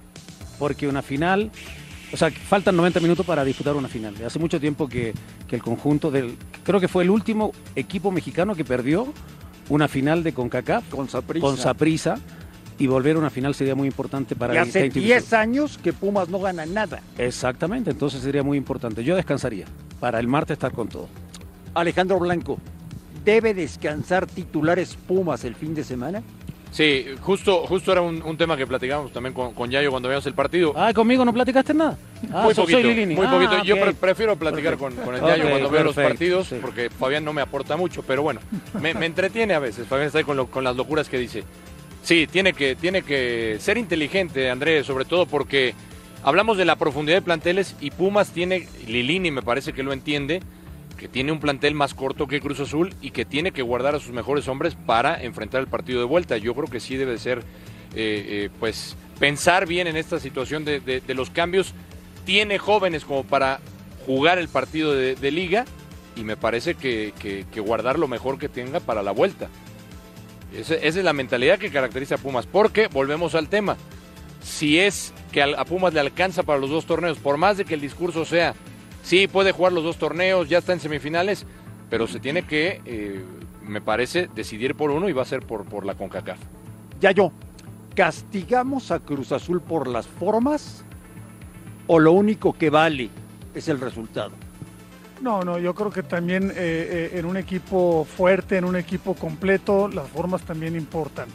Porque 0.59 0.87
una 0.87 1.01
final, 1.01 1.51
o 2.11 2.17
sea, 2.17 2.31
faltan 2.31 2.75
90 2.75 2.99
minutos 2.99 3.25
para 3.25 3.43
disputar 3.43 3.75
una 3.75 3.87
final. 3.87 4.15
Hace 4.25 4.39
mucho 4.39 4.59
tiempo 4.59 4.87
que, 4.87 5.13
que 5.47 5.55
el 5.55 5.63
conjunto 5.63 6.11
del, 6.11 6.37
creo 6.63 6.79
que 6.79 6.87
fue 6.87 7.03
el 7.03 7.09
último 7.09 7.51
equipo 7.75 8.11
mexicano 8.11 8.55
que 8.55 8.63
perdió 8.65 9.07
una 9.69 9.87
final 9.87 10.23
de 10.23 10.33
CONCACAF 10.33 10.89
Con 10.89 11.09
Saprissa. 11.09 11.45
con 11.45 11.57
Saprissa 11.57 12.19
y 12.77 12.87
volver 12.87 13.15
a 13.15 13.19
una 13.19 13.29
final 13.29 13.55
sería 13.55 13.75
muy 13.75 13.87
importante 13.87 14.35
para 14.35 14.53
Y 14.53 14.55
la 14.55 14.61
hace 14.63 14.69
esta 14.69 14.85
institución. 14.85 15.19
10 15.19 15.33
años 15.33 15.79
que 15.81 15.93
Pumas 15.93 16.29
no 16.29 16.39
gana 16.39 16.65
nada. 16.65 17.01
Exactamente, 17.17 17.91
entonces 17.91 18.21
sería 18.21 18.43
muy 18.43 18.57
importante. 18.57 19.03
Yo 19.03 19.15
descansaría 19.15 19.65
para 19.99 20.19
el 20.19 20.27
martes 20.27 20.55
estar 20.55 20.71
con 20.73 20.87
todo. 20.89 21.07
Alejandro 21.73 22.19
Blanco, 22.19 22.59
¿debe 23.23 23.53
descansar 23.53 24.27
titulares 24.27 24.97
Pumas 25.07 25.43
el 25.45 25.55
fin 25.55 25.73
de 25.73 25.83
semana? 25.83 26.21
Sí, 26.75 27.05
justo, 27.21 27.65
justo 27.67 27.93
era 27.93 28.01
un, 28.01 28.21
un 28.21 28.35
tema 28.35 28.57
que 28.57 28.67
platicamos 28.67 29.09
también 29.13 29.33
con, 29.33 29.53
con 29.53 29.71
Yayo 29.71 29.91
cuando 29.91 30.09
veíamos 30.09 30.25
el 30.25 30.33
partido. 30.33 30.73
Ah, 30.75 30.91
conmigo 30.93 31.23
no 31.23 31.31
platicaste 31.33 31.73
nada. 31.73 31.97
Ah, 32.33 32.41
muy 32.43 32.53
poquito, 32.53 32.81
soy 32.81 32.83
Lilini. 32.93 33.15
muy 33.15 33.25
Ah, 33.25 33.31
poquito. 33.31 33.63
Yo 33.63 33.75
ok. 33.75 33.81
pre- 33.81 33.93
prefiero 33.93 34.35
platicar 34.35 34.75
con, 34.77 34.93
con 34.93 35.15
el 35.15 35.21
Yayo 35.21 35.49
cuando 35.49 35.69
veo 35.69 35.85
los 35.85 35.95
partidos, 35.95 36.47
sí. 36.47 36.57
porque 36.61 36.89
Fabián 36.89 37.23
no 37.23 37.31
me 37.31 37.39
aporta 37.41 37.77
mucho, 37.77 38.03
pero 38.03 38.23
bueno, 38.23 38.41
me, 38.81 38.93
me 38.93 39.05
entretiene 39.05 39.53
a 39.53 39.59
veces. 39.59 39.87
Fabián 39.87 40.07
está 40.07 40.17
ahí 40.17 40.25
con, 40.25 40.35
lo- 40.35 40.47
con 40.47 40.65
las 40.65 40.75
locuras 40.75 41.07
que 41.07 41.17
dice. 41.17 41.45
Sí, 42.03 42.27
tiene 42.27 42.51
que, 42.51 42.75
tiene 42.75 43.03
que 43.03 43.55
ser 43.61 43.77
inteligente, 43.77 44.49
Andrés, 44.49 44.85
sobre 44.85 45.05
todo 45.05 45.25
porque 45.27 45.73
hablamos 46.23 46.57
de 46.57 46.65
la 46.65 46.75
profundidad 46.75 47.15
de 47.19 47.21
planteles 47.21 47.77
y 47.79 47.91
Pumas 47.91 48.31
tiene, 48.31 48.67
Lilini 48.85 49.31
me 49.31 49.41
parece 49.43 49.71
que 49.71 49.81
lo 49.81 49.93
entiende, 49.93 50.41
que 50.95 51.07
tiene 51.07 51.31
un 51.31 51.39
plantel 51.39 51.75
más 51.75 51.93
corto 51.93 52.27
que 52.27 52.39
Cruz 52.39 52.59
Azul 52.59 52.93
y 53.01 53.11
que 53.11 53.25
tiene 53.25 53.51
que 53.51 53.61
guardar 53.61 53.95
a 53.95 53.99
sus 53.99 54.13
mejores 54.13 54.47
hombres 54.47 54.75
para 54.75 55.21
enfrentar 55.21 55.61
el 55.61 55.67
partido 55.67 55.99
de 55.99 56.05
vuelta. 56.05 56.37
Yo 56.37 56.53
creo 56.55 56.67
que 56.67 56.79
sí 56.79 56.95
debe 56.95 57.13
de 57.13 57.17
ser, 57.17 57.39
eh, 57.39 57.43
eh, 57.95 58.49
pues, 58.59 58.95
pensar 59.19 59.67
bien 59.67 59.87
en 59.87 59.97
esta 59.97 60.19
situación 60.19 60.65
de, 60.65 61.01
los 61.07 61.29
cambios. 61.29 61.73
Tiene 62.25 62.57
jóvenes 62.57 63.05
como 63.05 63.23
para 63.23 63.59
jugar 64.05 64.39
el 64.39 64.47
partido 64.47 64.93
de, 64.93 65.31
liga 65.31 65.65
y 66.15 66.23
me 66.23 66.37
parece 66.37 66.75
que, 66.75 67.13
que- 67.19 67.59
guardar 67.59 67.99
lo 67.99 68.07
mejor 68.07 68.37
que 68.37 68.49
tenga 68.49 68.79
para 68.79 69.03
la 69.03 69.11
vuelta. 69.11 69.49
Esa, 70.55 70.75
es 70.75 70.95
la 70.95 71.13
mentalidad 71.13 71.59
que 71.59 71.71
caracteriza 71.71 72.15
a 72.15 72.17
Pumas, 72.19 72.45
porque 72.45 72.87
volvemos 72.87 73.35
al 73.35 73.49
tema. 73.49 73.75
Si 74.41 74.79
es 74.79 75.13
que 75.31 75.43
a 75.43 75.65
Pumas 75.65 75.93
le 75.93 75.99
alcanza 75.99 76.43
para 76.43 76.59
los 76.59 76.69
dos 76.69 76.85
torneos, 76.85 77.17
por 77.17 77.37
más 77.37 77.57
de 77.57 77.65
que 77.65 77.73
el 77.73 77.81
discurso 77.81 78.23
sea, 78.23 78.53
sí, 79.05 79.27
puede 79.27 79.51
jugar 79.53 79.71
los 79.71 79.83
dos 79.83 79.97
torneos, 79.97 80.49
ya 80.49 80.57
está 80.57 80.73
en 80.73 80.79
semifinales, 80.81 81.45
pero 81.89 82.07
se 82.07 82.19
tiene 82.19 82.43
que, 82.43 82.81
eh, 82.85 83.23
me 83.61 83.79
parece, 83.79 84.29
decidir 84.35 84.75
por 84.75 84.91
uno 84.91 85.07
y 85.07 85.13
va 85.13 85.21
a 85.21 85.25
ser 85.25 85.41
por, 85.41 85.63
por 85.65 85.85
la 85.85 85.95
CONCACAF. 85.95 86.39
Ya 86.99 87.11
yo, 87.11 87.31
¿castigamos 87.95 88.91
a 88.91 88.99
Cruz 88.99 89.31
Azul 89.31 89.61
por 89.61 89.87
las 89.87 90.07
formas 90.07 90.83
o 91.87 91.99
lo 91.99 92.11
único 92.11 92.53
que 92.53 92.69
vale 92.69 93.09
es 93.53 93.67
el 93.67 93.79
resultado? 93.79 94.31
No, 95.21 95.43
no, 95.43 95.59
yo 95.59 95.73
creo 95.73 95.91
que 95.91 96.03
también 96.03 96.51
eh, 96.51 96.53
eh, 96.57 97.11
en 97.13 97.25
un 97.25 97.37
equipo 97.37 98.05
fuerte, 98.05 98.57
en 98.57 98.65
un 98.65 98.75
equipo 98.75 99.13
completo, 99.13 99.87
las 99.87 100.09
formas 100.09 100.41
también 100.41 100.75
importan. 100.75 101.27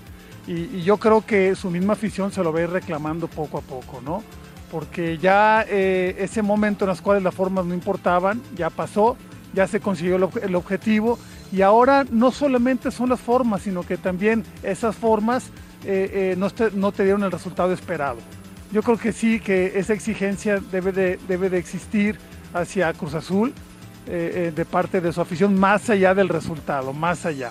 Y, 0.46 0.76
y 0.76 0.82
yo 0.82 0.96
creo 0.96 1.24
que 1.24 1.54
su 1.54 1.70
misma 1.70 1.94
afición 1.94 2.32
se 2.32 2.42
lo 2.42 2.52
va 2.52 2.60
a 2.60 2.62
ir 2.64 2.70
reclamando 2.70 3.28
poco 3.28 3.58
a 3.58 3.60
poco, 3.62 4.00
¿no? 4.04 4.22
Porque 4.70 5.18
ya 5.18 5.64
eh, 5.68 6.16
ese 6.18 6.42
momento 6.42 6.84
en 6.84 6.90
los 6.90 7.02
cuales 7.02 7.22
las 7.22 7.34
formas 7.34 7.64
no 7.64 7.74
importaban, 7.74 8.40
ya 8.56 8.70
pasó, 8.70 9.16
ya 9.52 9.66
se 9.66 9.80
consiguió 9.80 10.16
el, 10.16 10.28
el 10.42 10.54
objetivo 10.54 11.18
y 11.52 11.62
ahora 11.62 12.04
no 12.10 12.30
solamente 12.30 12.90
son 12.90 13.08
las 13.08 13.20
formas, 13.20 13.62
sino 13.62 13.82
que 13.82 13.96
también 13.96 14.44
esas 14.62 14.94
formas 14.94 15.50
eh, 15.84 16.32
eh, 16.32 16.34
no, 16.38 16.50
te, 16.50 16.70
no 16.70 16.92
te 16.92 17.02
dieron 17.02 17.24
el 17.24 17.32
resultado 17.32 17.72
esperado. 17.72 18.18
Yo 18.72 18.82
creo 18.82 18.96
que 18.96 19.12
sí, 19.12 19.40
que 19.40 19.72
esa 19.78 19.92
exigencia 19.92 20.60
debe 20.70 20.92
de, 20.92 21.18
debe 21.26 21.50
de 21.50 21.58
existir 21.58 22.18
hacia 22.54 22.92
Cruz 22.92 23.14
Azul 23.14 23.52
eh, 24.06 24.32
eh, 24.34 24.52
de 24.54 24.64
parte 24.64 25.00
de 25.00 25.12
su 25.12 25.20
afición, 25.20 25.58
más 25.58 25.90
allá 25.90 26.14
del 26.14 26.28
resultado, 26.28 26.92
más 26.92 27.26
allá. 27.26 27.50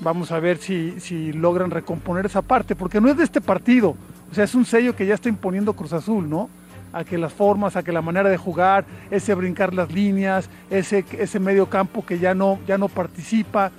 Vamos 0.00 0.32
a 0.32 0.40
ver 0.40 0.58
si, 0.58 0.98
si 0.98 1.32
logran 1.32 1.70
recomponer 1.70 2.26
esa 2.26 2.42
parte, 2.42 2.74
porque 2.74 3.00
no 3.00 3.08
es 3.08 3.16
de 3.16 3.24
este 3.24 3.40
partido, 3.40 3.96
sea, 4.36 4.44
es 4.44 4.54
un 4.54 4.64
sello 4.64 4.94
que 4.94 5.06
ya 5.06 5.14
está 5.14 5.28
imponiendo 5.28 5.72
Cruz 5.72 5.92
Azul, 5.92 6.28
¿no? 6.30 6.48
A 6.92 7.02
que 7.04 7.18
las 7.18 7.32
formas, 7.32 7.74
a 7.76 7.82
que 7.82 7.90
la 7.92 8.02
manera 8.02 8.28
de 8.28 8.36
jugar, 8.36 8.84
ese 9.10 9.34
brincar 9.34 9.74
las 9.74 9.90
líneas, 9.90 10.48
ese, 10.70 11.04
ese 11.18 11.40
medio 11.40 11.66
campo 11.68 12.06
que 12.06 12.18
ya 12.18 12.34
no, 12.34 12.58
ya 12.66 12.78
no 12.78 12.88
participa. 12.88 13.72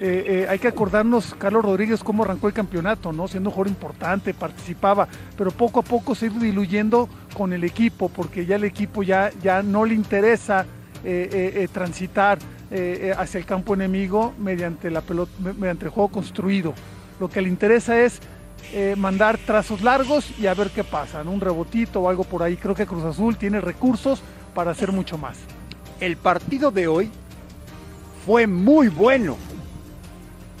Eh, 0.00 0.24
eh, 0.26 0.46
hay 0.48 0.58
que 0.58 0.68
acordarnos, 0.68 1.34
Carlos 1.38 1.64
Rodríguez, 1.64 2.02
cómo 2.04 2.22
arrancó 2.24 2.48
el 2.48 2.52
campeonato, 2.54 3.12
¿no? 3.12 3.28
Siendo 3.28 3.50
un 3.50 3.54
jugador 3.54 3.68
importante, 3.72 4.34
participaba, 4.34 5.08
pero 5.36 5.50
poco 5.50 5.80
a 5.80 5.82
poco 5.82 6.14
se 6.14 6.26
ha 6.26 6.28
ido 6.30 6.40
diluyendo 6.40 7.08
con 7.34 7.52
el 7.52 7.64
equipo, 7.64 8.08
porque 8.08 8.46
ya 8.46 8.56
el 8.56 8.64
equipo 8.64 9.02
ya, 9.02 9.30
ya 9.42 9.62
no 9.62 9.84
le 9.84 9.94
interesa 9.94 10.66
eh, 11.04 11.68
transitar 11.72 12.38
hacia 13.16 13.38
el 13.38 13.46
campo 13.46 13.74
enemigo 13.74 14.34
mediante, 14.38 14.90
la 14.90 15.00
pelota, 15.00 15.30
me- 15.38 15.52
mediante 15.52 15.84
el 15.84 15.90
juego 15.92 16.08
construido. 16.08 16.74
Lo 17.20 17.28
que 17.28 17.40
le 17.40 17.48
interesa 17.48 17.98
es 18.00 18.20
eh, 18.72 18.94
mandar 18.96 19.38
trazos 19.38 19.82
largos 19.82 20.30
y 20.38 20.46
a 20.46 20.54
ver 20.54 20.70
qué 20.70 20.84
pasa, 20.84 21.22
¿no? 21.24 21.32
un 21.32 21.40
rebotito 21.40 22.00
o 22.00 22.08
algo 22.08 22.24
por 22.24 22.42
ahí. 22.42 22.56
Creo 22.56 22.74
que 22.74 22.86
Cruz 22.86 23.04
Azul 23.04 23.36
tiene 23.36 23.60
recursos 23.60 24.22
para 24.54 24.70
hacer 24.70 24.92
mucho 24.92 25.18
más. 25.18 25.38
El 26.00 26.16
partido 26.16 26.70
de 26.70 26.88
hoy 26.88 27.10
fue 28.24 28.46
muy 28.46 28.88
bueno. 28.88 29.36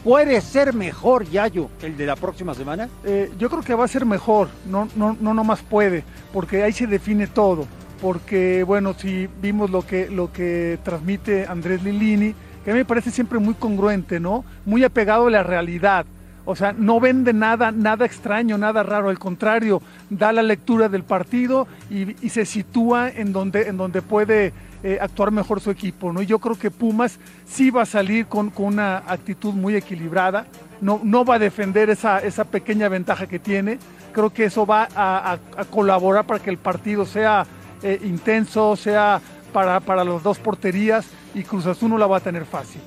¿Puede 0.04 0.40
ser 0.40 0.72
mejor, 0.72 1.28
Yayo, 1.28 1.68
el 1.82 1.96
de 1.96 2.06
la 2.06 2.14
próxima 2.14 2.54
semana? 2.54 2.88
Eh, 3.04 3.32
yo 3.38 3.50
creo 3.50 3.62
que 3.62 3.74
va 3.74 3.84
a 3.84 3.88
ser 3.88 4.06
mejor, 4.06 4.48
no, 4.66 4.88
no, 4.94 5.16
no 5.20 5.34
nomás 5.34 5.62
puede, 5.62 6.04
porque 6.32 6.62
ahí 6.62 6.72
se 6.72 6.86
define 6.86 7.26
todo. 7.26 7.66
porque 8.00 8.62
bueno, 8.62 8.94
si 8.94 9.28
vimos 9.40 9.70
lo 9.70 9.82
que, 9.82 10.08
lo 10.10 10.32
que 10.32 10.78
transmite 10.84 11.46
Andrés 11.46 11.82
Lilini, 11.82 12.34
que 12.64 12.70
a 12.70 12.74
mí 12.74 12.80
me 12.80 12.84
parece 12.84 13.10
siempre 13.10 13.38
muy 13.38 13.54
congruente, 13.54 14.20
¿no? 14.20 14.44
Muy 14.64 14.84
apegado 14.84 15.26
a 15.26 15.30
la 15.30 15.42
realidad. 15.42 16.04
O 16.46 16.54
sea, 16.56 16.72
no 16.72 17.00
vende 17.00 17.32
nada, 17.32 17.72
nada 17.72 18.06
extraño, 18.06 18.56
nada 18.56 18.82
raro, 18.82 19.10
al 19.10 19.18
contrario, 19.18 19.82
da 20.08 20.32
la 20.32 20.42
lectura 20.42 20.88
del 20.88 21.02
partido 21.02 21.66
y, 21.90 22.30
se 22.30 22.46
sitúa 22.46 23.10
en 23.10 23.32
donde, 23.32 23.68
en 23.68 23.76
donde 23.76 24.00
puede 24.00 24.52
eh, 24.82 24.98
actuar 25.00 25.32
mejor 25.32 25.60
su 25.60 25.70
equipo, 25.70 26.12
¿no? 26.12 26.22
Y 26.22 26.26
yo 26.26 26.38
creo 26.38 26.56
que 26.56 26.70
Pumas 26.70 27.18
sí 27.46 27.70
va 27.70 27.82
a 27.82 27.86
salir 27.86 28.26
con, 28.26 28.50
con 28.50 28.66
una 28.66 28.98
actitud 28.98 29.52
muy 29.52 29.74
equilibrada, 29.74 30.46
no, 30.80 31.00
no 31.02 31.24
va 31.24 31.34
a 31.34 31.38
defender 31.38 31.90
esa, 31.90 32.20
esa 32.20 32.44
pequeña 32.44 32.88
ventaja 32.88 33.26
que 33.26 33.40
tiene, 33.40 33.78
creo 34.12 34.30
que 34.30 34.44
eso 34.44 34.64
va 34.64 34.88
a 34.94 35.38
colaborar 35.70 36.26
para 36.26 36.40
que 36.40 36.50
el 36.50 36.58
partido 36.58 37.04
sea 37.04 37.44
eh, 37.82 38.00
intenso, 38.04 38.74
sea 38.76 39.20
para, 39.52 39.80
para 39.80 40.04
las 40.04 40.22
dos 40.22 40.38
porterías 40.38 41.06
y 41.34 41.42
Cruz 41.42 41.66
Azul 41.66 41.90
no 41.90 41.98
la 41.98 42.06
va 42.06 42.18
a 42.18 42.20
tener 42.20 42.44
fácil. 42.44 42.80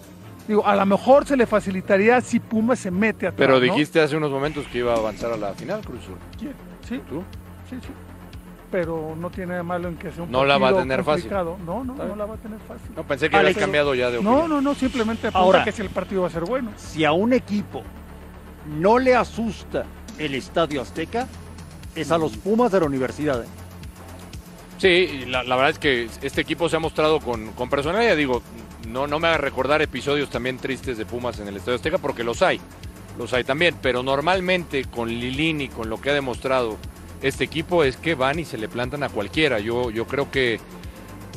Digo, 0.49 0.65
a 0.65 0.75
lo 0.75 0.83
mejor 0.87 1.27
se 1.27 1.37
le 1.37 1.45
facilitaría 1.45 2.19
si 2.21 2.39
Pumas 2.39 2.79
se 2.79 2.89
mete 2.89 3.27
atrás, 3.27 3.37
Pero 3.37 3.53
¿no? 3.53 3.59
dijiste 3.59 4.01
hace 4.01 4.17
unos 4.17 4.31
momentos 4.31 4.65
que 4.67 4.79
iba 4.79 4.93
a 4.95 4.97
avanzar 4.97 5.31
a 5.31 5.37
la 5.37 5.53
final, 5.53 5.81
Cruz 5.85 6.01
Azul. 6.01 6.15
¿Quién? 6.39 6.53
¿Sí? 6.87 6.99
¿Tú? 7.07 7.21
Sí, 7.69 7.75
sí. 7.79 7.89
Pero 8.71 9.15
no 9.15 9.29
tiene 9.29 9.51
nada 9.51 9.61
malo 9.61 9.89
en 9.89 9.95
que 9.97 10.11
sea 10.11 10.23
un 10.23 10.31
No 10.31 10.43
la 10.45 10.57
va 10.57 10.69
a 10.69 10.71
partido 10.71 10.81
tener 10.81 11.03
fácil. 11.03 11.21
complicado. 11.29 11.57
No, 11.63 11.83
no, 11.83 11.93
no 11.93 12.03
bien. 12.03 12.17
la 12.17 12.25
va 12.25 12.33
a 12.33 12.37
tener 12.37 12.57
fácil. 12.67 12.89
No, 12.95 13.03
pensé 13.03 13.29
que 13.29 13.37
habías 13.37 13.57
cambiado 13.57 13.93
ya 13.93 14.09
de 14.09 14.23
No, 14.23 14.31
opinión. 14.31 14.49
no, 14.49 14.61
no, 14.61 14.73
simplemente 14.73 15.27
apunta 15.27 15.37
Ahora- 15.39 15.63
que 15.63 15.71
si 15.71 15.83
el 15.83 15.89
partido 15.91 16.23
va 16.23 16.29
a 16.29 16.31
ser 16.31 16.45
bueno. 16.45 16.71
Si 16.77 17.05
a 17.05 17.11
un 17.11 17.33
equipo 17.33 17.83
no 18.79 18.97
le 18.97 19.15
asusta 19.15 19.85
el 20.17 20.33
Estadio 20.33 20.81
Azteca, 20.81 21.27
es 21.93 22.11
a 22.11 22.17
los 22.17 22.35
Pumas 22.37 22.71
de 22.71 22.79
la 22.79 22.87
universidad. 22.87 23.43
¿eh? 23.43 23.47
Sí, 24.79 24.87
y 24.87 25.25
la, 25.25 25.43
la 25.43 25.55
verdad 25.55 25.71
es 25.71 25.79
que 25.79 26.09
este 26.23 26.41
equipo 26.41 26.69
se 26.69 26.75
ha 26.75 26.79
mostrado 26.79 27.19
con, 27.19 27.51
con 27.53 27.69
personalidad. 27.69 28.15
Digo, 28.17 28.41
no, 28.89 29.07
no 29.07 29.19
me 29.19 29.27
haga 29.27 29.37
recordar 29.37 29.81
episodios 29.81 30.29
también 30.29 30.57
tristes 30.57 30.97
de 30.97 31.05
Pumas 31.05 31.39
en 31.39 31.47
el 31.47 31.57
Estadio 31.57 31.75
Azteca, 31.75 31.97
porque 31.97 32.23
los 32.23 32.41
hay. 32.41 32.59
Los 33.17 33.33
hay 33.33 33.43
también. 33.43 33.75
Pero 33.81 34.03
normalmente 34.03 34.85
con 34.85 35.09
Lilini, 35.09 35.69
con 35.69 35.89
lo 35.89 36.01
que 36.01 36.09
ha 36.09 36.13
demostrado 36.13 36.77
este 37.21 37.43
equipo, 37.43 37.83
es 37.83 37.97
que 37.97 38.15
van 38.15 38.39
y 38.39 38.45
se 38.45 38.57
le 38.57 38.67
plantan 38.67 39.03
a 39.03 39.09
cualquiera. 39.09 39.59
Yo, 39.59 39.91
yo 39.91 40.07
creo 40.07 40.31
que 40.31 40.59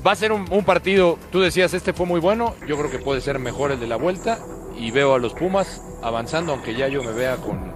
va 0.07 0.13
a 0.13 0.17
ser 0.17 0.33
un, 0.33 0.47
un 0.51 0.65
partido. 0.65 1.19
Tú 1.31 1.41
decías, 1.41 1.75
este 1.75 1.93
fue 1.93 2.07
muy 2.07 2.21
bueno. 2.21 2.55
Yo 2.67 2.77
creo 2.79 2.91
que 2.91 2.99
puede 2.99 3.21
ser 3.21 3.39
mejor 3.39 3.73
el 3.73 3.81
de 3.81 3.87
la 3.87 3.97
vuelta. 3.97 4.39
Y 4.79 4.91
veo 4.91 5.15
a 5.15 5.19
los 5.19 5.35
Pumas 5.35 5.83
avanzando, 6.03 6.53
aunque 6.53 6.75
ya 6.75 6.89
yo 6.89 7.03
me 7.03 7.13
vea 7.13 7.37
con 7.37 7.73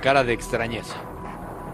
cara 0.00 0.22
de 0.22 0.32
extrañeza. 0.32 0.94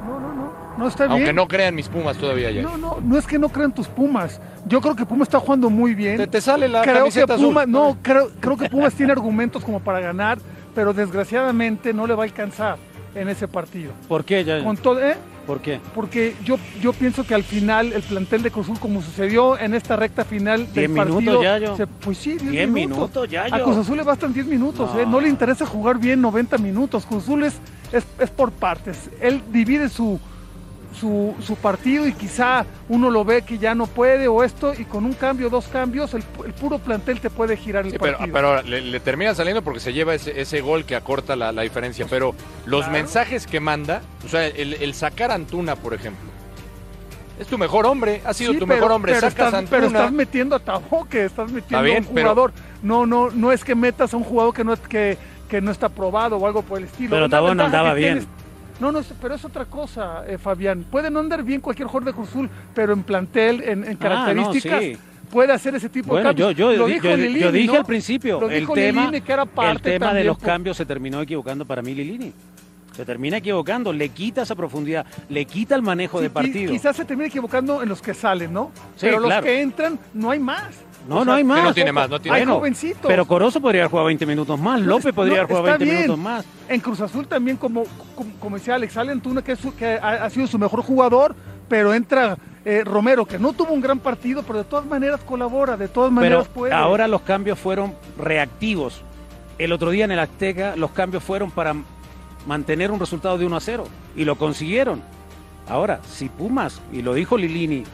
No, 0.07 0.19
no, 0.19 0.33
no. 0.33 0.42
No 0.79 0.89
está 0.89 1.05
Aunque 1.05 1.25
bien. 1.25 1.37
no 1.37 1.47
crean 1.49 1.75
mis 1.75 1.89
Pumas 1.89 2.17
todavía 2.17 2.51
ya. 2.51 2.63
No, 2.63 2.77
no, 2.79 2.99
no 3.03 3.19
es 3.19 3.27
que 3.27 3.39
no 3.39 3.49
crean 3.51 3.73
tus 3.73 3.89
Pumas. 3.89 4.41
Yo 4.67 4.81
creo 4.81 4.97
que 4.97 5.05
Pumas 5.05 5.29
está 5.29 5.39
jugando 5.39 5.69
muy 5.71 5.95
bien. 5.95 6.17
Te, 6.17 6.27
te 6.27 6.41
sale 6.41 6.69
la 6.69 6.83
creo 6.83 7.09
que 7.11 7.23
azul. 7.23 7.49
Pumas, 7.49 7.69
no, 7.69 7.99
creo, 8.03 8.31
creo 8.41 8.57
que 8.57 8.69
Pumas 8.71 8.95
tiene 8.95 9.13
argumentos 9.13 9.65
como 9.65 9.81
para 9.81 10.01
ganar, 10.01 10.39
pero 10.75 10.93
desgraciadamente 10.93 11.93
no 11.93 12.07
le 12.07 12.15
va 12.15 12.23
a 12.23 12.27
alcanzar 12.27 12.77
en 13.15 13.29
ese 13.29 13.47
partido. 13.49 13.93
¿Por 14.09 14.25
qué, 14.25 14.45
Yayo? 14.45 14.65
Con 14.65 14.77
todo, 14.77 15.01
¿eh? 15.05 15.17
¿Por 15.47 15.61
qué? 15.61 15.81
Porque 15.95 16.37
yo, 16.45 16.57
yo 16.81 16.93
pienso 16.93 17.25
que 17.27 17.35
al 17.35 17.43
final 17.43 17.93
el 17.93 18.03
plantel 18.03 18.43
de 18.43 18.51
Cruz 18.53 18.67
Azul, 18.67 18.79
como 18.79 19.03
sucedió 19.03 19.59
en 19.59 19.75
esta 19.75 19.97
recta 19.97 20.25
final 20.25 20.73
del 20.73 20.91
partido, 20.93 21.21
minutos, 21.21 21.43
Yayo. 21.43 21.77
se- 21.77 21.87
pues 21.89 22.17
sí, 22.17 22.31
10 22.39 22.51
Diez 22.51 22.69
minutos. 22.71 22.99
minutos, 22.99 23.29
Yayo. 23.29 23.55
A 23.55 23.61
Cruz 23.63 23.77
Azul 23.77 23.97
le 23.97 24.05
bastan 24.05 24.33
10 24.33 24.47
minutos, 24.47 24.95
No. 24.95 25.01
¿eh? 25.01 25.05
no 25.05 25.21
le 25.21 25.29
interesa 25.29 25.67
jugar 25.67 25.99
bien 25.99 26.21
90 26.23 26.57
minutos. 26.59 27.05
Cruz 27.05 27.25
Azul 27.25 27.43
es, 27.43 27.55
es, 27.93 28.07
es 28.21 28.31
por 28.31 28.53
partes. 28.53 29.11
Él 29.21 29.43
divide 29.53 29.89
su, 29.89 30.21
su, 30.93 31.35
su 31.41 31.57
partido 31.57 32.07
y 32.07 32.13
quizá 32.13 32.65
uno 32.89 33.11
lo 33.11 33.25
ve 33.25 33.43
que 33.43 33.59
ya 33.59 33.75
no 33.75 33.87
puede 33.87 34.29
o 34.29 34.45
esto, 34.45 34.73
y 34.77 34.85
con 34.85 35.05
un 35.05 35.15
cambio, 35.15 35.49
dos 35.51 35.67
cambios, 35.69 36.15
el, 36.15 36.23
el 36.45 36.53
puro 36.53 36.79
plantel 36.79 37.21
te 37.21 37.31
puede 37.31 37.57
girar 37.57 37.85
el 37.87 37.93
Sí, 37.93 37.99
pero, 37.99 38.19
partido. 38.19 38.35
pero 38.35 38.49
ahora 38.49 38.63
le, 38.63 38.81
le 38.83 39.01
termina 39.01 39.35
saliendo 39.35 39.63
porque 39.63 39.81
se 39.81 39.93
lleva 39.93 40.15
ese, 40.15 40.41
ese 40.41 40.61
gol 40.61 40.85
que 40.85 40.95
acorta 40.97 41.35
la, 41.37 41.53
la 41.53 41.63
diferencia. 41.63 42.07
Pero 42.09 42.35
los 42.67 42.81
Claro. 42.83 42.93
mensajes 42.93 43.47
que 43.47 43.61
manda, 43.61 44.03
o 44.25 44.29
sea, 44.29 44.47
el, 44.47 44.75
el 44.75 44.95
sacar 44.95 45.31
a 45.31 45.35
Antuna, 45.35 45.77
por 45.77 45.95
ejemplo, 45.95 46.31
es 47.41 47.47
tu 47.47 47.59
mejor 47.59 47.87
hombre, 47.87 48.21
ha 48.25 48.35
sido 48.35 48.53
Sí, 48.53 48.59
tu 48.59 48.67
pero- 48.67 48.77
mejor 48.77 48.93
hombre. 48.93 49.13
Pero 49.15 49.31
Sacas 49.31 49.55
a 49.55 49.59
estás, 49.59 49.71
pero 49.71 49.83
Antuna. 49.87 49.99
estás 50.01 50.13
metiendo 50.13 50.57
a 50.57 50.59
Taboque, 50.61 51.25
estás 51.25 51.51
metiendo 51.51 51.83
bien, 51.85 52.05
a 52.05 52.09
un 52.09 52.15
pero- 52.15 52.29
jugador. 52.31 52.53
No, 52.83 53.07
no, 53.07 53.31
no 53.31 53.51
es 53.53 53.65
que 53.65 53.75
metas 53.75 54.13
a 54.13 54.17
un 54.17 54.25
jugador 54.25 54.53
que 54.55 54.65
no, 54.65 54.77
que, 54.77 55.17
que 55.49 55.61
no 55.61 55.71
está 55.71 55.89
probado 55.89 56.37
o 56.37 56.47
algo 56.47 56.63
por 56.63 56.79
el 56.79 56.85
estilo. 56.85 57.11
Pero 57.11 57.29
Tabó 57.29 57.55
no 57.55 57.65
andaba 57.65 57.95
bien. 57.95 58.19
tienes- 58.19 58.42
No, 58.81 58.91
no, 58.91 58.99
es- 58.99 59.13
pero 59.21 59.35
es 59.35 59.45
otra 59.45 59.65
cosa, 59.65 60.25
eh, 60.27 60.39
Fabián. 60.39 60.85
Puede 60.91 61.11
no 61.11 61.21
andar 61.21 61.43
bien 61.43 61.61
cualquier 61.61 61.87
jugador 61.89 62.07
de 62.07 62.13
Cruz 62.15 62.29
Azul, 62.31 62.51
pero 62.75 62.93
en 62.93 63.03
plantel, 63.03 63.63
en, 63.63 63.85
en 63.85 63.97
Ah, 63.97 63.99
características, 63.99 64.73
no, 64.73 64.81
sí. 64.81 64.97
puede 65.31 65.53
hacer 65.53 65.75
ese 65.77 65.89
tipo 65.89 66.09
Bueno, 66.09 66.29
de 66.31 66.35
cambios. 66.35 66.57
yo, 66.57 66.73
Lo 66.77 66.87
di- 66.87 66.95
dijo 66.95 67.05
yo- 67.09 67.17
Lilini, 67.17 67.41
yo 67.41 67.53
dije 67.53 67.67
¿no? 67.69 67.75
al 67.79 67.85
principio, 67.85 68.41
Lo 68.41 68.51
el 68.51 68.67
tema, 68.69 69.03
Lilini, 69.07 69.21
que 69.21 69.33
era 69.33 69.43
el 69.71 69.81
tema 69.81 70.13
de 70.13 70.25
los 70.25 70.37
por- 70.37 70.47
cambios 70.47 70.77
se 70.77 70.85
terminó 70.87 71.21
equivocando 71.21 71.65
para 71.65 71.81
mí 71.83 71.95
Lilini. 71.95 72.33
Se 72.97 73.07
termina 73.07 73.39
equivocando, 73.39 73.91
le 73.91 74.11
quita 74.11 74.43
esa 74.43 74.55
profundidad, 74.55 75.07
le 75.31 75.47
quita 75.47 75.75
el 75.75 75.81
manejo 75.81 76.19
Sí, 76.19 76.25
de 76.25 76.31
partido. 76.31 76.71
Quizás 76.73 76.95
se 76.95 77.07
termine 77.07 77.29
equivocando 77.29 77.83
en 77.83 77.89
los 77.89 78.03
que 78.03 78.13
salen, 78.13 78.53
¿no? 78.53 78.71
Sí, 78.97 79.07
pero 79.07 79.19
los 79.19 79.29
claro. 79.29 79.45
que 79.45 79.63
entran, 79.63 79.99
no 80.13 80.31
hay 80.31 80.39
más. 80.39 80.75
No, 81.09 81.19
O 81.19 81.25
no 81.25 81.33
hay 81.33 81.43
más. 81.43 81.65
no 81.65 81.75
tiene 81.75 81.91
más, 81.93 82.09
no 82.09 82.21
tiene 82.21 82.39
Hay 82.39 82.45
jovencitos. 82.47 83.07
Pero 83.07 83.27
Corozo 83.27 83.61
podría 83.61 83.83
haber 83.83 83.91
jugado 83.91 84.07
20 84.07 84.25
minutos 84.27 84.59
más, 84.61 84.81
López 84.81 85.13
podría 85.13 85.35
No, 85.39 85.41
haber 85.43 85.47
jugado 85.57 85.67
está 85.67 85.79
20 85.79 85.85
bien. 85.85 85.97
minutos 86.07 86.19
más. 86.25 86.45
En 86.69 86.81
Cruz 86.81 87.01
Azul 87.01 87.27
también, 87.27 87.57
como, 87.57 87.85
como, 88.15 88.31
como 88.39 88.57
decía 88.57 88.77
Alex, 88.77 88.93
sale 88.93 89.11
Antuna, 89.13 89.43
que, 89.43 89.53
es 89.53 89.59
su- 89.59 89.75
que 89.75 89.99
ha, 90.01 90.25
ha 90.25 90.31
sido 90.31 90.47
su 90.47 90.59
mejor 90.59 90.83
jugador, 90.83 91.35
pero 91.69 91.93
entra 91.93 92.37
eh, 92.65 92.83
Romero, 92.85 93.25
que 93.27 93.39
no 93.41 93.53
tuvo 93.53 93.73
un 93.73 93.81
gran 93.81 93.99
partido, 93.99 94.45
pero 94.45 94.59
de 94.59 94.65
todas 94.65 94.87
maneras 94.87 95.21
colabora, 95.27 95.77
de 95.77 95.89
todas 95.89 96.11
Pero 96.11 96.15
maneras 96.15 96.47
puede. 96.49 96.73
ahora 96.73 97.09
los 97.09 97.23
cambios 97.23 97.59
fueron 97.59 97.95
reactivos. 98.17 99.03
El 99.59 99.73
otro 99.73 99.91
día 99.91 100.05
en 100.05 100.13
el 100.13 100.19
Azteca 100.21 100.77
los 100.77 100.93
cambios 100.93 101.25
fueron 101.25 101.51
para 101.51 101.75
mantener 102.47 102.91
un 102.91 103.01
resultado 103.01 103.37
de 103.39 103.47
1 103.47 103.57
a 103.57 103.61
0 103.61 103.85
y 104.17 104.25
lo 104.25 104.37
consiguieron. 104.37 105.03
Ahora, 105.69 106.01
si 106.09 106.29
Pumas, 106.29 106.81
y 106.93 107.03
lo 107.03 107.15
dijo 107.15 107.37
Lilini, 107.37 107.85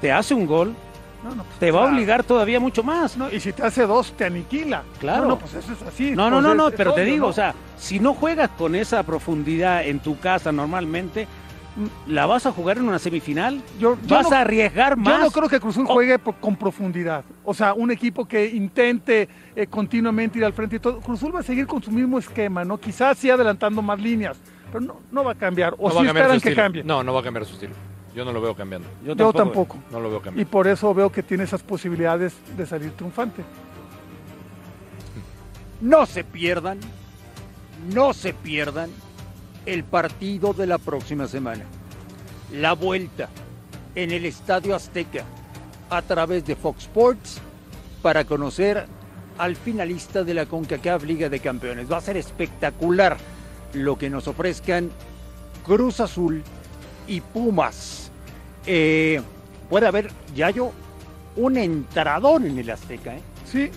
te 0.00 0.12
hace 0.12 0.34
un 0.34 0.46
gol, 0.46 0.74
No, 1.28 1.34
no, 1.34 1.42
pues, 1.44 1.58
te 1.58 1.70
va 1.72 1.82
a 1.88 1.92
obligar 1.92 2.22
todavía 2.22 2.60
mucho 2.60 2.82
más. 2.82 3.16
No, 3.16 3.30
y 3.30 3.40
si 3.40 3.52
te 3.52 3.62
hace 3.64 3.86
dos, 3.86 4.12
te 4.12 4.24
aniquila. 4.26 4.82
Claro. 5.00 5.22
No, 5.22 5.28
no, 5.30 5.38
pues 5.38 5.54
eso 5.54 5.72
es 5.72 5.82
así. 5.82 6.12
No, 6.12 6.30
no, 6.30 6.36
pues 6.36 6.42
no, 6.44 6.50
es- 6.52 6.56
no, 6.56 6.70
pero 6.76 6.92
te 6.94 7.02
obvio, 7.02 7.12
digo, 7.12 7.26
¿no? 7.26 7.30
o 7.30 7.32
sea, 7.32 7.54
si 7.76 7.98
no 7.98 8.14
juegas 8.14 8.50
con 8.56 8.74
esa 8.74 9.02
profundidad 9.02 9.84
en 9.86 9.98
tu 10.00 10.18
casa 10.18 10.52
normalmente, 10.52 11.26
la 12.06 12.24
vas 12.24 12.46
a 12.46 12.52
jugar 12.52 12.78
en 12.78 12.88
una 12.88 12.98
semifinal, 12.98 13.60
Yo- 13.78 13.98
yo 14.06 14.14
vas 14.16 14.30
no- 14.30 14.36
a 14.36 14.40
arriesgar 14.40 14.96
más. 14.96 15.18
Yo 15.18 15.24
no 15.24 15.30
creo 15.30 15.48
que 15.48 15.60
Cruz 15.60 15.74
Azul 15.74 15.86
Oh. 15.88 15.92
juegue 15.94 16.18
por- 16.18 16.36
con 16.36 16.56
profundidad. 16.56 17.22
O 17.44 17.52
sea, 17.52 17.74
un 17.74 17.90
equipo 17.90 18.24
que 18.24 18.46
intente 18.46 19.28
eh, 19.54 19.66
continuamente 19.66 20.38
ir 20.38 20.44
al 20.44 20.52
frente 20.54 20.76
y 20.76 20.78
todo. 20.78 21.00
Cruz 21.00 21.18
Azul 21.18 21.34
va 21.34 21.40
a 21.40 21.42
seguir 21.42 21.66
con 21.66 21.82
su 21.82 21.90
mismo 21.90 22.18
esquema, 22.18 22.64
¿no? 22.64 22.78
Quizás 22.78 23.18
sí 23.18 23.28
adelantando 23.30 23.82
más 23.82 24.00
líneas, 24.00 24.38
pero 24.72 24.80
no, 24.80 25.00
no 25.12 25.24
va 25.24 25.32
a 25.32 25.34
cambiar. 25.34 25.74
O 25.78 25.90
sí 25.90 25.96
cambiar 25.96 26.16
esperan 26.16 26.40
que 26.40 26.54
cambie. 26.54 26.84
No, 26.84 27.02
no 27.02 27.12
va 27.12 27.20
a 27.20 27.22
cambiar 27.22 27.44
su 27.44 27.52
estilo. 27.54 27.74
Yo 28.16 28.24
no 28.24 28.32
lo 28.32 28.40
veo 28.40 28.56
cambiando. 28.56 28.88
Yo 29.04 29.14
Yo 29.14 29.30
tampoco. 29.32 29.76
No 29.90 30.00
lo 30.00 30.08
veo 30.08 30.20
Y 30.20 30.22
cambiando. 30.22 30.50
por 30.50 30.66
eso 30.66 30.94
veo 30.94 31.12
que 31.12 31.22
tiene 31.22 31.44
esas 31.44 31.62
posibilidades 31.62 32.34
de 32.56 32.64
salir 32.66 32.92
triunfante. 32.92 33.44
No 35.82 36.06
se 36.06 36.24
pierdan, 36.24 36.80
no 37.92 38.14
se 38.14 38.32
pierdan 38.32 38.90
el 39.66 39.84
partido 39.84 40.54
de 40.54 40.66
la 40.66 40.78
próxima 40.78 41.28
semana. 41.28 41.64
La 42.52 42.72
vuelta 42.72 43.28
en 43.94 44.10
el 44.12 44.24
Estadio 44.24 44.74
Azteca 44.74 45.24
a 45.90 46.00
través 46.00 46.46
de 46.46 46.56
Fox 46.56 46.84
Sports 46.84 47.38
para 48.00 48.24
conocer 48.24 48.86
al 49.36 49.56
finalista 49.56 50.24
de 50.24 50.32
la 50.32 50.46
CONCACAF 50.46 51.04
Liga 51.04 51.28
de 51.28 51.40
Campeones. 51.40 51.92
Va 51.92 51.98
a 51.98 52.00
ser 52.00 52.16
espectacular 52.16 53.18
lo 53.74 53.98
que 53.98 54.08
nos 54.08 54.26
ofrezcan 54.26 54.90
Cruz 55.66 56.00
Azul 56.00 56.42
y 57.06 57.20
Pumas. 57.20 58.05
Eh, 58.66 59.20
puede 59.70 59.86
haber, 59.86 60.10
Yayo, 60.34 60.70
un 61.36 61.56
entrador 61.56 62.44
en 62.44 62.58
el 62.58 62.70
Azteca. 62.70 63.14
¿eh? 63.14 63.20
Sí. 63.44 63.70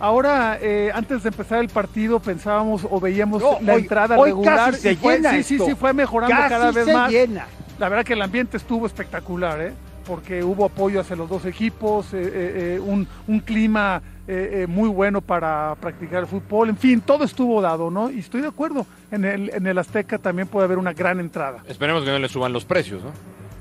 Ahora, 0.00 0.58
eh, 0.60 0.90
antes 0.92 1.22
de 1.22 1.28
empezar 1.28 1.60
el 1.60 1.68
partido, 1.68 2.18
pensábamos 2.20 2.86
o 2.90 3.00
veíamos 3.00 3.40
No, 3.42 3.58
la 3.62 3.74
hoy- 3.74 3.82
entrada 3.82 4.18
hoy 4.18 4.30
regular. 4.30 4.70
casi 4.72 4.80
se 4.82 4.92
y 4.92 4.96
fue- 4.96 5.16
llena 5.16 5.30
sí, 5.32 5.42
sí, 5.42 5.54
esto. 5.54 5.66
sí, 5.66 5.74
fue 5.74 5.92
mejorando 5.92 6.34
Casi 6.36 6.48
cada 6.48 6.70
vez 6.72 6.84
se 6.84 6.92
más. 6.92 7.10
llena. 7.10 7.46
La 7.78 7.88
verdad 7.88 8.04
que 8.04 8.12
el 8.12 8.22
ambiente 8.22 8.56
estuvo 8.56 8.86
espectacular, 8.86 9.60
¿eh? 9.60 9.72
porque 10.06 10.44
hubo 10.44 10.66
apoyo 10.66 11.00
hacia 11.00 11.16
los 11.16 11.30
dos 11.30 11.46
equipos, 11.46 12.12
eh, 12.12 12.18
eh, 12.20 12.74
eh, 12.76 12.80
un, 12.80 13.08
un 13.26 13.40
clima 13.40 14.02
eh, 14.28 14.62
eh, 14.62 14.66
muy 14.66 14.88
bueno 14.90 15.20
para 15.22 15.74
practicar 15.80 16.20
el 16.20 16.26
fútbol, 16.26 16.68
en 16.68 16.76
fin, 16.76 17.00
todo 17.00 17.24
estuvo 17.24 17.62
dado, 17.62 17.90
¿no? 17.90 18.10
Y 18.10 18.18
estoy 18.18 18.42
de 18.42 18.48
acuerdo, 18.48 18.86
en 19.10 19.24
el, 19.24 19.50
en 19.54 19.66
el 19.66 19.78
Azteca 19.78 20.18
también 20.18 20.46
puede 20.48 20.64
haber 20.66 20.76
una 20.78 20.92
gran 20.92 21.20
entrada. 21.20 21.62
Esperemos 21.68 22.04
que 22.04 22.10
no 22.10 22.18
le 22.18 22.28
suban 22.28 22.52
los 22.52 22.64
precios, 22.66 23.02
¿no? 23.02 23.10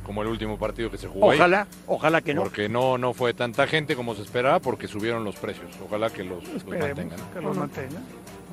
Como 0.05 0.21
el 0.21 0.27
último 0.27 0.57
partido 0.57 0.91
que 0.91 0.97
se 0.97 1.07
jugó 1.07 1.31
ahí. 1.31 1.37
Ojalá, 1.37 1.67
ojalá 1.87 2.21
que 2.21 2.33
no. 2.33 2.43
Porque 2.43 2.67
no, 2.67 2.97
no 2.97 3.13
fue 3.13 3.33
tanta 3.33 3.67
gente 3.67 3.95
como 3.95 4.15
se 4.15 4.21
esperaba 4.21 4.59
porque 4.59 4.87
subieron 4.87 5.23
los 5.23 5.35
precios. 5.35 5.71
Ojalá 5.85 6.09
que 6.09 6.23
los, 6.23 6.43
los 6.43 6.65
mantengan. 6.65 7.19
que 7.33 7.41
lo 7.41 7.53
mantengan. 7.53 8.03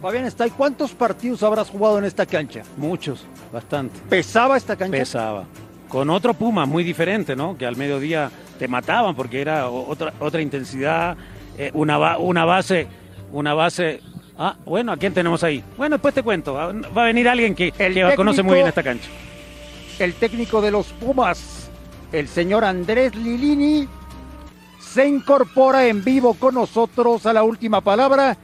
Fabián 0.01 0.25
está 0.25 0.47
¿y 0.47 0.51
cuántos 0.51 0.93
partidos 0.93 1.43
habrás 1.43 1.69
jugado 1.69 1.99
en 1.99 2.05
esta 2.05 2.25
cancha? 2.25 2.63
Muchos, 2.77 3.27
bastante. 3.53 4.01
¿Pesaba 4.09 4.57
esta 4.57 4.77
cancha? 4.77 4.97
Pesaba. 4.97 5.45
Con 5.89 6.09
otro 6.09 6.35
Puma 6.35 6.65
muy 6.67 6.85
diferente, 6.85 7.37
¿no? 7.37 7.59
Que 7.59 7.67
al 7.67 7.77
mediodía 7.77 8.31
te 8.59 8.69
mataban 8.69 9.15
porque 9.15 9.41
era 9.41 9.69
otra, 9.69 10.13
otra 10.21 10.41
intensidad, 10.41 11.17
eh, 11.59 11.71
una, 11.75 12.17
una 12.19 12.45
base, 12.45 12.87
una 13.33 13.55
base. 13.55 14.01
Ah, 14.39 14.57
bueno, 14.65 14.93
¿a 14.93 14.97
quién 14.97 15.13
tenemos 15.13 15.45
ahí? 15.45 15.63
Bueno, 15.77 15.97
después 15.97 16.15
te 16.15 16.23
cuento. 16.23 16.55
Va 16.55 17.03
a 17.03 17.05
venir 17.05 17.29
alguien 17.29 17.55
que, 17.55 17.73
que 17.73 18.15
conoce 18.17 18.43
muy 18.43 18.55
bien 18.55 18.69
esta 18.69 18.83
cancha. 18.83 19.09
El 20.01 20.15
técnico 20.15 20.63
de 20.63 20.71
los 20.71 20.87
Pumas, 20.95 21.69
el 22.11 22.27
señor 22.27 22.65
Andrés 22.65 23.15
Lilini, 23.15 23.87
se 24.81 25.07
incorpora 25.07 25.87
en 25.89 26.03
vivo 26.03 26.33
con 26.33 26.55
nosotros 26.55 27.27
a 27.27 27.35
la 27.35 27.43
última 27.43 27.83
palabra 27.83 28.35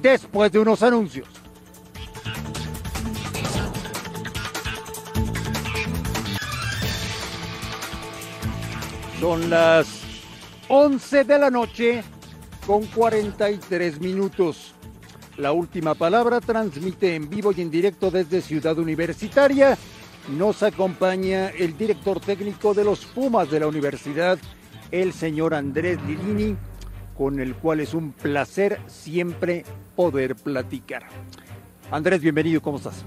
después 0.00 0.52
de 0.52 0.60
unos 0.60 0.80
anuncios. 0.84 1.26
Son 9.18 9.50
las 9.50 9.88
11 10.68 11.24
de 11.24 11.38
la 11.40 11.50
noche 11.50 12.04
con 12.64 12.86
43 12.86 14.00
minutos. 14.00 14.72
La 15.36 15.50
última 15.50 15.94
palabra 15.94 16.40
transmite 16.40 17.16
en 17.16 17.28
vivo 17.28 17.50
y 17.50 17.60
en 17.60 17.72
directo 17.72 18.12
desde 18.12 18.40
Ciudad 18.40 18.78
Universitaria. 18.78 19.76
Nos 20.28 20.62
acompaña 20.62 21.48
el 21.48 21.76
director 21.76 22.20
técnico 22.20 22.74
de 22.74 22.84
los 22.84 23.04
Pumas 23.06 23.50
de 23.50 23.58
la 23.58 23.66
universidad, 23.66 24.38
el 24.92 25.12
señor 25.12 25.52
Andrés 25.52 25.98
Lilini, 26.02 26.56
con 27.16 27.40
el 27.40 27.56
cual 27.56 27.80
es 27.80 27.92
un 27.92 28.12
placer 28.12 28.80
siempre 28.86 29.64
poder 29.96 30.36
platicar. 30.36 31.04
Andrés, 31.90 32.20
bienvenido, 32.20 32.62
¿cómo 32.62 32.76
estás? 32.76 33.04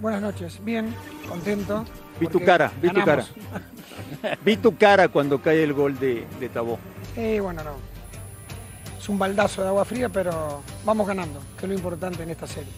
Buenas 0.00 0.20
noches, 0.20 0.60
bien, 0.64 0.92
contento. 1.28 1.84
Vi 2.18 2.26
tu 2.26 2.40
cara, 2.40 2.72
vi 2.82 2.90
tu 2.90 3.04
cara. 3.04 3.24
Vi 4.44 4.56
tu 4.56 4.76
cara 4.76 5.08
cuando 5.08 5.40
cae 5.40 5.62
el 5.62 5.72
gol 5.72 5.98
de, 5.98 6.26
de 6.40 6.48
Tabó. 6.48 6.78
Eh, 7.16 7.38
bueno, 7.40 7.62
no. 7.62 7.76
Es 8.98 9.08
un 9.08 9.18
baldazo 9.18 9.62
de 9.62 9.68
agua 9.68 9.84
fría, 9.84 10.08
pero 10.08 10.62
vamos 10.84 11.06
ganando, 11.06 11.40
que 11.56 11.66
es 11.66 11.68
lo 11.68 11.74
importante 11.74 12.24
en 12.24 12.30
esta 12.30 12.46
serie. 12.46 12.72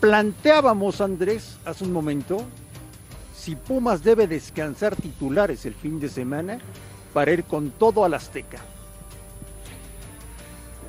Planteábamos, 0.00 1.00
Andrés, 1.00 1.58
hace 1.64 1.84
un 1.84 1.92
momento, 1.92 2.42
si 3.36 3.54
Pumas 3.54 4.02
debe 4.02 4.26
descansar 4.26 4.96
titulares 4.96 5.66
el 5.66 5.74
fin 5.74 6.00
de 6.00 6.08
semana 6.08 6.58
para 7.12 7.32
ir 7.32 7.44
con 7.44 7.70
todo 7.70 8.04
al 8.04 8.14
Azteca. 8.14 8.58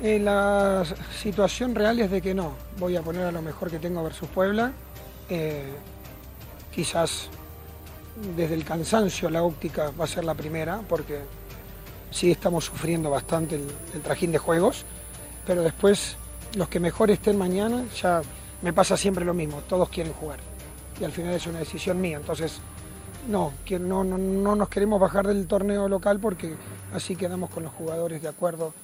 Eh, 0.02 0.18
la 0.18 0.84
situación 1.20 1.74
real 1.74 2.00
es 2.00 2.10
de 2.10 2.20
que 2.20 2.34
no. 2.34 2.54
Voy 2.78 2.96
a 2.96 3.02
poner 3.02 3.26
a 3.26 3.32
lo 3.32 3.42
mejor 3.42 3.70
que 3.70 3.78
tengo 3.78 4.02
versus 4.02 4.28
Puebla. 4.28 4.72
Eh, 5.28 5.72
quizás 6.74 7.28
desde 8.36 8.54
el 8.54 8.64
cansancio 8.64 9.30
la 9.30 9.42
óptica 9.42 9.92
va 9.98 10.04
a 10.04 10.08
ser 10.08 10.24
la 10.24 10.34
primera, 10.34 10.80
porque 10.88 11.20
sí 12.10 12.30
estamos 12.30 12.64
sufriendo 12.64 13.10
bastante 13.10 13.56
el, 13.56 14.00
trajín 14.02 14.32
de 14.32 14.38
juegos, 14.38 14.84
pero 15.46 15.62
después 15.62 16.16
los 16.54 16.68
que 16.68 16.80
mejor 16.80 17.10
estén 17.10 17.38
mañana, 17.38 17.84
ya 18.00 18.22
me 18.62 18.72
pasa 18.72 18.96
siempre 18.96 19.24
lo 19.24 19.34
mismo, 19.34 19.62
todos 19.68 19.88
quieren 19.88 20.12
jugar. 20.12 20.38
Y 21.00 21.04
al 21.04 21.12
final 21.12 21.34
es 21.34 21.46
una 21.46 21.58
decisión 21.58 22.00
mía, 22.00 22.16
entonces 22.16 22.60
no, 23.28 23.52
que 23.64 23.78
no, 23.78 24.04
no, 24.04 24.18
no 24.18 24.56
nos 24.56 24.68
queremos 24.68 25.00
bajar 25.00 25.26
del 25.26 25.46
torneo 25.46 25.88
local 25.88 26.18
porque 26.20 26.54
así 26.92 27.16
quedamos 27.16 27.50
con 27.50 27.62
los 27.64 27.72
jugadores 27.72 28.22
de 28.22 28.28
acuerdo 28.28 28.74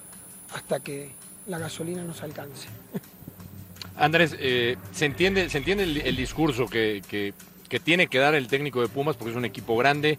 hasta 0.54 0.80
que 0.80 1.12
la 1.46 1.58
gasolina 1.58 2.02
nos 2.04 2.22
alcance. 2.22 2.68
Andrés, 3.96 4.36
eh, 4.38 4.76
se 4.92 5.06
entiende, 5.06 5.50
se 5.50 5.58
entiende 5.58 5.82
el, 5.82 6.16
discurso 6.16 6.66
que, 6.66 7.02
que 7.68 7.80
tiene 7.80 8.06
que 8.06 8.18
dar 8.18 8.34
el 8.34 8.46
técnico 8.48 8.80
de 8.80 8.88
Pumas 8.88 9.16
porque 9.16 9.32
es 9.32 9.36
un 9.36 9.44
equipo 9.44 9.76
grande 9.76 10.18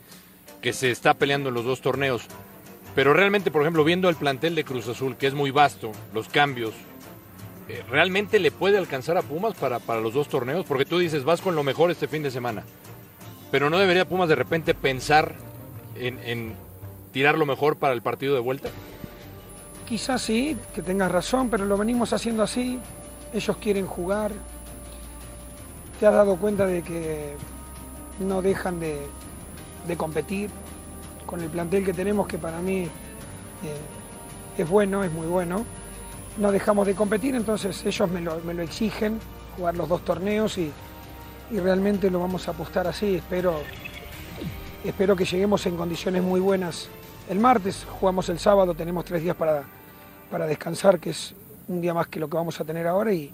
que 0.61 0.73
se 0.73 0.91
está 0.91 1.13
peleando 1.13 1.49
en 1.49 1.55
los 1.55 1.65
dos 1.65 1.81
torneos. 1.81 2.23
Pero 2.95 3.13
realmente, 3.13 3.51
por 3.51 3.61
ejemplo, 3.61 3.83
viendo 3.83 4.09
el 4.09 4.15
plantel 4.15 4.55
de 4.55 4.63
Cruz 4.63 4.87
Azul, 4.87 5.15
que 5.15 5.27
es 5.27 5.33
muy 5.33 5.51
vasto, 5.51 5.91
los 6.13 6.27
cambios, 6.27 6.73
¿realmente 7.89 8.39
le 8.39 8.51
puede 8.51 8.77
alcanzar 8.77 9.17
a 9.17 9.21
Pumas 9.21 9.53
para, 9.55 9.79
para 9.79 10.01
los 10.01 10.13
dos 10.13 10.27
torneos? 10.27 10.65
Porque 10.65 10.85
tú 10.85 10.99
dices, 10.99 11.23
vas 11.23 11.41
con 11.41 11.55
lo 11.55 11.63
mejor 11.63 11.91
este 11.91 12.07
fin 12.07 12.23
de 12.23 12.31
semana. 12.31 12.63
Pero 13.51 13.69
¿no 13.69 13.77
debería 13.77 14.07
Pumas 14.07 14.29
de 14.29 14.35
repente 14.35 14.73
pensar 14.73 15.35
en, 15.95 16.19
en 16.23 16.55
tirar 17.11 17.37
lo 17.37 17.45
mejor 17.45 17.77
para 17.77 17.93
el 17.93 18.01
partido 18.01 18.33
de 18.33 18.41
vuelta? 18.41 18.69
Quizás 19.87 20.21
sí, 20.21 20.57
que 20.73 20.81
tengas 20.81 21.11
razón, 21.11 21.49
pero 21.49 21.65
lo 21.65 21.77
venimos 21.77 22.13
haciendo 22.13 22.43
así. 22.43 22.79
Ellos 23.33 23.57
quieren 23.57 23.87
jugar, 23.87 24.31
te 25.99 26.07
has 26.07 26.13
dado 26.13 26.37
cuenta 26.37 26.65
de 26.65 26.81
que 26.81 27.35
no 28.19 28.41
dejan 28.41 28.79
de, 28.79 29.07
competir 29.97 30.49
con 31.25 31.41
el 31.41 31.49
plantel 31.49 31.83
que 31.83 31.93
tenemos, 31.93 32.27
que 32.27 32.37
para 32.37 32.59
mí 32.59 32.83
eh, 32.83 32.89
es 34.57 34.69
bueno, 34.69 35.03
es 35.03 35.11
muy 35.11 35.27
bueno. 35.27 35.65
No 36.39 36.51
dejamos 36.51 36.87
de 36.87 36.95
competir, 36.95 37.35
entonces 37.35 37.85
ellos 37.85 38.09
me 38.09 38.21
lo, 38.21 38.61
exigen, 38.61 39.19
jugar 39.57 39.75
los 39.75 39.89
dos 39.89 40.03
torneos 40.05 40.57
y, 40.57 40.71
realmente 41.51 42.09
lo 42.09 42.19
vamos 42.19 42.47
a 42.47 42.51
apostar 42.51 42.87
así. 42.87 43.15
Espero, 43.15 43.61
espero 44.83 45.15
que 45.15 45.25
lleguemos 45.25 45.65
en 45.65 45.75
condiciones 45.75 46.23
muy 46.23 46.39
buenas 46.39 46.89
el 47.29 47.39
martes, 47.39 47.85
jugamos 47.99 48.29
el 48.29 48.39
sábado, 48.39 48.73
tenemos 48.73 49.05
tres 49.05 49.21
días 49.21 49.35
para, 49.35 49.63
para 50.31 50.47
descansar, 50.47 50.99
que 50.99 51.11
es 51.11 51.35
un 51.67 51.79
día 51.79 51.93
más 51.93 52.07
que 52.07 52.19
lo 52.19 52.27
que 52.27 52.37
vamos 52.37 52.59
a 52.59 52.63
tener 52.63 52.87
ahora 52.87 53.13
y, 53.13 53.31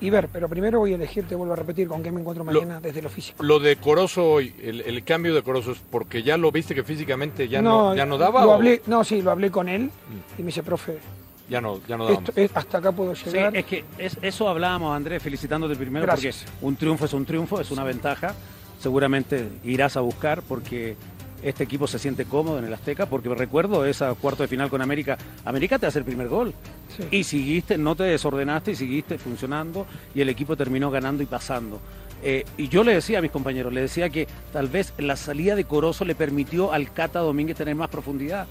y 0.00 0.10
ver, 0.10 0.28
pero 0.32 0.48
primero 0.48 0.80
voy 0.80 0.92
a 0.92 0.96
elegir, 0.96 1.28
te 1.28 1.36
vuelvo 1.36 1.52
a 1.52 1.56
repetir, 1.56 1.86
con 1.86 2.02
qué 2.02 2.10
me 2.10 2.20
encuentro 2.20 2.44
mañana 2.44 2.80
desde 2.80 3.00
lo 3.00 3.08
físico. 3.08 3.40
Lo 3.44 3.60
de 3.60 3.76
Corozo 3.76 4.28
hoy, 4.28 4.52
el, 4.60 5.04
cambio 5.04 5.32
de 5.34 5.42
Corozo, 5.42 5.70
¿es 5.70 5.78
porque 5.78 6.24
ya 6.24 6.36
lo 6.36 6.50
viste 6.50 6.74
que 6.74 6.82
físicamente 6.82 7.48
ya 7.48 7.62
no, 7.62 7.94
ya 7.94 8.04
no 8.04 8.18
daba? 8.18 8.44
Lo 8.44 8.54
hablé, 8.54 8.82
no, 8.86 9.04
sí, 9.04 9.22
lo 9.22 9.30
hablé 9.30 9.52
con 9.52 9.68
él 9.68 9.84
mm. 9.84 10.40
y 10.40 10.42
me 10.42 10.46
dice, 10.46 10.64
profe, 10.64 10.98
ya 11.52 11.60
no, 11.60 11.80
ya 11.86 11.98
no 11.98 12.06
damos. 12.06 12.32
hasta 12.54 12.78
acá 12.78 12.92
puedo 12.92 13.12
llegar. 13.12 13.52
Sí, 13.52 13.58
es 13.58 13.66
que 13.66 13.84
eso 14.22 14.48
hablábamos, 14.48 14.96
Andrés, 14.96 15.22
felicitándote 15.22 15.76
primero 15.76 16.06
porque 16.06 16.32
un 16.62 16.76
triunfo 16.76 17.04
es 17.04 17.12
un 17.12 17.26
triunfo, 17.26 17.60
es 17.60 17.70
una 17.70 17.84
ventaja. 17.84 18.34
Seguramente 18.80 19.48
irás 19.62 19.96
a 19.96 20.00
buscar 20.00 20.42
porque 20.42 20.96
este 21.42 21.64
equipo 21.64 21.86
se 21.86 21.98
siente 21.98 22.24
cómodo 22.24 22.58
en 22.58 22.64
el 22.64 22.72
Azteca, 22.72 23.06
porque 23.06 23.28
recuerdo 23.28 23.84
esa 23.84 24.14
cuarto 24.14 24.42
de 24.42 24.48
final 24.48 24.70
con 24.70 24.80
América, 24.80 25.18
América 25.44 25.78
te 25.78 25.86
hace 25.86 25.98
el 25.98 26.04
primer 26.04 26.28
gol. 26.28 26.54
Y 27.10 27.24
seguiste, 27.24 27.76
no 27.76 27.94
te 27.94 28.04
desordenaste 28.04 28.72
y 28.72 28.76
seguiste 28.76 29.18
funcionando 29.18 29.86
y 30.14 30.22
el 30.22 30.30
equipo 30.30 30.56
terminó 30.56 30.90
ganando 30.90 31.22
y 31.22 31.26
pasando. 31.26 31.80
Eh, 32.22 32.44
y 32.56 32.68
yo 32.68 32.82
le 32.82 32.94
decía 32.94 33.18
a 33.18 33.22
mis 33.22 33.30
compañeros, 33.30 33.72
le 33.72 33.82
decía 33.82 34.08
que 34.08 34.26
tal 34.52 34.68
vez 34.68 34.94
la 34.98 35.16
salida 35.16 35.54
de 35.54 35.64
Corozo 35.64 36.04
le 36.04 36.14
permitió 36.14 36.72
al 36.72 36.92
Cata 36.92 37.18
Domínguez 37.18 37.56
tener 37.56 37.74
más 37.74 37.88
profundidad. 37.88 38.46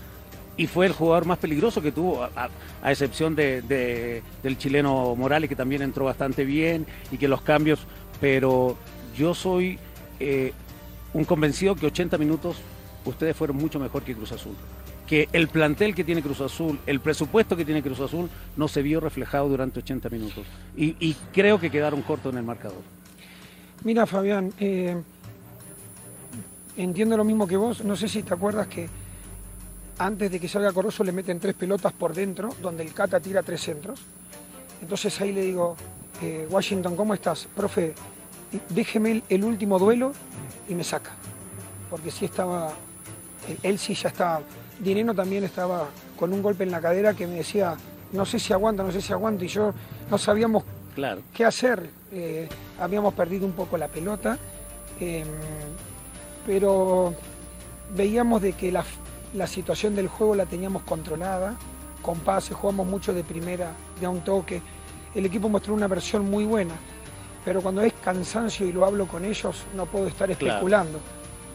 Y 0.57 0.67
fue 0.67 0.85
el 0.85 0.91
jugador 0.91 1.25
más 1.25 1.37
peligroso 1.37 1.81
que 1.81 1.91
tuvo, 1.91 2.23
a, 2.23 2.49
excepción 2.91 3.35
de, 3.35 4.21
del 4.43 4.57
chileno 4.57 5.15
Morales, 5.15 5.49
que 5.49 5.55
también 5.55 5.81
entró 5.81 6.05
bastante 6.05 6.45
bien 6.45 6.85
y 7.11 7.17
que 7.17 7.27
los 7.27 7.41
cambios. 7.41 7.79
Pero 8.19 8.77
yo 9.17 9.33
soy 9.33 9.79
eh, 10.19 10.53
un 11.13 11.25
convencido 11.25 11.75
que 11.75 11.87
80 11.87 12.17
minutos 12.17 12.57
ustedes 13.05 13.35
fueron 13.35 13.57
mucho 13.57 13.79
mejor 13.79 14.03
que 14.03 14.15
Cruz 14.15 14.31
Azul. 14.31 14.55
Que 15.07 15.27
el 15.33 15.47
plantel 15.47 15.93
que 15.93 16.03
tiene 16.03 16.21
Cruz 16.21 16.41
Azul, 16.41 16.79
el 16.85 16.99
presupuesto 16.99 17.57
que 17.57 17.65
tiene 17.65 17.81
Cruz 17.81 17.99
Azul, 17.99 18.29
no 18.55 18.67
se 18.67 18.81
vio 18.81 18.99
reflejado 18.99 19.49
durante 19.49 19.79
80 19.79 20.09
minutos. 20.09 20.45
Y, 20.77 21.15
creo 21.33 21.59
que 21.59 21.69
quedaron 21.69 22.01
cortos 22.01 22.31
en 22.31 22.37
el 22.37 22.45
marcador. 22.45 22.81
Mira, 23.83 24.05
Fabián, 24.05 24.53
eh, 24.59 24.95
entiendo 26.77 27.17
lo 27.17 27.23
mismo 27.23 27.47
que 27.47 27.57
vos. 27.57 27.83
No 27.83 27.95
sé 27.95 28.07
si 28.07 28.23
te 28.23 28.33
acuerdas 28.33 28.67
que 28.67 28.89
antes 29.97 30.31
de 30.31 30.39
que 30.39 30.47
salga 30.47 30.71
Corozo 30.71 31.03
le 31.03 31.11
meten 31.11 31.39
tres 31.39 31.55
pelotas 31.55 31.93
por 31.93 32.13
dentro, 32.13 32.49
donde 32.61 32.83
el 32.83 32.93
Cata 32.93 33.19
tira 33.19 33.43
tres 33.43 33.61
centros. 33.61 33.99
Entonces 34.81 35.19
ahí 35.21 35.31
le 35.31 35.41
digo, 35.41 35.75
eh, 36.21 36.47
Washington, 36.49 36.95
¿cómo 36.95 37.13
estás? 37.13 37.47
Profe, 37.55 37.93
déjeme 38.69 39.23
el 39.29 39.43
último 39.43 39.77
duelo 39.77 40.13
y 40.67 40.75
me 40.75 40.83
saca. 40.83 41.11
Porque 41.89 42.09
sí 42.09 42.25
estaba 42.25 42.73
él 43.63 43.79
sí 43.79 43.93
ya 43.93 44.09
estaba. 44.09 44.41
Dineno 44.79 45.13
también 45.13 45.43
estaba 45.43 45.87
con 46.17 46.33
un 46.33 46.41
golpe 46.41 46.63
en 46.63 46.71
la 46.71 46.81
cadera 46.81 47.13
que 47.13 47.27
me 47.27 47.35
decía, 47.35 47.75
no 48.11 48.25
sé 48.25 48.39
si 48.39 48.53
aguanta, 48.53 48.83
no 48.83 48.91
sé 48.91 49.01
si 49.01 49.13
aguanta, 49.13 49.45
y 49.45 49.47
yo 49.47 49.73
no 50.09 50.17
sabíamos 50.17 50.63
claro. 50.95 51.21
qué 51.33 51.45
hacer. 51.45 51.89
Eh, 52.11 52.49
habíamos 52.79 53.13
perdido 53.13 53.45
un 53.45 53.53
poco 53.53 53.77
la 53.77 53.87
pelota, 53.87 54.37
em, 54.99 55.27
pero 56.45 57.13
veíamos 57.95 58.41
de 58.41 58.53
que 58.53 58.71
la, 58.71 58.83
la, 59.33 59.47
situación 59.47 59.95
del 59.95 60.07
juego 60.07 60.35
la 60.35 60.45
teníamos 60.45 60.83
controlada, 60.83 61.55
con 62.01 62.19
pases, 62.19 62.55
jugamos 62.55 62.87
mucho 62.87 63.13
de 63.13 63.23
primera, 63.23 63.71
de 63.99 64.07
un 64.07 64.21
toque. 64.21 64.61
El 65.13 65.25
equipo 65.25 65.49
mostró 65.49 65.73
una 65.73 65.87
versión 65.87 66.29
muy 66.29 66.45
buena, 66.45 66.73
pero 67.43 67.61
cuando 67.61 67.81
es 67.81 67.93
cansancio 68.03 68.65
y 68.65 68.71
lo 68.71 68.85
hablo 68.85 69.07
con 69.07 69.25
ellos, 69.25 69.63
no 69.75 69.85
puedo 69.85 70.07
estar 70.07 70.29
especulando. 70.31 70.99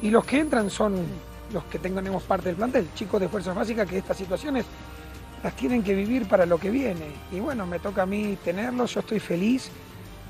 Y 0.03 0.11
los 0.11 0.25
que 0.25 0.41
entran 0.41 0.71
son 0.71 1.05
los 1.53 1.65
que 1.65 1.79
tenemos 1.79 2.23
parte 2.25 2.47
del 2.47 2.57
plantel, 2.57 2.89
chicos 2.95 3.21
de 3.21 3.29
fuerzas 3.29 3.55
básicas 3.55 3.89
que 3.89 3.99
estas 3.99 4.17
situaciones 4.17 4.67
las 5.43 5.55
tienen 5.55 5.83
que 5.83 5.95
vivir 5.95 6.27
para 6.27 6.47
lo 6.47 6.59
que 6.59 6.71
viene. 6.71 7.07
Y 7.33 7.41
bueno, 7.41 7.67
me 7.67 7.79
toca 7.79 8.03
a 8.03 8.07
mí 8.07 8.37
tenerlos, 8.45 8.95
yo 8.95 9.01
estoy 9.01 9.21
feliz 9.21 9.71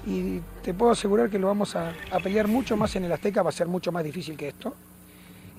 y 0.06 0.40
te 0.62 0.72
puedo 0.72 0.92
asegurar 0.92 1.28
que 1.28 1.38
lo 1.38 1.48
vamos 1.48 1.74
a, 1.74 1.92
pelear 2.22 2.46
mucho 2.46 2.76
más 2.76 2.94
en 2.96 3.04
el 3.04 3.12
Azteca, 3.12 3.42
va 3.42 3.50
a 3.50 3.52
ser 3.52 3.66
mucho 3.66 3.90
más 3.90 4.04
difícil 4.04 4.36
que 4.36 4.48
esto. 4.48 4.74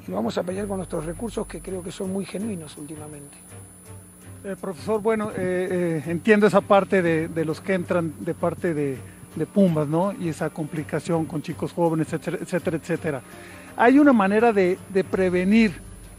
Y 0.08 0.12
vamos 0.12 0.38
a 0.38 0.44
pelear 0.44 0.68
con 0.68 0.78
nuestros 0.78 1.06
recursos 1.06 1.46
que 1.48 1.62
creo 1.62 1.84
que 1.84 1.92
son 1.92 2.12
muy 2.12 2.26
genuinos 2.26 2.78
últimamente. 2.78 3.38
Eh, 4.44 4.56
profesor, 4.60 5.02
bueno, 5.02 5.32
eh, 5.32 5.36
eh, 5.38 6.04
entiendo 6.08 6.48
esa 6.48 6.62
parte 6.62 7.02
de, 7.02 7.28
de, 7.28 7.44
los 7.46 7.60
que 7.60 7.74
entran 7.74 8.14
de 8.20 8.34
parte 8.34 8.74
de, 8.74 8.98
de, 9.36 9.46
Pumas, 9.46 9.88
¿no? 9.88 10.14
Y 10.14 10.30
esa 10.30 10.50
complicación 10.50 11.26
con 11.26 11.42
chicos 11.42 11.74
jóvenes, 11.74 12.08
etcétera, 12.14 12.38
etcétera, 12.42 12.78
etcétera. 12.78 13.22
Hay 13.76 14.00
una 14.00 14.14
manera 14.14 14.54
de, 14.54 14.78
de 14.90 15.04
prevenir 15.04 15.74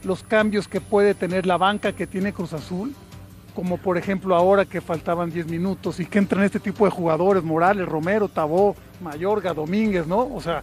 los 0.04 0.22
cambios 0.22 0.68
que 0.68 0.80
puede 0.80 1.14
tener 1.14 1.46
la 1.46 1.56
banca 1.56 1.92
que 1.92 2.06
tiene 2.06 2.32
Cruz 2.32 2.52
Azul, 2.52 2.94
como 3.54 3.78
por 3.78 3.96
ejemplo 3.98 4.34
ahora 4.34 4.64
que 4.64 4.80
faltaban 4.80 5.30
10 5.30 5.46
minutos 5.48 5.98
y 5.98 6.06
que 6.06 6.18
entran 6.18 6.44
este 6.44 6.60
tipo 6.60 6.84
de 6.84 6.90
jugadores, 6.90 7.42
Morales, 7.42 7.88
Romero, 7.88 8.28
Tabó, 8.28 8.76
Mayorga, 9.00 9.54
Domínguez, 9.54 10.06
¿no? 10.06 10.32
O 10.32 10.40
sea, 10.40 10.62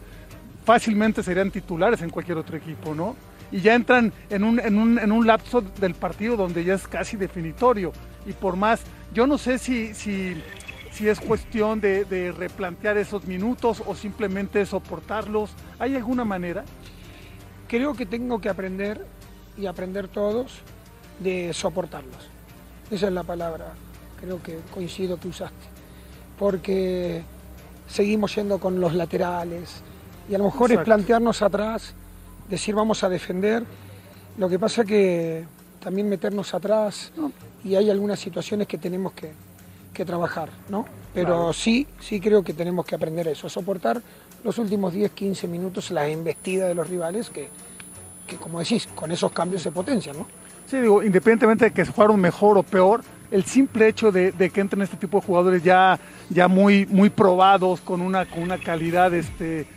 fácilmente 0.65 1.23
serían 1.23 1.51
titulares 1.51 2.01
en 2.01 2.09
cualquier 2.09 2.37
otro 2.37 2.57
equipo, 2.57 2.93
¿no? 2.93 3.15
Y 3.51 3.61
ya 3.61 3.75
entran 3.75 4.11
en 4.29 4.43
un, 4.43 4.59
en 4.59 4.77
un, 4.77 4.99
en 4.99 5.11
un 5.11 5.27
lapso 5.27 5.61
del 5.61 5.93
partido 5.93 6.35
donde 6.35 6.63
ya 6.63 6.73
es 6.73 6.87
casi 6.87 7.15
definitorio. 7.15 7.93
Y 8.25 8.33
por 8.33 8.55
más, 8.57 8.81
yo 9.13 9.27
no 9.27 9.37
sé 9.37 9.59
si, 9.59 9.93
si, 9.93 10.35
si 10.91 11.07
es 11.07 11.19
cuestión 11.19 11.79
de, 11.79 12.05
de 12.05 12.31
replantear 12.31 12.97
esos 12.97 13.25
minutos 13.25 13.83
o 13.85 13.95
simplemente 13.95 14.65
soportarlos. 14.65 15.51
¿Hay 15.77 15.95
alguna 15.95 16.25
manera? 16.25 16.65
Creo 17.67 17.93
que 17.93 18.07
tengo 18.07 18.41
que 18.41 18.49
aprender 18.49 19.05
y 19.57 19.67
aprender 19.67 20.07
todos 20.07 20.61
de 21.19 21.53
soportarlos. 21.53 22.29
Esa 22.89 23.07
es 23.07 23.13
la 23.13 23.23
palabra, 23.23 23.73
creo 24.19 24.41
que 24.41 24.59
coincido 24.73 25.19
que 25.19 25.27
usaste. 25.27 25.65
Porque 26.37 27.23
seguimos 27.87 28.35
yendo 28.35 28.59
con 28.59 28.81
los 28.81 28.93
laterales 28.93 29.83
y 30.29 30.35
a 30.35 30.37
lo 30.37 30.45
mejor 30.45 30.71
Exacto. 30.71 30.81
es 30.81 30.85
plantearnos 30.85 31.41
atrás, 31.41 31.93
decir 32.49 32.75
vamos 32.75 33.03
a 33.03 33.09
defender. 33.09 33.63
Lo 34.37 34.49
que 34.49 34.59
pasa 34.59 34.83
que 34.83 35.45
también 35.79 36.09
meternos 36.09 36.53
atrás 36.53 37.11
y 37.63 37.75
hay 37.75 37.89
algunas 37.89 38.19
situaciones 38.19 38.67
que 38.67 38.77
tenemos 38.77 39.13
que, 39.13 39.31
que 39.93 40.05
trabajar, 40.05 40.49
¿no? 40.69 40.85
Pero 41.13 41.27
claro. 41.27 41.53
sí, 41.53 41.87
sí 41.99 42.19
creo 42.19 42.43
que 42.43 42.53
tenemos 42.53 42.85
que 42.85 42.95
aprender 42.95 43.27
eso, 43.27 43.47
a 43.47 43.49
soportar 43.49 44.01
los 44.43 44.57
últimos 44.59 44.93
10, 44.93 45.11
15 45.11 45.47
minutos 45.47 45.91
la 45.91 46.07
embestida 46.07 46.67
de 46.67 46.75
los 46.75 46.89
rivales 46.89 47.29
que, 47.29 47.49
que 48.27 48.35
como 48.35 48.59
decís, 48.59 48.87
con 48.93 49.11
esos 49.11 49.31
cambios 49.31 49.61
se 49.61 49.71
potencian, 49.71 50.17
¿no? 50.17 50.27
Sí, 50.67 50.77
digo, 50.77 51.03
independientemente 51.03 51.65
de 51.65 51.71
que 51.71 51.85
se 51.85 51.91
jugaron 51.91 52.19
mejor 52.19 52.57
o 52.57 52.63
peor, 52.63 53.03
el 53.31 53.45
simple 53.45 53.87
hecho 53.87 54.11
de, 54.11 54.31
de, 54.31 54.49
que 54.49 54.61
entren 54.61 54.81
este 54.81 54.97
tipo 54.97 55.19
de 55.19 55.25
jugadores 55.25 55.63
ya, 55.63 55.99
ya 56.29 56.47
muy, 56.47 56.85
muy 56.87 57.09
probados, 57.09 57.81
con 57.81 58.01
una, 58.01 58.25
con 58.25 58.41
una 58.41 58.57
calidad 58.57 59.13
este, 59.13 59.67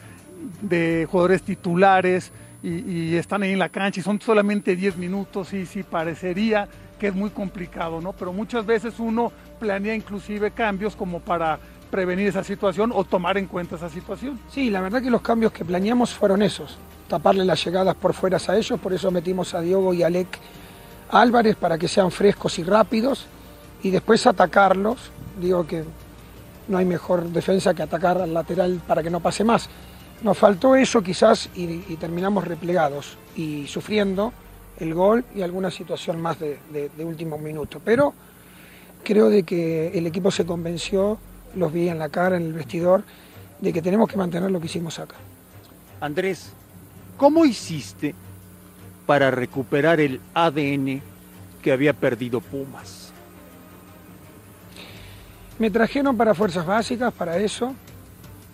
de 0.61 1.07
jugadores 1.11 1.43
titulares 1.43 2.33
y, 2.63 3.15
están 3.17 3.43
ahí 3.43 3.53
en 3.53 3.59
la 3.59 3.69
cancha 3.69 4.01
y 4.01 4.03
son 4.03 4.21
solamente 4.21 4.75
10 4.75 4.97
minutos 4.97 5.53
y 5.53 5.67
sí 5.67 5.83
parecería 5.83 6.69
que 6.99 7.09
es 7.09 7.15
muy 7.15 7.31
complicado, 7.31 8.01
¿no? 8.01 8.13
Pero 8.13 8.33
muchas 8.33 8.67
veces 8.67 8.99
uno 8.99 9.31
planea 9.61 9.95
inclusive 9.95 10.51
cambios 10.51 10.97
como 10.97 11.21
para 11.21 11.59
prevenir 11.91 12.27
esa 12.27 12.43
situación 12.43 12.91
o 12.93 13.05
tomar 13.05 13.39
en 13.39 13.47
cuenta 13.47 13.77
esa 13.77 13.89
situación. 13.89 14.39
Sí, 14.51 14.69
la 14.69 14.81
verdad 14.81 15.01
que 15.01 15.11
los 15.11 15.23
cambios 15.23 15.53
que 15.53 15.65
planeamos 15.65 16.13
fueron 16.13 16.43
esos, 16.43 16.77
taparle 17.09 17.45
las 17.45 17.65
llegadas 17.65 17.95
por 17.95 18.15
fuera 18.15 18.39
a 18.47 18.57
ellos, 18.57 18.81
por 18.81 18.93
eso 18.93 19.11
metimos 19.13 19.55
a 19.55 19.61
Diogo 19.61 19.95
y 19.95 20.03
Alec 20.03 20.27
Álvarez 21.11 21.57
para 21.57 21.79
que 21.79 21.89
sean 21.89 22.11
frescos 22.11 22.59
y 22.59 22.65
rápidos 22.65 23.27
y 23.83 23.91
después 23.91 24.27
atacarlos. 24.27 25.11
Digo 25.41 25.67
que 25.67 25.85
no 26.67 26.79
hay 26.79 26.85
mejor 26.85 27.25
defensa 27.31 27.75
que 27.75 27.83
atacar 27.83 28.21
al 28.21 28.35
lateral 28.35 28.81
para 28.87 29.03
que 29.03 29.11
no 29.11 29.21
pase 29.21 29.45
más. 29.45 29.69
Nos 30.23 30.37
faltó 30.37 30.75
eso 30.75 31.03
quizás 31.03 31.49
y, 31.55 31.85
y 31.89 31.97
terminamos 31.99 32.45
replegados 32.45 33.17
y 33.37 33.67
sufriendo 33.69 34.33
el 34.79 34.95
gol 34.95 35.25
y 35.35 35.43
alguna 35.43 35.71
situación 35.71 36.21
más 36.21 36.39
de, 36.39 36.59
de, 36.73 36.89
de, 36.89 37.05
último 37.05 37.39
minuto. 37.39 37.81
Pero 37.85 38.15
creo 39.05 39.29
de 39.29 39.45
que 39.45 39.89
el 39.97 40.07
equipo 40.07 40.31
se 40.31 40.45
convenció, 40.45 41.19
los 41.55 41.73
vi 41.73 41.89
en 41.89 41.99
la 41.99 42.09
cara, 42.09 42.37
en 42.37 42.45
el 42.45 42.53
vestidor, 42.53 43.05
de 43.61 43.73
que 43.73 43.83
tenemos 43.83 44.09
que 44.09 44.17
mantener 44.17 44.51
lo 44.51 44.61
que 44.61 44.67
hicimos 44.67 44.99
acá. 44.99 45.17
Andrés, 46.01 46.53
¿cómo 47.17 47.45
hiciste 47.45 48.15
para 49.07 49.31
recuperar 49.31 50.01
el 50.01 50.21
ADN 50.35 51.01
que 51.63 51.73
había 51.73 51.93
perdido 51.93 52.41
Pumas? 52.41 53.13
Me 55.59 55.71
trajeron 55.71 56.17
para 56.17 56.35
fuerzas 56.35 56.65
básicas, 56.65 57.13
para 57.13 57.37
eso, 57.39 57.75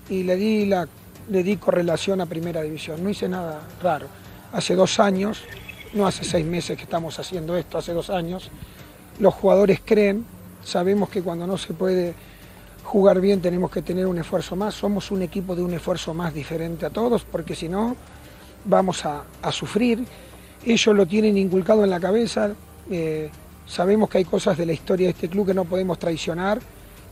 y 0.08 0.22
le 0.22 0.36
di, 0.36 0.64
la, 0.64 0.88
le 1.28 1.42
di 1.42 1.56
correlación 1.56 2.20
a 2.20 2.26
primera 2.26 2.62
división. 2.62 3.02
No 3.02 3.10
hice 3.10 3.28
nada 3.28 3.60
raro. 3.82 4.06
Hace 4.52 4.74
dos 4.74 5.00
años, 5.00 5.42
no 5.94 6.06
hace 6.06 6.24
seis 6.24 6.44
meses 6.44 6.76
que 6.76 6.84
estamos 6.84 7.18
haciendo 7.18 7.56
esto, 7.56 7.78
hace 7.78 7.92
dos 7.92 8.10
años, 8.10 8.50
los 9.18 9.34
jugadores 9.34 9.80
creen, 9.84 10.24
sabemos 10.64 11.08
que 11.08 11.22
cuando 11.22 11.46
no 11.46 11.56
se 11.58 11.72
puede 11.72 12.14
jugar 12.82 13.20
bien 13.20 13.40
tenemos 13.40 13.70
que 13.70 13.82
tener 13.82 14.06
un 14.06 14.18
esfuerzo 14.18 14.56
más, 14.56 14.74
somos 14.74 15.10
un 15.10 15.22
equipo 15.22 15.56
de 15.56 15.62
un 15.62 15.72
esfuerzo 15.74 16.12
más 16.14 16.34
diferente 16.34 16.86
a 16.86 16.90
todos, 16.90 17.24
porque 17.24 17.54
si 17.54 17.68
no 17.68 17.96
vamos 18.64 19.04
a, 19.04 19.24
sufrir 19.52 20.04
ellos 20.64 20.96
lo 20.96 21.06
tienen 21.06 21.36
inculcado 21.36 21.84
en 21.84 21.90
la 21.90 22.00
cabeza, 22.00 22.52
eh, 22.90 23.30
sabemos 23.66 24.08
que 24.08 24.18
hay 24.18 24.24
cosas 24.24 24.56
de 24.56 24.64
la 24.66 24.72
historia 24.72 25.06
de 25.06 25.10
este 25.12 25.28
club 25.28 25.46
que 25.46 25.54
no 25.54 25.64
podemos 25.64 25.98
traicionar 25.98 26.60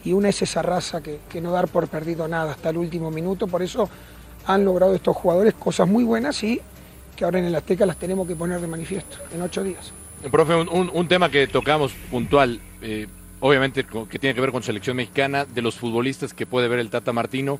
y 0.04 0.12
una 0.12 0.28
es 0.28 0.42
esa 0.42 0.62
raza 0.62 1.02
que, 1.02 1.20
que, 1.28 1.40
no 1.40 1.52
dar 1.52 1.68
por 1.68 1.88
perdido 1.88 2.28
nada 2.28 2.52
hasta 2.52 2.70
el 2.70 2.76
último 2.76 3.10
minuto, 3.10 3.46
por 3.46 3.62
eso 3.62 3.88
han 4.46 4.64
logrado 4.64 4.94
estos 4.94 5.16
jugadores 5.16 5.54
cosas 5.54 5.88
muy 5.88 6.04
buenas 6.04 6.42
y 6.42 6.60
que 7.16 7.24
ahora 7.24 7.38
en 7.38 7.44
el 7.44 7.54
Azteca 7.54 7.86
las 7.86 7.96
tenemos 7.96 8.26
que 8.26 8.34
poner 8.34 8.60
de 8.60 8.66
manifiesto 8.66 9.18
en 9.34 9.42
ocho 9.42 9.62
días. 9.62 9.92
Profe, 10.30 10.54
un, 10.54 10.90
un 10.92 11.08
tema 11.08 11.30
que 11.30 11.46
tocamos 11.46 11.92
puntual, 12.10 12.60
eh, 12.80 13.06
obviamente 13.40 13.84
que 13.84 14.18
tiene 14.18 14.34
que 14.34 14.40
ver 14.40 14.52
con 14.52 14.62
selección 14.62 14.96
mexicana, 14.96 15.44
de 15.44 15.62
los 15.62 15.76
futbolistas 15.76 16.32
que 16.32 16.46
puede 16.46 16.68
ver 16.68 16.78
el 16.78 16.90
Tata 16.90 17.12
Martino, 17.12 17.58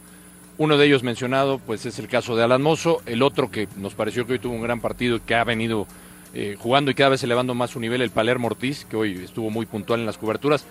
uno 0.59 0.76
de 0.76 0.86
ellos 0.86 1.03
mencionado, 1.03 1.59
pues 1.59 1.86
es 1.86 1.99
el 1.99 2.09
caso 2.09 2.36
de 2.36 2.45
Alan 2.45 2.62
Mozo, 2.62 3.03
el 3.07 3.22
otro 3.22 3.51
que 3.51 3.68
nos 3.76 3.95
pareció 3.95 4.26
que 4.26 4.34
hoy 4.34 4.38
tuvo 4.38 4.55
un 4.55 4.62
gran 4.62 4.80
partido 4.80 5.16
y 5.16 5.20
que 5.20 5.34
ha 5.34 5.45
venido 5.45 5.86
eh, 6.34 6.57
jugando 6.59 6.90
y 6.90 6.95
cada 6.95 7.11
vez 7.11 7.22
elevando 7.24 7.55
más 7.55 7.70
su 7.70 7.80
nivel, 7.80 8.01
el 8.03 8.11
Palermo 8.11 8.47
Ortiz, 8.47 8.84
que 8.84 8.97
hoy 8.97 9.24
estuvo 9.24 9.51
muy 9.51 9.66
puntual 9.66 10.01
en 10.01 10.07
las 10.07 10.18
coberturas. 10.18 10.64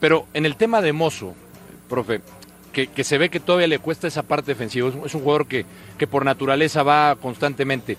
Pero 0.00 0.26
en 0.34 0.46
el 0.46 0.56
tema 0.56 0.82
de 0.82 0.92
Mozo, 0.92 1.34
profe, 1.88 2.20
que, 2.72 3.04
se 3.04 3.16
ve 3.16 3.30
que 3.30 3.40
todavía 3.40 3.68
le 3.68 3.78
cuesta 3.78 4.06
esa 4.06 4.22
parte 4.22 4.52
defensiva, 4.52 4.88
es, 4.88 5.14
un 5.14 5.22
jugador 5.22 5.46
que, 5.46 5.64
que, 5.96 6.06
por 6.06 6.24
naturaleza 6.24 6.82
va 6.82 7.16
constantemente. 7.16 7.96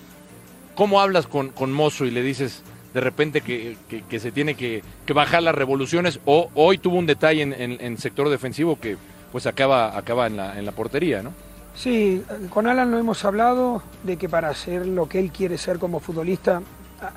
¿Cómo 0.76 1.00
hablas 1.00 1.26
con, 1.26 1.48
con 1.48 1.72
Mozo 1.72 2.04
y 2.04 2.12
le 2.12 2.22
dices 2.22 2.62
de 2.94 3.00
repente 3.00 3.40
que, 3.40 3.76
que 4.08 4.20
se 4.20 4.30
tiene 4.30 4.54
que, 4.54 4.82
bajar 5.12 5.42
las 5.42 5.54
revoluciones? 5.54 6.20
O 6.24 6.50
hoy 6.54 6.78
tuvo 6.78 6.96
un 6.96 7.06
detalle 7.06 7.42
en, 7.42 7.52
en, 7.54 7.98
sector 7.98 8.28
defensivo 8.28 8.78
que 8.78 8.96
pues 9.32 9.46
acaba, 9.46 9.98
acaba 9.98 10.28
en, 10.28 10.36
la, 10.36 10.56
en 10.56 10.64
la 10.64 10.72
portería, 10.72 11.22
¿no? 11.22 11.32
Sí, 11.74 12.22
con 12.50 12.66
Alan 12.66 12.90
lo 12.90 12.98
hemos 12.98 13.24
hablado 13.24 13.82
de 14.02 14.16
que 14.16 14.28
para 14.28 14.52
ser 14.54 14.86
lo 14.86 15.08
que 15.08 15.18
él 15.18 15.30
quiere 15.30 15.58
ser 15.58 15.78
como 15.78 16.00
futbolista, 16.00 16.62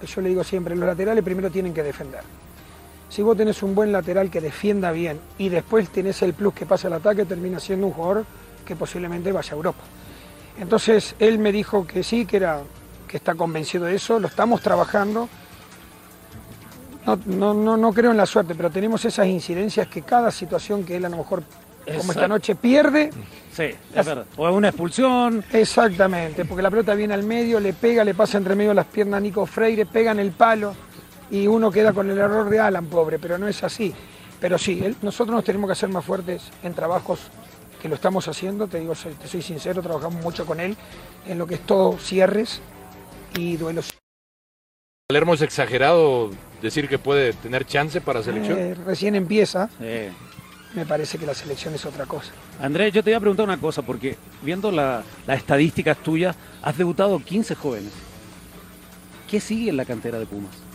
yo 0.05 0.21
le 0.21 0.29
digo 0.29 0.43
siempre, 0.43 0.75
los 0.75 0.87
laterales 0.87 1.23
primero 1.23 1.49
tienen 1.49 1.73
que 1.73 1.83
defender. 1.83 2.21
Si 3.11 3.21
vos 3.21 3.35
tenés 3.35 3.61
un 3.61 3.75
buen 3.75 3.91
lateral 3.91 4.31
que 4.31 4.39
defienda 4.39 4.89
bien 4.93 5.19
y 5.37 5.49
después 5.49 5.89
tenés 5.89 6.21
el 6.21 6.33
plus 6.33 6.53
que 6.53 6.65
pasa 6.65 6.87
el 6.87 6.93
ataque, 6.93 7.25
termina 7.25 7.59
siendo 7.59 7.87
un 7.87 7.91
jugador 7.91 8.25
que 8.65 8.73
posiblemente 8.73 9.33
vaya 9.33 9.51
a 9.51 9.55
Europa. 9.57 9.81
Entonces 10.57 11.13
él 11.19 11.37
me 11.37 11.51
dijo 11.51 11.85
que 11.85 12.03
sí, 12.03 12.25
que, 12.25 12.37
era, 12.37 12.61
que 13.09 13.17
está 13.17 13.35
convencido 13.35 13.83
de 13.83 13.95
eso, 13.95 14.17
lo 14.17 14.29
estamos 14.29 14.61
trabajando. 14.61 15.27
No, 17.05 17.19
no, 17.25 17.53
no, 17.53 17.75
no 17.75 17.91
creo 17.91 18.11
en 18.11 18.17
la 18.17 18.25
suerte, 18.25 18.55
pero 18.55 18.69
tenemos 18.69 19.03
esas 19.03 19.27
incidencias 19.27 19.89
que 19.89 20.03
cada 20.03 20.31
situación 20.31 20.85
que 20.85 20.95
él 20.95 21.03
a 21.03 21.09
lo 21.09 21.17
mejor 21.17 21.43
como 21.97 22.13
esta 22.13 22.29
noche 22.29 22.55
pierde. 22.55 23.09
Sí, 23.51 23.75
es 23.93 24.05
verdad. 24.05 24.25
O 24.37 24.49
una 24.49 24.69
expulsión. 24.69 25.43
Exactamente, 25.51 26.45
porque 26.45 26.61
la 26.61 26.69
pelota 26.69 26.95
viene 26.95 27.13
al 27.13 27.23
medio, 27.23 27.59
le 27.59 27.73
pega, 27.73 28.05
le 28.05 28.13
pasa 28.13 28.37
entre 28.37 28.55
medio 28.55 28.73
las 28.73 28.85
piernas 28.85 29.17
a 29.17 29.19
Nico 29.19 29.45
Freire, 29.45 29.85
pega 29.85 30.11
en 30.11 30.19
el 30.21 30.31
palo 30.31 30.73
y 31.31 31.47
uno 31.47 31.71
queda 31.71 31.93
con 31.93 32.09
el 32.09 32.17
error 32.17 32.49
de 32.49 32.59
Alan, 32.59 32.85
pobre, 32.85 33.17
pero 33.17 33.37
no 33.37 33.47
es 33.47 33.63
así. 33.63 33.93
Pero 34.39 34.57
sí, 34.57 34.81
él, 34.83 34.95
nosotros 35.01 35.35
nos 35.35 35.43
tenemos 35.43 35.67
que 35.67 35.73
hacer 35.73 35.89
más 35.89 36.05
fuertes 36.05 36.43
en 36.63 36.73
trabajos 36.73 37.19
que 37.81 37.89
lo 37.89 37.95
estamos 37.95 38.27
haciendo, 38.27 38.67
te 38.67 38.79
digo, 38.79 38.93
te 38.93 39.27
soy 39.27 39.41
sincero, 39.41 39.81
trabajamos 39.81 40.23
mucho 40.23 40.45
con 40.45 40.59
él 40.59 40.75
en 41.25 41.39
lo 41.39 41.47
que 41.47 41.55
es 41.55 41.61
todo 41.61 41.97
cierres 41.97 42.61
y 43.35 43.57
duelos. 43.57 43.91
Palermo 45.07 45.33
es 45.33 45.41
exagerado 45.41 46.29
decir 46.61 46.87
que 46.87 46.99
puede 46.99 47.33
tener 47.33 47.65
chance 47.65 48.01
para 48.01 48.21
selección. 48.21 48.57
Eh, 48.57 48.75
recién 48.85 49.15
empieza. 49.15 49.69
Sí 49.79 50.09
me 50.73 50.85
parece 50.85 51.17
que 51.17 51.25
la 51.25 51.33
selección 51.33 51.73
es 51.73 51.85
otra 51.85 52.05
cosa. 52.05 52.31
Andrés, 52.61 52.93
yo 52.93 53.03
te 53.03 53.09
voy 53.09 53.15
a 53.15 53.19
preguntar 53.19 53.45
una 53.45 53.59
cosa, 53.59 53.81
porque 53.81 54.17
viendo 54.41 54.71
las 54.71 55.03
la 55.27 55.35
estadísticas 55.35 55.97
tuyas, 55.97 56.35
has 56.61 56.77
debutado 56.77 57.19
15 57.19 57.55
jóvenes. 57.55 57.91
¿Qué 59.29 59.39
sigue 59.39 59.69
en 59.69 59.77
la 59.77 59.85
cantera 59.85 60.19
de 60.19 60.25
Pumas? 60.25 60.70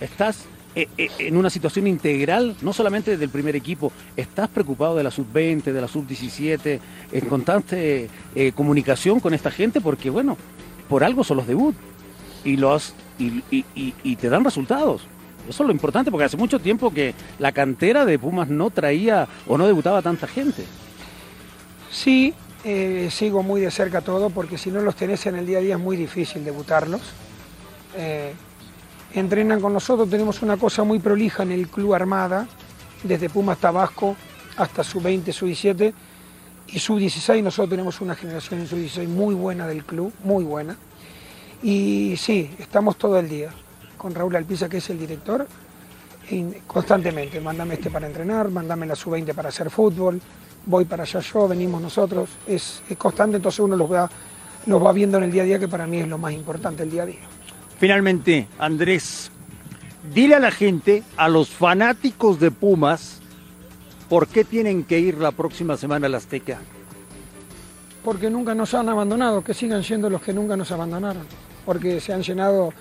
¿Estás 0.00 0.46
eh, 0.74 0.86
eh, 0.96 1.08
en 1.18 1.36
una 1.36 1.50
situación 1.50 1.88
integral, 1.88 2.54
no 2.60 2.72
solamente 2.72 3.16
del 3.16 3.30
primer 3.30 3.56
equipo, 3.56 3.90
estás 4.16 4.48
preocupado 4.48 4.94
de 4.94 5.02
la 5.02 5.10
sub-20, 5.10 5.64
de 5.64 5.80
la 5.80 5.88
sub-17, 5.88 6.78
en 7.10 7.26
constante 7.26 8.08
eh, 8.34 8.52
comunicación 8.52 9.18
con 9.18 9.34
esta 9.34 9.50
gente, 9.50 9.80
porque 9.80 10.08
bueno, 10.08 10.36
por 10.88 11.02
algo 11.02 11.24
son 11.24 11.38
los 11.38 11.46
debut. 11.46 11.74
y, 12.44 12.56
los, 12.56 12.94
y, 13.18 14.16
te 14.16 14.28
dan 14.28 14.44
resultados. 14.44 15.02
Eso 15.48 15.62
es 15.64 15.66
lo 15.66 15.72
importante, 15.72 16.12
porque 16.12 16.26
hace 16.26 16.36
mucho 16.36 16.60
tiempo 16.60 16.92
que 16.92 17.14
la 17.40 17.50
cantera 17.50 18.04
de 18.04 18.18
Pumas 18.18 18.48
no 18.48 18.70
traía 18.70 19.26
o 19.48 19.58
no 19.58 19.66
debutaba 19.66 20.00
tanta 20.02 20.28
gente. 20.28 20.64
Sí, 21.90 22.34
sigo 23.10 23.42
muy 23.42 23.62
de 23.62 23.70
cerca 23.72 24.02
todo 24.02 24.30
porque 24.30 24.58
si 24.58 24.70
no 24.70 24.80
los 24.82 24.94
tenés 24.94 25.26
en 25.26 25.36
el 25.36 25.46
día 25.46 25.58
a 25.58 25.60
día 25.60 25.74
es 25.74 25.80
muy 25.80 25.96
difícil 25.96 26.44
debutarlos. 26.44 27.00
Entrenan 29.14 29.60
con 29.60 29.72
nosotros, 29.72 30.08
tenemos 30.08 30.42
una 30.42 30.56
cosa 30.56 30.84
muy 30.84 30.98
prolija 30.98 31.42
en 31.42 31.52
el 31.52 31.68
Club 31.68 31.94
Armada, 31.94 32.46
desde 33.02 33.28
Pumas 33.28 33.58
Tabasco 33.58 34.16
hasta 34.56 34.82
sub-20, 34.82 35.32
sub-17 35.32 35.92
y 36.68 36.78
sub-16. 36.78 37.42
Nosotros 37.42 37.70
tenemos 37.70 38.00
una 38.00 38.14
generación 38.14 38.60
en 38.60 38.66
sub-16 38.66 39.08
muy 39.08 39.34
buena 39.34 39.66
del 39.66 39.84
club, 39.84 40.12
muy 40.24 40.44
buena. 40.44 40.76
Y 41.62 42.14
sí, 42.16 42.54
estamos 42.58 42.96
todo 42.96 43.18
el 43.18 43.28
día 43.28 43.50
con 43.96 44.14
Raúl 44.14 44.36
Alpiza, 44.36 44.68
que 44.68 44.78
es 44.78 44.90
el 44.90 44.98
director, 44.98 45.46
constantemente. 46.66 47.40
Mándame 47.40 47.74
este 47.74 47.90
para 47.90 48.06
entrenar, 48.06 48.50
mándame 48.50 48.86
la 48.86 48.94
sub-20 48.94 49.34
para 49.34 49.48
hacer 49.48 49.70
fútbol, 49.70 50.20
voy 50.66 50.84
para 50.84 51.04
allá 51.04 51.20
yo, 51.20 51.48
venimos 51.48 51.80
nosotros. 51.80 52.28
Es, 52.46 52.82
es 52.88 52.96
constante, 52.96 53.36
entonces 53.36 53.60
uno 53.60 53.76
los 53.76 53.90
va, 53.90 54.08
los 54.66 54.84
va 54.84 54.92
viendo 54.92 55.18
en 55.18 55.24
el 55.24 55.32
día 55.32 55.42
a 55.42 55.46
día, 55.46 55.58
que 55.58 55.68
para 55.68 55.86
mí 55.86 55.98
es 55.98 56.08
lo 56.08 56.18
más 56.18 56.32
importante 56.32 56.82
el 56.82 56.90
día 56.90 57.02
a 57.02 57.06
día. 57.06 57.37
Finalmente, 57.78 58.48
Andrés, 58.58 59.30
dile 60.12 60.34
a 60.34 60.40
la 60.40 60.50
gente, 60.50 61.04
a 61.16 61.28
los 61.28 61.48
fanáticos 61.48 62.40
de 62.40 62.50
Pumas, 62.50 63.20
por 64.08 64.26
qué 64.26 64.44
tienen 64.44 64.82
que 64.82 64.98
ir 64.98 65.18
la 65.18 65.30
próxima 65.30 65.76
semana 65.76 66.06
al 66.06 66.14
Azteca. 66.16 66.58
Porque 68.02 68.30
nunca 68.30 68.54
nos 68.54 68.74
han 68.74 68.88
abandonado, 68.88 69.44
que 69.44 69.54
sigan 69.54 69.84
siendo 69.84 70.10
los 70.10 70.22
que 70.22 70.32
nunca 70.32 70.56
nos 70.56 70.72
abandonaron. 70.72 71.24
Porque 71.64 72.00
se 72.00 72.12
han 72.12 72.22
llenado 72.22 72.72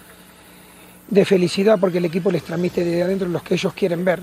de 1.09 1.25
felicidad 1.25 1.79
porque 1.79 1.99
el 1.99 2.05
equipo 2.05 2.31
les 2.31 2.43
transmite 2.43 2.83
de 2.83 3.03
adentro 3.03 3.27
los 3.27 3.43
que 3.43 3.53
ellos 3.53 3.73
quieren 3.73 4.03
ver. 4.03 4.21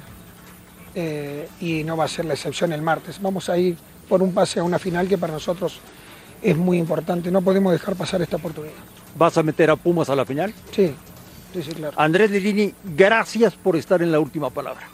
Eh, 0.97 1.49
y 1.61 1.85
no 1.85 1.97
va 1.97 2.05
a 2.05 2.09
ser 2.09 2.25
la 2.25 2.35
excepción 2.35 2.73
el 2.73 2.83
martes. 2.83 3.21
Vamos 3.21 3.49
a 3.49 3.59
ir 3.59 3.77
por 4.09 4.23
un 4.23 4.33
pase 4.33 4.61
a 4.61 4.65
una 4.65 4.79
final 4.79 5.07
que 5.07 5.19
para 5.19 5.33
nosotros 5.33 5.79
es 6.43 6.57
muy 6.57 6.79
importante. 6.79 7.31
No 7.31 7.43
podemos 7.43 7.73
dejar 7.73 7.95
pasar 7.95 8.23
esta 8.23 8.37
oportunidad. 8.37 9.04
¿Vas 9.17 9.39
a 9.39 9.43
meter 9.43 9.71
a 9.71 9.77
Pumas 9.77 10.09
a 10.11 10.17
la 10.17 10.25
final? 10.25 10.53
Sí, 10.73 10.95
sí, 11.53 11.63
sí, 11.63 11.73
claro. 11.73 11.95
Andrés 11.97 12.31
Lilini, 12.31 12.75
gracias 12.83 13.55
por 13.55 13.77
estar 13.77 14.03
en 14.03 14.11
la 14.11 14.19
última 14.21 14.51
palabra. 14.51 14.89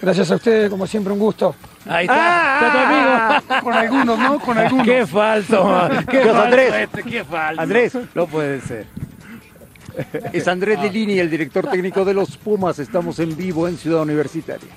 Gracias 0.00 0.30
a 0.32 0.34
ustedes, 0.34 0.68
como 0.68 0.86
siempre, 0.86 1.12
un 1.12 1.18
gusto. 1.20 1.54
Ahí 1.86 2.06
está, 2.06 2.54
está 2.54 2.72
tu 2.72 2.78
amigo. 2.78 3.62
Con 3.62 3.72
algunos, 3.72 4.18
¿no? 4.18 4.40
Con 4.40 4.58
algunos. 4.58 4.86
Qué 4.92 5.06
falso, 5.06 5.88
qué 6.10 6.20
falso 6.24 6.42
Andrés. 6.42 6.74
este, 6.74 7.02
qué 7.04 7.24
falso. 7.24 7.62
Andrés. 7.62 7.98
no 8.14 8.26
puede 8.26 8.60
ser. 8.60 8.86
Es 10.32 10.48
Andrés 10.48 10.80
Lilini, 10.80 11.18
el 11.18 11.30
director 11.30 11.68
técnico 11.68 12.04
de 12.04 12.14
los 12.14 12.36
Pumas. 12.36 12.78
Estamos 12.78 13.18
en 13.20 13.36
vivo 13.36 13.68
en 13.68 13.76
Ciudad 13.78 14.02
Universitaria. 14.02 14.70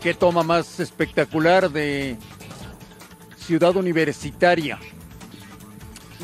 ¿Qué 0.00 0.14
toma 0.14 0.44
más 0.44 0.78
espectacular 0.78 1.70
de 1.70 2.16
Ciudad 3.36 3.74
Universitaria? 3.74 4.78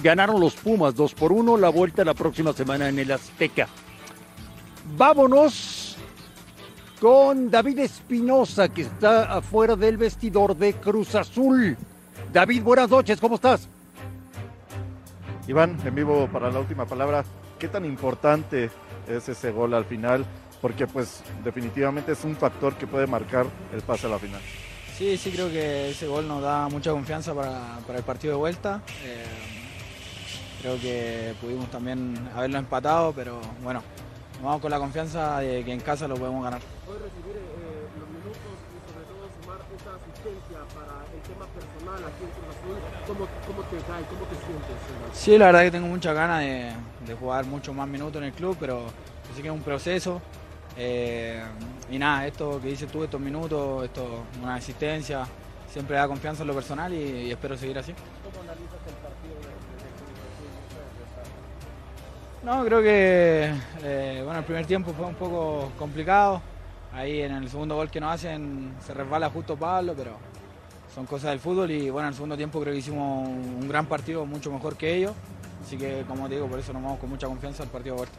Ganaron 0.00 0.40
los 0.40 0.54
Pumas 0.54 0.94
2 0.94 1.14
por 1.14 1.32
1, 1.32 1.56
la 1.56 1.70
vuelta 1.70 2.04
la 2.04 2.14
próxima 2.14 2.52
semana 2.52 2.88
en 2.88 3.00
el 3.00 3.10
Azteca. 3.10 3.66
Vámonos 4.96 5.96
con 7.00 7.50
David 7.50 7.80
Espinosa, 7.80 8.68
que 8.68 8.82
está 8.82 9.34
afuera 9.34 9.74
del 9.74 9.96
vestidor 9.96 10.56
de 10.56 10.74
Cruz 10.74 11.16
Azul. 11.16 11.76
David, 12.32 12.62
buenas 12.62 12.88
noches, 12.88 13.20
¿cómo 13.20 13.34
estás? 13.34 13.68
Iván, 15.48 15.76
en 15.84 15.94
vivo 15.96 16.28
para 16.32 16.50
la 16.50 16.60
última 16.60 16.86
palabra, 16.86 17.24
¿qué 17.58 17.66
tan 17.66 17.84
importante 17.84 18.70
es 19.08 19.28
ese 19.28 19.50
gol 19.50 19.74
al 19.74 19.84
final? 19.84 20.24
Porque 20.64 20.86
pues 20.86 21.20
definitivamente 21.44 22.12
es 22.12 22.24
un 22.24 22.34
factor 22.34 22.74
que 22.76 22.86
puede 22.86 23.06
marcar 23.06 23.44
el 23.74 23.82
pase 23.82 24.06
a 24.06 24.08
la 24.08 24.18
final. 24.18 24.40
Sí, 24.96 25.18
sí, 25.18 25.30
creo 25.30 25.50
que 25.50 25.90
ese 25.90 26.06
gol 26.06 26.26
nos 26.26 26.40
da 26.40 26.70
mucha 26.70 26.90
confianza 26.90 27.34
para, 27.34 27.80
para 27.86 27.98
el 27.98 28.04
partido 28.06 28.32
de 28.32 28.38
vuelta. 28.38 28.80
Eh, 29.04 29.26
creo 30.62 30.80
que 30.80 31.34
pudimos 31.38 31.70
también 31.70 32.16
haberlo 32.34 32.56
empatado, 32.56 33.12
pero 33.12 33.42
bueno, 33.62 33.82
nos 34.36 34.42
vamos 34.42 34.62
con 34.62 34.70
la 34.70 34.78
confianza 34.78 35.40
de 35.40 35.62
que 35.66 35.72
en 35.74 35.80
casa 35.80 36.08
lo 36.08 36.14
podemos 36.14 36.42
ganar. 36.42 36.62
Hoy 36.88 36.96
recibir 36.96 37.36
eh, 37.36 37.84
los 38.00 38.08
minutos 38.08 38.56
y 38.72 38.80
sobre 38.88 39.04
todo 39.04 39.28
sumar 39.42 39.60
esa 39.68 39.90
asistencia 40.00 40.64
para 40.72 41.04
el 41.12 41.20
tema 41.28 41.44
personal 41.52 42.08
aquí 42.08 42.24
en 42.24 42.30
Cruz 42.30 42.48
Azul, 42.56 42.76
¿cómo, 43.06 43.28
cómo 43.46 43.62
te 43.68 43.76
cae, 43.84 44.02
cómo 44.08 44.24
te 44.32 44.36
sientes? 44.36 44.76
Sí, 45.12 45.36
la 45.36 45.44
verdad 45.44 45.60
que 45.64 45.72
tengo 45.72 45.88
muchas 45.88 46.14
ganas 46.14 46.40
de, 46.40 46.72
de 47.06 47.14
jugar 47.14 47.44
mucho 47.44 47.74
más 47.74 47.86
minutos 47.86 48.16
en 48.16 48.28
el 48.28 48.32
club, 48.32 48.56
pero 48.58 48.86
sí 49.36 49.42
que 49.42 49.48
es 49.48 49.54
un 49.54 49.60
proceso. 49.60 50.22
Eh, 50.76 51.42
y 51.90 51.98
nada, 51.98 52.26
esto 52.26 52.60
que 52.60 52.68
dices 52.68 52.90
tú, 52.90 53.04
estos 53.04 53.20
minutos, 53.20 53.84
esto, 53.84 54.24
una 54.42 54.56
asistencia, 54.56 55.26
siempre 55.70 55.96
da 55.96 56.08
confianza 56.08 56.42
en 56.42 56.48
lo 56.48 56.54
personal 56.54 56.92
y, 56.92 56.96
y 56.96 57.30
espero 57.30 57.56
seguir 57.56 57.78
así. 57.78 57.92
¿Cómo 57.92 58.42
analizas 58.42 58.78
el 58.86 58.94
partido 58.94 59.34
de, 59.34 59.40
de 59.40 59.52
Azul? 61.20 62.58
No, 62.60 62.64
creo 62.64 62.82
que 62.82 63.52
eh, 63.82 64.22
bueno, 64.24 64.40
el 64.40 64.44
primer 64.44 64.66
tiempo 64.66 64.92
fue 64.92 65.06
un 65.06 65.14
poco 65.14 65.70
complicado. 65.78 66.42
Ahí 66.92 67.22
en 67.22 67.32
el 67.32 67.48
segundo 67.48 67.74
gol 67.74 67.90
que 67.90 68.00
nos 68.00 68.12
hacen 68.12 68.74
se 68.84 68.94
resbala 68.94 69.30
justo 69.30 69.56
Pablo, 69.56 69.94
pero 69.96 70.12
son 70.94 71.06
cosas 71.06 71.30
del 71.30 71.40
fútbol 71.40 71.70
y 71.70 71.90
bueno, 71.90 72.06
en 72.06 72.12
el 72.12 72.14
segundo 72.14 72.36
tiempo 72.36 72.60
creo 72.60 72.72
que 72.72 72.78
hicimos 72.78 73.28
un, 73.28 73.58
un 73.62 73.68
gran 73.68 73.86
partido, 73.86 74.24
mucho 74.26 74.52
mejor 74.52 74.76
que 74.76 74.94
ellos. 74.94 75.12
Así 75.64 75.76
que 75.76 76.04
como 76.06 76.28
te 76.28 76.34
digo, 76.34 76.46
por 76.46 76.58
eso 76.58 76.72
nos 76.72 76.82
vamos 76.82 76.98
con 77.00 77.10
mucha 77.10 77.26
confianza 77.26 77.62
al 77.62 77.68
partido 77.68 77.94
de 77.96 78.02
vuelta. 78.02 78.18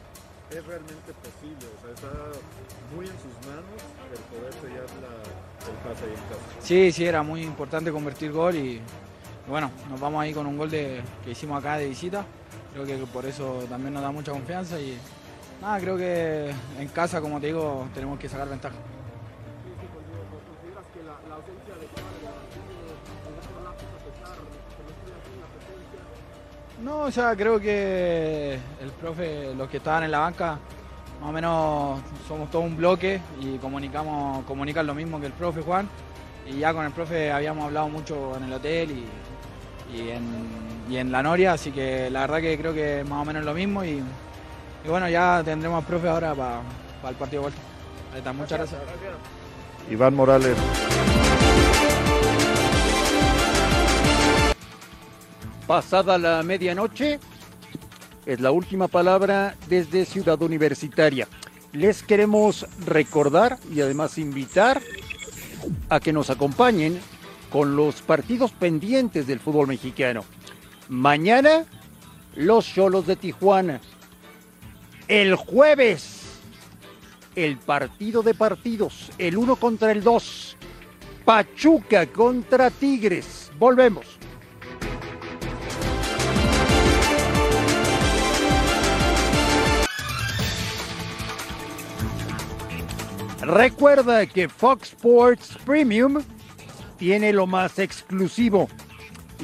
Es 0.51 0.65
realmente 0.65 1.11
posible, 1.23 1.65
está 1.93 2.07
muy 2.95 3.05
en 3.05 3.11
sus 3.13 3.33
manos 3.47 3.65
el 4.13 4.19
poder 4.37 4.53
sellar 4.53 4.85
la- 5.01 5.69
el 5.69 5.77
pase 5.83 6.05
ahí 6.05 6.11
en 6.11 6.15
casa. 6.17 6.61
Sí, 6.61 6.91
sí, 6.91 7.05
era 7.05 7.23
muy 7.23 7.41
importante 7.43 7.91
convertir 7.91 8.31
gol 8.31 8.55
y, 8.55 8.59
y 8.75 8.81
bueno, 9.49 9.71
nos 9.89 9.99
vamos 9.99 10.21
ahí 10.21 10.33
con 10.33 10.45
un 10.45 10.57
gol 10.57 10.69
de, 10.69 11.01
que 11.23 11.31
hicimos 11.31 11.59
acá 11.59 11.77
de 11.77 11.89
visita. 11.89 12.25
Creo 12.73 12.85
que 12.85 12.95
por 13.07 13.25
eso 13.25 13.65
también 13.69 13.93
nos 13.93 14.03
da 14.03 14.11
mucha 14.11 14.31
confianza 14.31 14.79
y 14.79 14.97
nada, 15.61 15.79
creo 15.79 15.97
que 15.97 16.51
en 16.79 16.87
casa, 16.89 17.19
como 17.21 17.39
te 17.39 17.47
digo, 17.47 17.87
tenemos 17.93 18.19
que 18.19 18.29
sacar 18.29 18.47
ventaja. 18.47 18.75
No, 26.85 26.99
o 26.99 27.11
sea, 27.11 27.35
creo 27.35 27.59
que 27.59 28.53
el 28.53 28.91
profe, 29.01 29.55
los 29.55 29.67
que 29.67 29.77
estaban 29.77 30.03
en 30.03 30.11
la 30.11 30.19
banca, 30.19 30.59
más 31.19 31.29
o 31.29 31.31
menos 31.31 31.99
somos 32.27 32.51
todo 32.51 32.61
un 32.61 32.77
bloque 32.77 33.19
y 33.41 33.57
comunicamos, 33.57 34.45
comunican 34.45 34.85
lo 34.85 34.93
mismo 34.93 35.19
que 35.19 35.25
el 35.25 35.33
profe 35.33 35.63
Juan. 35.63 35.89
Y 36.47 36.59
ya 36.59 36.75
con 36.75 36.85
el 36.85 36.91
profe 36.91 37.31
habíamos 37.31 37.65
hablado 37.65 37.89
mucho 37.89 38.37
en 38.37 38.43
el 38.43 38.53
hotel 38.53 38.91
y, 38.91 39.97
y 39.97 40.11
en, 40.11 40.25
y 40.87 40.97
en 40.97 41.11
la 41.11 41.23
Noria, 41.23 41.53
así 41.53 41.71
que 41.71 42.07
la 42.11 42.19
verdad 42.21 42.39
que 42.39 42.55
creo 42.55 42.71
que 42.71 43.03
más 43.03 43.19
o 43.19 43.25
menos 43.25 43.43
lo 43.43 43.55
mismo 43.55 43.83
y, 43.83 44.03
y 44.83 44.87
bueno, 44.87 45.09
ya 45.09 45.41
tendremos 45.43 45.79
al 45.79 45.87
profe 45.87 46.07
ahora 46.07 46.35
para 46.35 46.61
el 47.09 47.15
partido 47.15 47.41
de 47.41 47.49
vuelta. 47.49 47.61
Ahí 48.13 48.19
está, 48.19 48.31
muchas 48.31 48.59
gracias. 48.59 48.81
Iván 49.89 50.13
Morales. 50.13 50.55
Pasada 55.67 56.19
la 56.19 56.43
medianoche, 56.43 57.19
es 58.27 58.39
la 58.39 58.51
última 58.51 58.87
palabra 58.87 59.55
desde 59.67 60.05
Ciudad 60.05 60.39
Universitaria. 60.43 61.27
Les 61.73 62.03
queremos 62.03 62.67
recordar 62.85 63.57
y 63.73 63.81
además 63.81 64.19
invitar 64.19 64.79
a 65.89 65.99
que 65.99 66.13
nos 66.13 66.29
acompañen 66.29 66.99
con 67.49 67.75
los 67.75 68.03
partidos 68.03 68.51
pendientes 68.51 69.25
del 69.25 69.39
fútbol 69.39 69.67
mexicano. 69.67 70.23
Mañana, 70.87 71.65
los 72.35 72.67
Cholos 72.67 73.07
de 73.07 73.15
Tijuana. 73.15 73.81
El 75.07 75.35
jueves, 75.35 76.21
el 77.35 77.57
partido 77.57 78.21
de 78.21 78.35
partidos, 78.35 79.11
el 79.17 79.35
uno 79.35 79.55
contra 79.55 79.91
el 79.91 80.03
dos. 80.03 80.57
Pachuca 81.25 82.05
contra 82.05 82.69
Tigres. 82.69 83.51
Volvemos. 83.57 84.05
Recuerda 93.45 94.25
que 94.25 94.49
Fox 94.49 94.93
Sports 94.93 95.55
Premium 95.65 96.23
tiene 96.97 97.31
lo 97.31 97.45
más 97.45 97.77
exclusivo. 97.77 98.67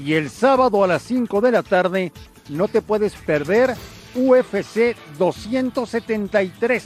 Y 0.04 0.14
el 0.14 0.32
sábado 0.32 0.84
a 0.84 0.88
las 0.88 1.04
5 1.04 1.39
de 1.39 1.52
la 1.52 1.62
tarde 1.62 2.12
no 2.49 2.68
te 2.68 2.82
puedes 2.82 3.14
perder 3.14 3.76
UFC 4.16 4.95
273, 5.20 6.84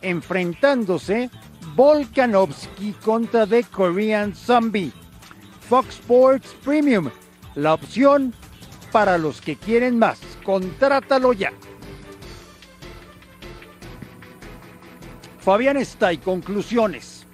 enfrentándose 0.00 1.28
Volkanovski 1.76 2.92
contra 3.04 3.46
The 3.46 3.64
Korean 3.64 4.34
Zombie. 4.34 4.92
Fox 5.68 5.96
Sports 5.96 6.56
Premium, 6.64 7.10
la 7.56 7.74
opción 7.74 8.32
para 8.90 9.18
los 9.18 9.42
que 9.42 9.56
quieren 9.56 9.98
más. 9.98 10.18
Contrátalo 10.44 11.34
ya. 11.34 11.52
Fabián 15.48 15.78
está 15.78 16.12
y 16.12 16.18
conclusiones. 16.18 17.24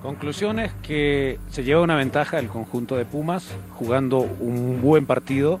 Conclusiones 0.00 0.70
que 0.84 1.40
se 1.50 1.64
lleva 1.64 1.82
una 1.82 1.96
ventaja 1.96 2.38
el 2.38 2.46
conjunto 2.46 2.94
de 2.94 3.04
Pumas 3.04 3.48
jugando 3.76 4.18
un 4.20 4.80
buen 4.80 5.06
partido. 5.06 5.58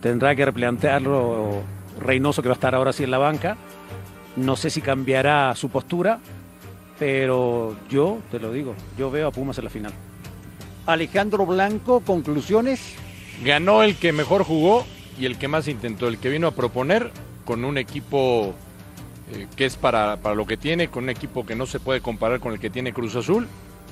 Tendrá 0.00 0.36
que 0.36 0.44
replantearlo 0.44 1.62
Reynoso 1.98 2.42
que 2.42 2.48
va 2.48 2.52
a 2.52 2.54
estar 2.54 2.76
ahora 2.76 2.92
sí 2.92 3.02
en 3.02 3.10
la 3.10 3.18
banca. 3.18 3.56
No 4.36 4.54
sé 4.54 4.70
si 4.70 4.80
cambiará 4.80 5.52
su 5.56 5.68
postura, 5.68 6.20
pero 7.00 7.74
yo 7.90 8.20
te 8.30 8.38
lo 8.38 8.52
digo, 8.52 8.76
yo 8.96 9.10
veo 9.10 9.26
a 9.26 9.32
Pumas 9.32 9.58
en 9.58 9.64
la 9.64 9.70
final. 9.70 9.92
Alejandro 10.86 11.44
Blanco, 11.44 12.02
conclusiones. 12.06 12.94
Ganó 13.44 13.82
el 13.82 13.96
que 13.96 14.12
mejor 14.12 14.44
jugó 14.44 14.86
y 15.18 15.26
el 15.26 15.38
que 15.38 15.48
más 15.48 15.66
intentó, 15.66 16.06
el 16.06 16.18
que 16.18 16.28
vino 16.28 16.46
a 16.46 16.52
proponer 16.52 17.10
con 17.44 17.64
un 17.64 17.78
equipo 17.78 18.54
eh, 19.30 19.46
que 19.56 19.66
es 19.66 19.76
para, 19.76 20.16
para 20.16 20.34
lo 20.34 20.46
que 20.46 20.56
tiene, 20.56 20.88
con 20.88 21.04
un 21.04 21.10
equipo 21.10 21.46
que 21.46 21.54
no 21.54 21.66
se 21.66 21.80
puede 21.80 22.00
comparar 22.00 22.40
con 22.40 22.52
el 22.52 22.60
que 22.60 22.70
tiene 22.70 22.92
Cruz 22.92 23.14
Azul 23.16 23.46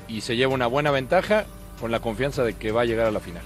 y 0.08 0.22
se 0.22 0.36
lleva 0.36 0.52
una 0.52 0.66
buena 0.66 0.90
ventaja 0.90 1.44
con 1.80 1.90
la 1.90 2.00
confianza 2.00 2.42
de 2.42 2.54
que 2.54 2.72
va 2.72 2.82
a 2.82 2.84
llegar 2.84 3.06
a 3.06 3.10
la 3.10 3.20
final. 3.20 3.42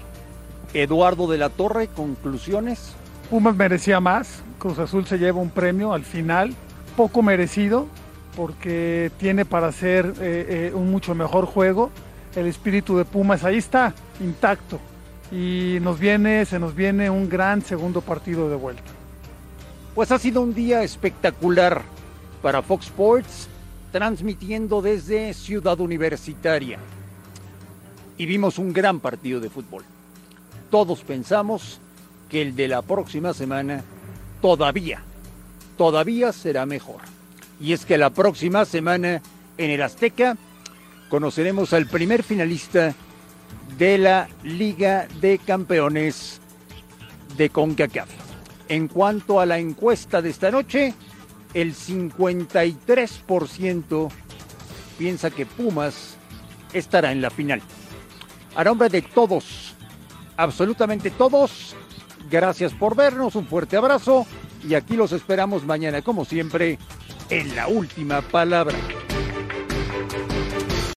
Eduardo 0.73 1.27
de 1.27 1.37
la 1.37 1.49
Torre, 1.49 1.87
conclusiones. 1.87 2.93
Pumas 3.29 3.55
merecía 3.55 3.99
más, 3.99 4.43
Cruz 4.59 4.77
Azul 4.79 5.05
se 5.05 5.17
lleva 5.17 5.39
un 5.39 5.49
premio 5.49 5.93
al 5.93 6.03
final, 6.03 6.53
poco 6.97 7.21
merecido, 7.21 7.87
porque 8.35 9.11
tiene 9.17 9.45
para 9.45 9.67
hacer 9.67 10.13
eh, 10.19 10.69
eh, 10.69 10.71
un 10.73 10.91
mucho 10.91 11.15
mejor 11.15 11.45
juego. 11.45 11.91
El 12.35 12.47
espíritu 12.47 12.97
de 12.97 13.05
Pumas 13.05 13.43
ahí 13.43 13.57
está, 13.57 13.93
intacto. 14.19 14.79
Y 15.31 15.77
nos 15.81 15.99
viene, 15.99 16.45
se 16.45 16.59
nos 16.59 16.75
viene 16.75 17.09
un 17.09 17.29
gran 17.29 17.61
segundo 17.61 18.01
partido 18.01 18.49
de 18.49 18.55
vuelta. 18.55 18.91
Pues 19.95 20.11
ha 20.11 20.19
sido 20.19 20.41
un 20.41 20.53
día 20.53 20.83
espectacular 20.83 21.81
para 22.41 22.61
Fox 22.61 22.87
Sports, 22.87 23.47
transmitiendo 23.93 24.81
desde 24.81 25.33
Ciudad 25.33 25.79
Universitaria. 25.79 26.79
Y 28.17 28.25
vimos 28.25 28.59
un 28.59 28.73
gran 28.73 28.99
partido 28.99 29.39
de 29.39 29.49
fútbol. 29.49 29.85
Todos 30.69 30.99
pensamos 30.99 31.79
que 32.29 32.41
el 32.41 32.57
de 32.57 32.67
la 32.67 32.81
próxima 32.81 33.33
semana 33.33 33.85
todavía, 34.41 35.01
todavía 35.77 36.33
será 36.33 36.65
mejor. 36.65 36.99
Y 37.61 37.71
es 37.71 37.85
que 37.85 37.97
la 37.97 38.09
próxima 38.09 38.65
semana 38.65 39.21
en 39.57 39.71
el 39.71 39.81
Azteca 39.81 40.35
conoceremos 41.07 41.71
al 41.71 41.87
primer 41.87 42.21
finalista 42.23 42.93
de 43.77 43.97
la 43.97 44.27
Liga 44.43 45.07
de 45.21 45.37
Campeones 45.37 46.41
de 47.37 47.49
CONCACAF. 47.49 48.24
En 48.67 48.87
cuanto 48.87 49.39
a 49.39 49.45
la 49.45 49.59
encuesta 49.59 50.19
de 50.21 50.29
esta 50.29 50.49
noche, 50.49 50.93
el 51.53 51.75
53% 51.75 54.09
piensa 54.97 55.29
que 55.29 55.45
Pumas 55.45 56.15
estará 56.73 57.11
en 57.11 57.21
la 57.21 57.29
final. 57.29 57.61
A 58.55 58.63
nombre 58.63 58.89
de 58.89 59.03
todos, 59.03 59.75
absolutamente 60.37 61.11
todos, 61.11 61.75
gracias 62.29 62.73
por 62.73 62.95
vernos, 62.95 63.35
un 63.35 63.45
fuerte 63.45 63.77
abrazo 63.77 64.25
y 64.67 64.73
aquí 64.73 64.95
los 64.95 65.11
esperamos 65.11 65.63
mañana, 65.63 66.01
como 66.01 66.25
siempre, 66.25 66.79
en 67.29 67.55
la 67.55 67.67
última 67.67 68.21
palabra. 68.21 68.75